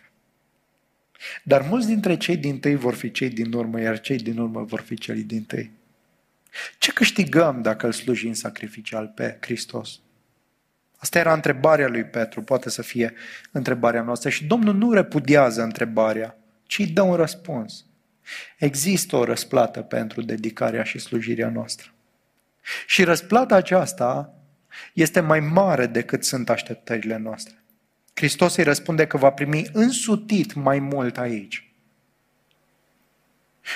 Dar 1.42 1.62
mulți 1.62 1.86
dintre 1.86 2.16
cei 2.16 2.36
din 2.36 2.60
tâi 2.60 2.74
vor 2.74 2.94
fi 2.94 3.10
cei 3.10 3.30
din 3.30 3.52
urmă, 3.52 3.80
iar 3.80 4.00
cei 4.00 4.16
din 4.16 4.38
urmă 4.38 4.62
vor 4.62 4.80
fi 4.80 4.98
cei 4.98 5.22
din 5.22 5.42
tâi. 5.44 5.70
Ce 6.78 6.92
câștigăm 6.92 7.62
dacă 7.62 7.86
îl 7.86 7.92
slujim 7.92 8.32
sacrificial 8.32 9.06
pe 9.06 9.38
Hristos? 9.40 10.00
Asta 11.02 11.18
era 11.18 11.32
întrebarea 11.32 11.88
lui 11.88 12.04
Petru, 12.04 12.42
poate 12.42 12.70
să 12.70 12.82
fie 12.82 13.14
întrebarea 13.50 14.02
noastră. 14.02 14.28
Și 14.28 14.44
Domnul 14.44 14.74
nu 14.74 14.92
repudiază 14.92 15.62
întrebarea, 15.62 16.36
ci 16.62 16.78
îi 16.78 16.86
dă 16.86 17.02
un 17.02 17.14
răspuns. 17.14 17.84
Există 18.58 19.16
o 19.16 19.24
răsplată 19.24 19.80
pentru 19.80 20.22
dedicarea 20.22 20.82
și 20.82 20.98
slujirea 20.98 21.48
noastră. 21.48 21.90
Și 22.86 23.04
răsplata 23.04 23.54
aceasta 23.54 24.34
este 24.92 25.20
mai 25.20 25.40
mare 25.40 25.86
decât 25.86 26.24
sunt 26.24 26.50
așteptările 26.50 27.16
noastre. 27.16 27.54
Hristos 28.14 28.56
îi 28.56 28.64
răspunde 28.64 29.06
că 29.06 29.16
va 29.16 29.30
primi 29.30 29.66
însutit 29.72 30.54
mai 30.54 30.78
mult 30.78 31.18
aici. 31.18 31.72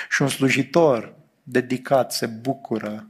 Și 0.09 0.21
un 0.21 0.27
slujitor 0.27 1.15
dedicat 1.43 2.11
se 2.11 2.25
bucură 2.25 3.07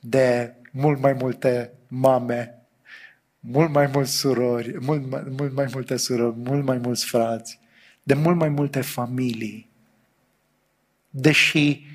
de 0.00 0.54
mult 0.70 1.00
mai 1.00 1.12
multe 1.12 1.70
mame, 1.88 2.55
mult 3.48 3.70
mai 3.70 3.86
mulți 3.86 4.16
surori, 4.16 4.78
mult 4.80 5.10
mai, 5.10 5.22
mult 5.36 5.52
mai 5.52 5.68
multe 5.72 5.96
surori, 5.96 6.36
mult 6.36 6.64
mai 6.64 6.78
mulți 6.78 7.04
frați, 7.04 7.60
de 8.02 8.14
mult 8.14 8.36
mai 8.36 8.48
multe 8.48 8.80
familii. 8.80 9.70
Deși 11.10 11.86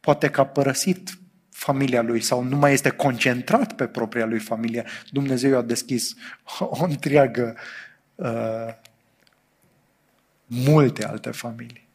poate 0.00 0.30
că 0.30 0.40
a 0.40 0.46
părăsit 0.46 1.18
familia 1.50 2.02
lui 2.02 2.20
sau 2.20 2.42
nu 2.42 2.56
mai 2.56 2.72
este 2.72 2.90
concentrat 2.90 3.72
pe 3.72 3.86
propria 3.86 4.26
lui 4.26 4.38
familie, 4.38 4.84
Dumnezeu 5.10 5.58
a 5.58 5.62
deschis 5.62 6.14
o 6.58 6.84
întreagă 6.84 7.56
uh, 8.14 8.74
multe 10.46 11.04
alte 11.04 11.30
familii. 11.30 11.88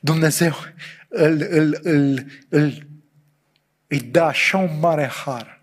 Dumnezeu 0.00 0.54
îl, 1.08 1.46
îl, 1.50 1.78
îl, 1.82 2.26
îl, 2.48 2.86
îi 3.86 4.00
dă 4.00 4.20
așa 4.20 4.58
un 4.58 4.78
mare 4.78 5.06
har 5.06 5.57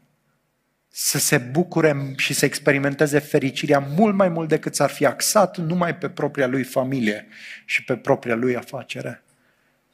să 0.97 1.17
se 1.17 1.37
bucure 1.37 2.13
și 2.17 2.33
să 2.33 2.45
experimenteze 2.45 3.19
fericirea 3.19 3.79
mult 3.79 4.15
mai 4.15 4.29
mult 4.29 4.49
decât 4.49 4.75
s-ar 4.75 4.89
fi 4.89 5.05
axat 5.05 5.57
numai 5.57 5.97
pe 5.97 6.09
propria 6.09 6.47
lui 6.47 6.63
familie 6.63 7.27
și 7.65 7.83
pe 7.83 7.95
propria 7.95 8.35
lui 8.35 8.55
afacere. 8.55 9.23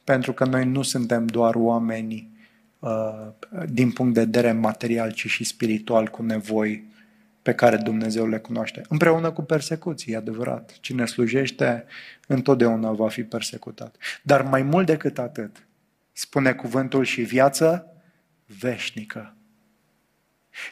Pentru 0.04 0.32
că 0.32 0.44
noi 0.44 0.64
nu 0.64 0.82
suntem 0.82 1.26
doar 1.26 1.54
oameni 1.54 2.30
uh, 2.78 3.28
din 3.68 3.90
punct 3.90 4.14
de 4.14 4.20
vedere 4.20 4.52
material, 4.52 5.12
ci 5.12 5.26
și 5.26 5.44
spiritual 5.44 6.08
cu 6.08 6.22
nevoi 6.22 6.90
pe 7.42 7.54
care 7.54 7.76
Dumnezeu 7.76 8.28
le 8.28 8.38
cunoaște. 8.38 8.82
Împreună 8.88 9.30
cu 9.30 9.42
persecuții, 9.42 10.16
adevărat. 10.16 10.76
Cine 10.80 11.06
slujește 11.06 11.84
întotdeauna 12.26 12.90
va 12.90 13.08
fi 13.08 13.22
persecutat. 13.22 13.96
Dar 14.22 14.42
mai 14.42 14.62
mult 14.62 14.86
decât 14.86 15.18
atât, 15.18 15.66
spune 16.12 16.52
cuvântul 16.52 17.04
și 17.04 17.22
viață 17.22 17.86
veșnică. 18.46 19.36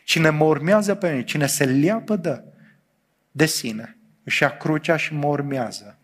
Cine 0.04 0.30
mă 0.30 0.44
urmează 0.44 0.94
pe 0.94 1.10
mine, 1.10 1.24
cine 1.24 1.46
se 1.46 1.64
leapă 1.64 2.16
de, 2.16 2.44
de 3.30 3.46
sine, 3.46 3.96
își 4.24 4.42
ia 4.42 4.56
crucea 4.56 4.96
și 4.96 5.14
mă 5.14 5.26
urmează. 5.26 5.98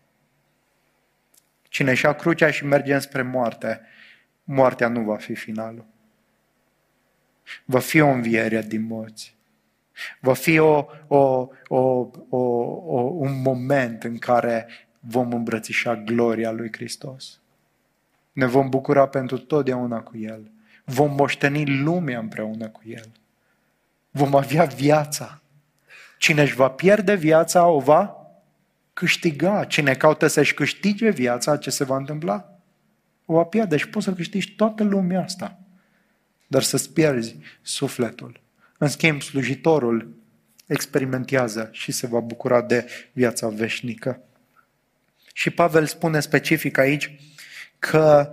Cine 1.69 1.91
își 1.91 2.05
ia 2.05 2.13
crucea 2.13 2.51
și 2.51 2.65
merge 2.65 2.99
spre 2.99 3.21
moarte, 3.21 3.81
moartea 4.43 4.87
nu 4.87 5.01
va 5.01 5.15
fi 5.15 5.35
finalul. 5.35 5.85
Va 7.65 7.79
fi 7.79 7.99
o 7.99 8.07
înviere 8.07 8.61
din 8.61 8.85
morți. 8.85 9.35
Va 10.19 10.33
fi 10.33 10.57
o, 10.57 10.85
o, 11.07 11.47
o, 11.67 12.09
o, 12.29 12.37
o, 12.85 13.01
un 13.01 13.41
moment 13.41 14.03
în 14.03 14.17
care 14.17 14.67
vom 14.99 15.31
îmbrățișa 15.31 15.95
gloria 15.95 16.51
lui 16.51 16.71
Hristos. 16.71 17.39
Ne 18.31 18.45
vom 18.45 18.69
bucura 18.69 19.07
pentru 19.07 19.37
totdeauna 19.37 20.01
cu 20.01 20.17
El. 20.17 20.51
Vom 20.83 21.15
moșteni 21.15 21.77
lumea 21.79 22.19
împreună 22.19 22.69
cu 22.69 22.81
El. 22.85 23.09
Vom 24.17 24.35
avea 24.35 24.63
viața. 24.63 25.41
Cine 26.17 26.41
își 26.41 26.55
va 26.55 26.69
pierde 26.69 27.15
viața, 27.15 27.67
o 27.67 27.79
va 27.79 28.15
câștiga. 28.93 29.63
Cine 29.63 29.93
caută 29.93 30.27
să-și 30.27 30.53
câștige 30.53 31.09
viața, 31.09 31.57
ce 31.57 31.69
se 31.69 31.83
va 31.83 31.95
întâmpla? 31.95 32.59
O 33.25 33.33
va 33.33 33.43
pierde 33.43 33.77
și 33.77 33.89
poți 33.89 34.05
să 34.05 34.13
câștigi 34.13 34.55
toată 34.55 34.83
lumea 34.83 35.23
asta. 35.23 35.59
Dar 36.47 36.63
să-ți 36.63 36.93
pierzi 36.93 37.35
sufletul. 37.61 38.41
În 38.77 38.87
schimb, 38.87 39.21
slujitorul 39.21 40.15
experimentează 40.65 41.69
și 41.71 41.91
se 41.91 42.07
va 42.07 42.19
bucura 42.19 42.61
de 42.61 42.89
viața 43.11 43.47
veșnică. 43.47 44.21
Și 45.33 45.49
Pavel 45.49 45.85
spune 45.85 46.19
specific 46.19 46.77
aici 46.77 47.19
că 47.79 48.31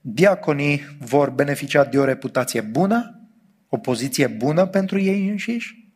diaconii 0.00 0.96
vor 0.98 1.30
beneficia 1.30 1.84
de 1.84 1.98
o 1.98 2.04
reputație 2.04 2.60
bună, 2.60 3.21
o 3.74 3.78
poziție 3.78 4.26
bună 4.26 4.66
pentru 4.66 4.98
ei 4.98 5.28
înșiși. 5.28 5.88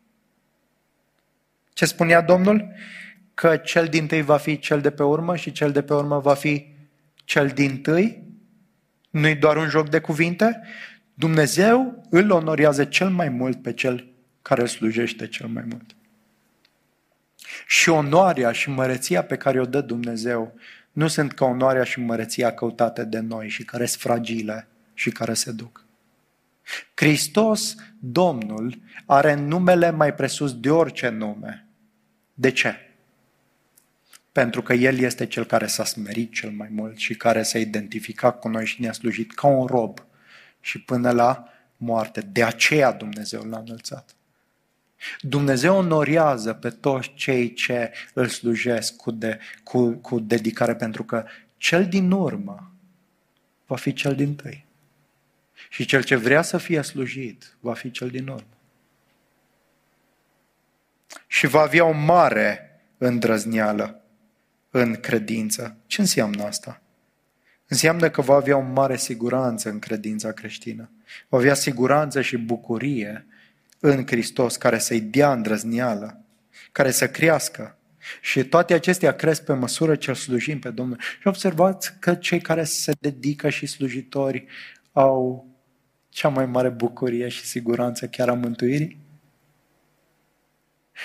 Ce 1.72 1.84
spunea 1.84 2.20
Domnul? 2.20 2.72
Că 3.34 3.56
cel 3.56 3.86
din 3.86 4.06
tâi 4.06 4.22
va 4.22 4.36
fi 4.36 4.58
cel 4.58 4.80
de 4.80 4.90
pe 4.90 5.02
urmă 5.02 5.36
și 5.36 5.52
cel 5.52 5.72
de 5.72 5.82
pe 5.82 5.94
urmă 5.94 6.18
va 6.18 6.34
fi 6.34 6.66
cel 7.24 7.48
din 7.48 7.80
tâi. 7.82 8.22
Nu-i 9.10 9.34
doar 9.34 9.56
un 9.56 9.68
joc 9.68 9.88
de 9.88 10.00
cuvinte, 10.00 10.62
Dumnezeu 11.14 12.06
îl 12.10 12.30
onorează 12.30 12.84
cel 12.84 13.08
mai 13.08 13.28
mult 13.28 13.62
pe 13.62 13.72
cel 13.72 14.08
care 14.42 14.60
îl 14.60 14.66
slujește 14.66 15.28
cel 15.28 15.46
mai 15.46 15.64
mult. 15.68 15.96
Și 17.66 17.88
onoarea 17.88 18.52
și 18.52 18.70
măreția 18.70 19.22
pe 19.22 19.36
care 19.36 19.60
o 19.60 19.64
dă 19.64 19.80
Dumnezeu 19.80 20.54
nu 20.92 21.08
sunt 21.08 21.32
ca 21.32 21.44
onoarea 21.44 21.84
și 21.84 22.00
măreția 22.00 22.54
căutate 22.54 23.04
de 23.04 23.18
noi 23.18 23.48
și 23.48 23.64
care 23.64 23.86
sunt 23.86 24.02
fragile 24.02 24.68
și 24.94 25.10
care 25.10 25.34
se 25.34 25.52
duc. 25.52 25.85
Hristos, 26.94 27.74
Domnul, 27.98 28.78
are 29.06 29.34
numele 29.34 29.90
mai 29.90 30.14
presus 30.14 30.60
de 30.60 30.70
orice 30.70 31.08
nume. 31.08 31.66
De 32.34 32.50
ce? 32.50 32.74
Pentru 34.32 34.62
că 34.62 34.72
El 34.72 34.98
este 34.98 35.26
Cel 35.26 35.44
care 35.44 35.66
s-a 35.66 35.84
smerit 35.84 36.32
cel 36.32 36.50
mai 36.50 36.68
mult 36.70 36.96
și 36.96 37.16
care 37.16 37.42
s-a 37.42 37.58
identificat 37.58 38.40
cu 38.40 38.48
noi 38.48 38.66
și 38.66 38.80
ne-a 38.80 38.92
slujit 38.92 39.34
ca 39.34 39.46
un 39.46 39.66
rob 39.66 40.04
și 40.60 40.80
până 40.80 41.10
la 41.10 41.48
moarte. 41.76 42.20
De 42.20 42.44
aceea 42.44 42.92
Dumnezeu 42.92 43.42
l-a 43.42 43.58
înălțat. 43.58 44.16
Dumnezeu 45.20 45.76
onorează 45.76 46.52
pe 46.52 46.70
toți 46.70 47.12
cei 47.14 47.52
ce 47.52 47.92
îl 48.12 48.26
slujesc 48.28 48.96
cu, 48.96 49.10
de, 49.10 49.38
cu, 49.62 49.90
cu 49.90 50.20
dedicare, 50.20 50.74
pentru 50.74 51.04
că 51.04 51.24
cel 51.56 51.86
din 51.86 52.10
urmă 52.10 52.72
va 53.66 53.76
fi 53.76 53.92
cel 53.92 54.14
din 54.14 54.34
tâi. 54.34 54.65
Și 55.68 55.84
cel 55.84 56.02
ce 56.02 56.16
vrea 56.16 56.42
să 56.42 56.58
fie 56.58 56.82
slujit 56.82 57.56
va 57.60 57.74
fi 57.74 57.90
cel 57.90 58.08
din 58.08 58.28
urmă. 58.28 58.56
Și 61.26 61.46
va 61.46 61.60
avea 61.60 61.84
o 61.84 61.92
mare 61.92 62.80
îndrăzneală 62.98 64.00
în 64.70 64.94
credință. 64.94 65.76
Ce 65.86 66.00
înseamnă 66.00 66.42
asta? 66.44 66.80
Înseamnă 67.66 68.10
că 68.10 68.20
va 68.20 68.34
avea 68.34 68.56
o 68.56 68.60
mare 68.60 68.96
siguranță 68.96 69.68
în 69.68 69.78
credința 69.78 70.32
creștină. 70.32 70.90
Va 71.28 71.38
avea 71.38 71.54
siguranță 71.54 72.20
și 72.20 72.36
bucurie 72.36 73.26
în 73.80 74.06
Hristos 74.06 74.56
care 74.56 74.78
să-i 74.78 75.00
dea 75.00 75.32
îndrăzneală, 75.32 76.20
care 76.72 76.90
să 76.90 77.08
crească. 77.08 77.76
Și 78.20 78.44
toate 78.44 78.74
acestea 78.74 79.12
cresc 79.12 79.44
pe 79.44 79.52
măsură 79.52 79.96
ce 79.96 80.10
îl 80.10 80.16
slujim 80.16 80.58
pe 80.58 80.70
Domnul. 80.70 80.98
Și 81.20 81.26
observați 81.26 81.98
că 81.98 82.14
cei 82.14 82.40
care 82.40 82.64
se 82.64 82.92
dedică 83.00 83.48
și 83.48 83.66
slujitori 83.66 84.46
au 84.92 85.46
cea 86.16 86.28
mai 86.28 86.46
mare 86.46 86.68
bucurie 86.68 87.28
și 87.28 87.44
siguranță 87.44 88.06
chiar 88.06 88.28
a 88.28 88.32
mântuirii. 88.32 88.98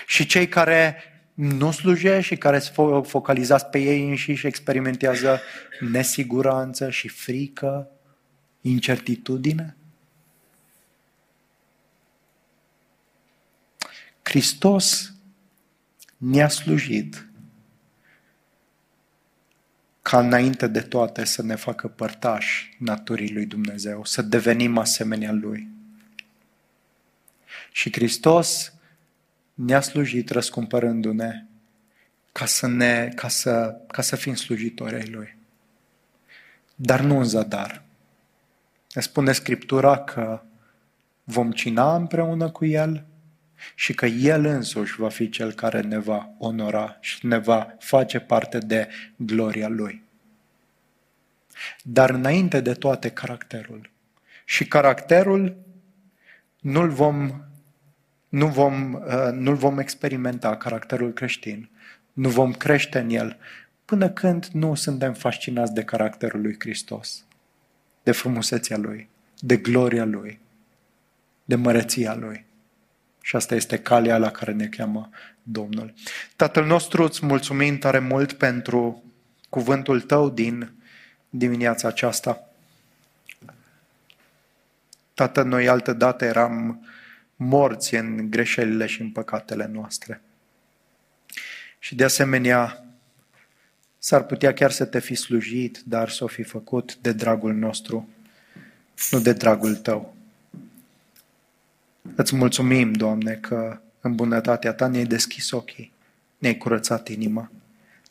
Și 0.06 0.26
cei 0.26 0.48
care 0.48 0.96
nu 1.34 1.72
slujește 1.72 2.22
și 2.22 2.38
care 2.38 2.60
se 2.60 2.72
focalizați 3.04 3.66
pe 3.66 3.80
ei 3.80 4.10
înșiși 4.10 4.48
experimentează 4.48 5.40
nesiguranță 5.80 6.90
și 6.90 7.08
frică, 7.08 7.90
incertitudine? 8.62 9.76
Hristos 14.22 15.14
ne-a 16.18 16.48
slujit 16.48 17.31
ca 20.02 20.20
înainte 20.20 20.68
de 20.68 20.82
toate 20.82 21.26
să 21.26 21.42
ne 21.42 21.56
facă 21.56 21.88
părtași 21.88 22.76
naturii 22.80 23.34
lui 23.34 23.46
Dumnezeu, 23.46 24.06
să 24.06 24.22
devenim 24.22 24.78
asemenea 24.78 25.32
lui. 25.32 25.68
Și 27.72 27.92
Hristos 27.92 28.74
ne-a 29.54 29.82
slujit 29.82 30.30
răscumpărându-ne 30.30 31.46
ca 32.32 32.46
să, 32.46 32.68
ne, 32.68 33.12
ca, 33.16 33.28
să, 33.28 33.78
ca 33.88 34.02
să 34.02 34.16
fim 34.16 34.36
slujitori 34.36 34.96
ai 34.96 35.10
Lui. 35.10 35.38
Dar 36.76 37.02
nu 37.02 37.18
în 37.18 37.24
zadar. 37.24 37.84
Ne 38.94 39.02
spune 39.02 39.32
Scriptura 39.32 39.98
că 39.98 40.42
vom 41.24 41.52
cina 41.52 41.96
împreună 41.96 42.50
cu 42.50 42.66
El 42.66 43.06
și 43.76 43.94
că 43.94 44.06
El 44.06 44.46
însuși 44.46 44.96
va 44.96 45.10
fi 45.10 45.30
Cel 45.30 45.52
care 45.52 45.82
ne 45.82 45.98
va 45.98 46.30
onora 46.38 46.98
și 47.00 47.26
ne 47.26 47.38
va 47.38 47.76
face 47.80 48.20
parte 48.20 48.58
de 48.58 48.90
gloria 49.16 49.68
Lui. 49.68 50.04
Dar 51.84 52.10
înainte 52.10 52.62
de 52.62 52.74
toate 52.74 53.10
caracterul. 53.10 53.90
Și 54.46 54.68
caracterul 54.68 55.56
nu-l 56.60 56.90
vom 56.90 57.42
nu 58.32 58.48
vom, 58.48 58.94
uh, 58.94 59.32
nu 59.32 59.56
vom 59.56 59.80
experimenta 59.80 60.58
caracterul 60.58 61.14
creștin, 61.14 61.70
nu 62.14 62.30
vom 62.30 62.54
crește 62.54 63.00
în 63.00 63.10
el, 63.10 63.38
până 63.86 64.10
când 64.10 64.46
nu 64.46 64.76
suntem 64.76 65.14
fascinați 65.14 65.74
de 65.74 65.84
caracterul 65.84 66.42
lui 66.42 66.56
Hristos, 66.60 67.26
de 68.04 68.12
frumusețea 68.12 68.78
lui, 68.78 69.10
de 69.40 69.58
gloria 69.58 70.06
lui, 70.06 70.40
de 71.46 71.56
măreția 71.56 72.16
lui. 72.16 72.46
Și 73.22 73.36
asta 73.36 73.56
este 73.56 73.80
calea 73.80 74.18
la 74.18 74.32
care 74.32 74.52
ne 74.52 74.68
cheamă 74.68 75.10
Domnul. 75.44 75.94
Tatăl 76.36 76.66
nostru, 76.66 77.04
îți 77.04 77.26
mulțumim 77.26 77.78
tare 77.78 78.00
mult 78.00 78.34
pentru 78.34 79.04
cuvântul 79.50 80.02
tău 80.02 80.30
din 80.30 80.74
dimineața 81.30 81.88
aceasta. 81.88 82.50
Tată, 85.14 85.42
noi 85.42 85.68
altă 85.68 85.94
dată 85.94 86.26
eram 86.26 86.86
morți 87.36 87.96
în 87.96 88.30
greșelile 88.30 88.86
și 88.86 89.02
în 89.02 89.10
păcatele 89.10 89.70
noastre. 89.74 90.22
Și 91.80 91.96
de 91.96 92.04
asemenea, 92.04 92.86
s-ar 93.98 94.24
putea 94.24 94.54
chiar 94.54 94.72
să 94.72 94.86
te 94.86 95.00
fi 95.00 95.16
slujit, 95.16 95.82
dar 95.86 96.10
să 96.10 96.24
o 96.24 96.28
fi 96.28 96.44
făcut 96.44 96.96
de 96.96 97.12
dragul 97.12 97.54
nostru, 97.54 98.10
nu 99.12 99.20
de 99.20 99.34
dragul 99.34 99.76
tău. 99.76 100.16
Îți 102.16 102.36
mulțumim, 102.36 102.92
Doamne, 102.92 103.34
că 103.34 103.80
în 104.02 104.16
bunătatea 104.16 104.74
Ta 104.74 104.88
ne-ai 104.88 105.06
deschis 105.06 105.52
ochii, 105.52 105.94
ne-ai 106.38 106.58
curățat 106.58 107.08
inima, 107.08 107.52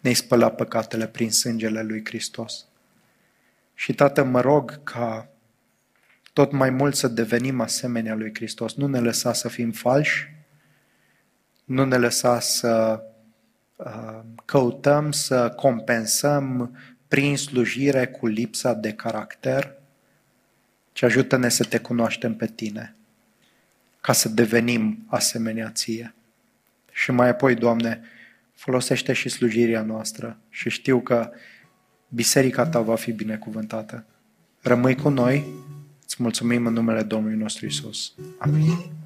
ne-ai 0.00 0.14
spălat 0.14 0.54
păcatele 0.54 1.06
prin 1.06 1.30
sângele 1.30 1.82
lui 1.82 2.04
Hristos. 2.04 2.66
Și, 3.74 3.94
Tată, 3.94 4.24
mă 4.24 4.40
rog 4.40 4.82
ca 4.82 5.28
tot 6.32 6.52
mai 6.52 6.70
mult 6.70 6.94
să 6.94 7.08
devenim 7.08 7.60
asemenea 7.60 8.14
lui 8.14 8.34
Hristos. 8.34 8.74
Nu 8.74 8.86
ne 8.86 9.00
lăsa 9.00 9.32
să 9.32 9.48
fim 9.48 9.70
falși, 9.70 10.34
nu 11.64 11.84
ne 11.84 11.96
lăsa 11.96 12.40
să 12.40 13.02
uh, 13.76 14.20
căutăm 14.44 15.12
să 15.12 15.50
compensăm 15.56 16.76
prin 17.08 17.36
slujire 17.36 18.06
cu 18.06 18.26
lipsa 18.26 18.74
de 18.74 18.92
caracter, 18.92 19.74
ci 20.92 21.02
ajută-ne 21.02 21.48
să 21.48 21.64
te 21.64 21.78
cunoaștem 21.78 22.34
pe 22.34 22.46
tine, 22.46 22.94
ca 24.00 24.12
să 24.12 24.28
devenim 24.28 25.04
asemenea 25.06 25.70
ție. 25.70 26.14
Și 26.92 27.10
mai 27.10 27.28
apoi, 27.28 27.54
Doamne, 27.54 28.00
folosește 28.54 29.12
și 29.12 29.28
slujirea 29.28 29.82
noastră 29.82 30.38
și 30.48 30.70
știu 30.70 31.00
că 31.00 31.30
biserica 32.08 32.66
ta 32.66 32.80
va 32.80 32.96
fi 32.96 33.12
binecuvântată. 33.12 34.04
Rămâi 34.60 34.94
cu 34.94 35.08
noi 35.08 35.44
Îți 36.10 36.22
mulțumim 36.22 36.66
în 36.66 36.72
numele 36.72 37.02
Domnului 37.02 37.36
nostru 37.36 37.66
Isus. 37.66 38.12
Amin. 38.38 38.99